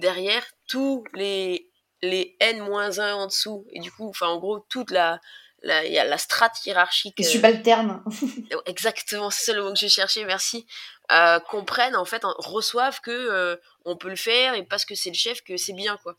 derrière 0.00 0.44
tous 0.68 1.04
les 1.14 1.70
les 2.04 2.36
n-1 2.40 3.12
en 3.12 3.26
dessous 3.26 3.66
et 3.70 3.80
du 3.80 3.90
coup, 3.90 4.08
enfin 4.08 4.28
en 4.28 4.38
gros 4.38 4.60
toute 4.68 4.90
la 4.90 5.20
il 5.64 5.92
y 5.92 5.98
a 5.98 6.04
la 6.04 6.18
strate 6.18 6.64
hiérarchique. 6.66 7.14
Les 7.18 7.24
subalternes. 7.24 8.02
exactement, 8.66 9.30
c'est 9.30 9.54
le 9.54 9.62
mot 9.62 9.72
que 9.72 9.78
j'ai 9.78 9.88
cherché, 9.88 10.24
merci. 10.24 10.66
Euh, 11.10 11.38
comprennent 11.40 11.96
en 11.96 12.04
fait, 12.04 12.22
reçoivent 12.38 13.00
que 13.00 13.10
euh, 13.10 13.56
on 13.84 13.96
peut 13.96 14.08
le 14.08 14.16
faire 14.16 14.54
et 14.54 14.62
parce 14.62 14.84
que 14.84 14.94
c'est 14.94 15.10
le 15.10 15.16
chef 15.16 15.42
que 15.42 15.56
c'est 15.56 15.72
bien 15.72 15.96
quoi. 16.02 16.16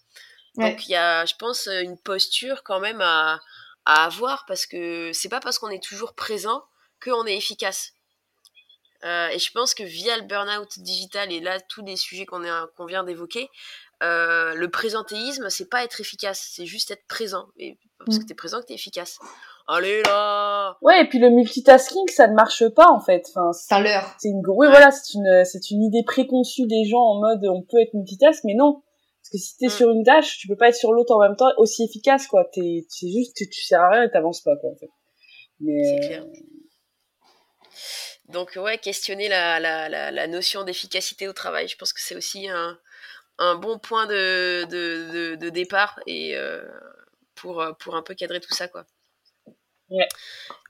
Donc 0.56 0.88
il 0.88 0.92
y 0.92 0.96
a, 0.96 1.26
je 1.26 1.36
pense, 1.38 1.68
une 1.68 1.98
posture 1.98 2.64
quand 2.64 2.80
même 2.80 3.02
à, 3.02 3.42
à 3.86 4.06
avoir 4.06 4.46
parce 4.46 4.66
que 4.66 5.12
c'est 5.14 5.30
pas 5.30 5.40
parce 5.40 5.60
qu'on 5.60 5.70
est 5.70 5.84
toujours 5.84 6.14
présent 6.14 6.64
qu'on 7.04 7.26
est 7.26 7.36
efficace. 7.36 7.94
Euh, 9.04 9.28
et 9.28 9.40
je 9.40 9.52
pense 9.52 9.76
que 9.76 9.84
via 9.84 10.18
le 10.18 10.24
burn-out 10.24 10.80
digital 10.80 11.32
et 11.32 11.40
là 11.40 11.60
tous 11.60 11.84
les 11.84 11.96
sujets 11.98 12.26
qu'on 12.26 12.44
qu'on 12.76 12.86
vient 12.86 13.04
d'évoquer, 13.04 13.50
le 14.56 14.70
présentéisme 14.70 15.50
c'est 15.50 15.70
pas 15.70 15.84
être 15.84 16.02
efficace, 16.02 16.52
c'est 16.54 16.66
juste 16.66 16.92
être 16.92 17.06
présent. 17.08 17.48
Et 17.58 17.78
parce 18.06 18.20
que 18.20 18.24
mm. 18.24 18.28
t'es 18.28 18.36
présent 18.36 18.62
que 18.62 18.68
t'es 18.68 18.74
efficace. 18.74 19.20
Allez 19.68 20.04
là 20.04 20.78
Ouais, 20.82 21.02
et 21.02 21.10
puis 21.10 21.18
le 21.18 21.30
multitasking, 21.30 22.08
ça 22.10 22.28
ne 22.28 22.36
marche 22.36 22.68
pas 22.70 22.92
en 22.92 23.00
fait. 23.00 23.26
Enfin, 23.30 23.52
c'est 23.52 23.82
l'heure. 23.82 24.16
C'est 24.20 24.30
une 24.30 24.42
oui, 24.48 24.68
voilà, 24.68 24.92
c'est 24.92 25.16
une 25.16 25.44
c'est 25.44 25.72
une 25.72 25.84
idée 25.84 26.04
préconçue 26.06 26.68
des 26.68 26.86
gens 26.86 27.02
en 27.02 27.20
mode 27.20 27.46
on 27.48 27.64
peut 27.64 27.82
être 27.82 27.94
multitask, 27.94 28.44
mais 28.44 28.54
non. 28.54 28.84
Parce 29.22 29.32
que 29.32 29.38
si 29.40 29.58
t'es 29.58 29.66
es 29.66 29.70
mm. 29.70 29.72
sur 29.72 29.90
une 29.90 30.04
tâche, 30.04 30.38
tu 30.38 30.48
peux 30.48 30.58
pas 30.58 30.70
être 30.70 30.76
sur 30.76 30.94
l'autre 30.94 31.16
en 31.16 31.20
même 31.20 31.36
temps 31.36 31.50
aussi 31.58 31.84
efficace 31.84 32.28
quoi. 32.28 32.46
T'es 32.54 32.86
c'est 32.90 33.10
juste 33.10 33.36
tu, 33.36 33.50
tu 33.50 33.64
sers 33.64 33.82
à 33.82 33.90
rien 33.90 34.04
et 34.04 34.12
t'avances 34.12 34.42
pas 34.42 34.56
quoi 34.58 34.72
en 34.72 34.76
fait. 34.76 34.90
Mais 35.60 35.82
c'est 35.84 36.08
clair. 36.08 36.24
Euh, 36.24 37.70
Donc 38.30 38.58
ouais, 38.58 38.78
questionner 38.78 39.30
la, 39.30 39.60
la, 39.60 39.90
la, 39.90 40.12
la 40.12 40.28
notion 40.28 40.64
d'efficacité 40.64 41.28
au 41.28 41.34
travail, 41.34 41.68
je 41.68 41.78
pense 41.78 41.92
que 41.92 42.02
c'est 42.02 42.16
aussi 42.16 42.48
un, 42.50 42.78
un 43.38 43.56
bon 43.56 43.80
point 43.80 44.06
de, 44.08 44.66
de, 44.66 45.12
de, 45.12 45.36
de 45.36 45.50
départ 45.50 46.00
et 46.08 46.36
euh, 46.36 46.64
pour, 47.36 47.66
pour 47.80 47.96
un 47.96 48.02
peu 48.02 48.16
cadrer 48.16 48.40
tout 48.40 48.54
ça 48.54 48.68
quoi. 48.68 48.86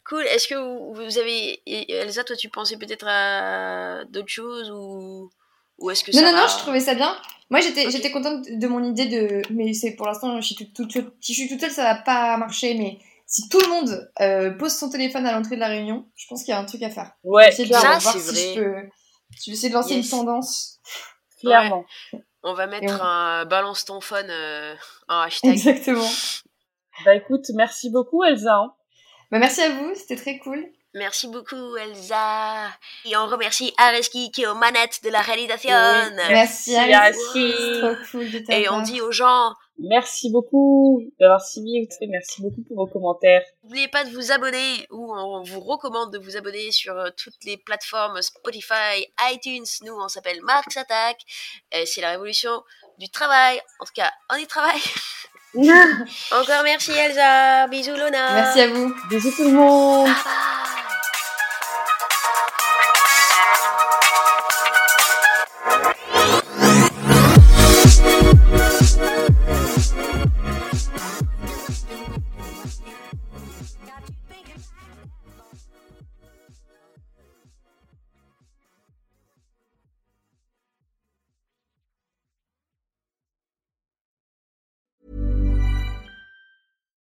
Cool. 0.07 0.23
Est-ce 0.27 0.47
que 0.47 0.55
vous, 0.55 1.17
avez. 1.17 1.61
Elsa, 1.65 2.23
toi, 2.23 2.35
tu 2.35 2.49
pensais 2.49 2.77
peut-être 2.77 3.07
à 3.07 4.05
d'autres 4.05 4.29
choses 4.29 4.69
ou. 4.71 5.31
Ou 5.77 5.89
est-ce 5.89 6.05
que 6.05 6.11
non, 6.11 6.21
ça 6.21 6.31
non, 6.31 6.37
non, 6.37 6.47
je 6.47 6.57
trouvais 6.59 6.79
ça 6.79 6.95
bien. 6.95 7.17
Moi, 7.49 7.59
j'étais, 7.59 7.91
j'étais 7.91 8.09
contente 8.09 8.45
de 8.49 8.67
mon 8.67 8.81
idée 8.81 9.07
de. 9.07 9.41
Mais 9.49 9.73
c'est 9.73 9.95
pour 9.95 10.05
l'instant, 10.05 10.39
je 10.39 10.45
suis 10.45 10.55
toute, 10.55 10.89
toute, 10.89 11.13
si 11.19 11.33
je 11.33 11.41
suis 11.41 11.49
toute 11.49 11.59
seule, 11.59 11.71
ça 11.71 11.83
va 11.83 11.95
pas 11.95 12.37
marcher. 12.37 12.75
Mais 12.75 12.99
si 13.25 13.49
tout 13.49 13.59
le 13.59 13.67
monde 13.67 14.11
euh, 14.21 14.51
pose 14.51 14.73
son 14.73 14.89
téléphone 14.89 15.25
à 15.25 15.33
l'entrée 15.33 15.55
de 15.55 15.59
la 15.59 15.67
réunion, 15.67 16.07
je 16.15 16.27
pense 16.29 16.43
qu'il 16.43 16.51
y 16.51 16.55
a 16.55 16.59
un 16.59 16.65
truc 16.65 16.81
à 16.83 16.89
faire. 16.89 17.11
Ouais, 17.23 17.51
c'est 17.51 17.65
ça, 17.65 17.79
voir 17.79 18.01
si 18.01 18.19
je 18.19 18.55
peux. 18.55 18.89
Je 19.43 19.51
vais 19.51 19.53
essayer 19.53 19.69
de 19.69 19.73
lancer 19.73 19.95
une 19.95 20.07
tendance. 20.07 20.79
Clairement. 21.41 21.83
On 22.47 22.53
va 22.53 22.67
mettre 22.67 23.01
un 23.01 23.43
balance 23.45 23.85
ton 23.85 23.99
phone 24.01 24.29
euh, 24.29 24.75
en 25.09 25.21
hashtag. 25.21 25.51
Exactement. 25.51 26.07
Bah 27.03 27.15
écoute, 27.15 27.45
merci 27.55 27.89
beaucoup 27.89 28.23
Elsa. 28.23 28.55
Hein. 28.55 28.73
Bah, 29.31 29.39
merci 29.39 29.61
à 29.61 29.69
vous, 29.69 29.95
c'était 29.95 30.15
très 30.15 30.37
cool. 30.37 30.63
Merci 30.93 31.27
beaucoup 31.27 31.75
Elsa. 31.75 32.67
Et 33.03 33.17
on 33.17 33.25
remercie 33.25 33.73
Areski 33.77 34.31
qui 34.31 34.43
est 34.43 34.47
aux 34.47 34.55
manettes 34.55 35.03
de 35.03 35.09
la 35.09 35.21
réalisation. 35.21 35.71
Merci, 36.29 36.75
Areski. 36.75 37.51
Trop 37.81 37.95
cool 38.11 38.29
de 38.29 38.43
Et 38.51 38.69
on 38.69 38.81
dit 38.81 39.01
aux 39.01 39.11
gens 39.11 39.53
Merci 39.77 40.31
beaucoup 40.31 41.01
d'avoir 41.19 41.41
suivi. 41.45 41.87
Merci 42.07 42.41
beaucoup 42.41 42.61
pour 42.61 42.77
vos 42.77 42.87
commentaires. 42.87 43.43
N'oubliez 43.63 43.87
pas 43.87 44.05
de 44.05 44.09
vous 44.11 44.31
abonner 44.31 44.87
ou 44.89 45.13
on 45.13 45.43
vous 45.43 45.59
recommande 45.59 46.13
de 46.13 46.17
vous 46.17 46.37
abonner 46.37 46.71
sur 46.71 46.97
euh, 46.97 47.09
toutes 47.17 47.43
les 47.43 47.57
plateformes 47.57 48.21
Spotify, 48.21 49.05
iTunes. 49.31 49.65
Nous, 49.83 49.93
on 49.93 50.07
s'appelle 50.07 50.41
Marx 50.43 50.77
Attack. 50.77 51.17
C'est 51.85 52.01
la 52.01 52.11
révolution 52.11 52.63
du 52.99 53.09
travail. 53.09 53.59
En 53.79 53.85
tout 53.85 53.93
cas, 53.93 54.11
on 54.31 54.35
y 54.35 54.47
travaille. 54.47 54.81
Encore 56.31 56.63
merci 56.63 56.91
Elsa. 56.91 57.67
Bisous 57.67 57.95
Lona. 57.95 58.33
Merci 58.33 58.61
à 58.61 58.67
vous. 58.67 58.93
Bisous 59.09 59.31
tout 59.31 59.43
le 59.43 59.51
monde. 59.51 60.09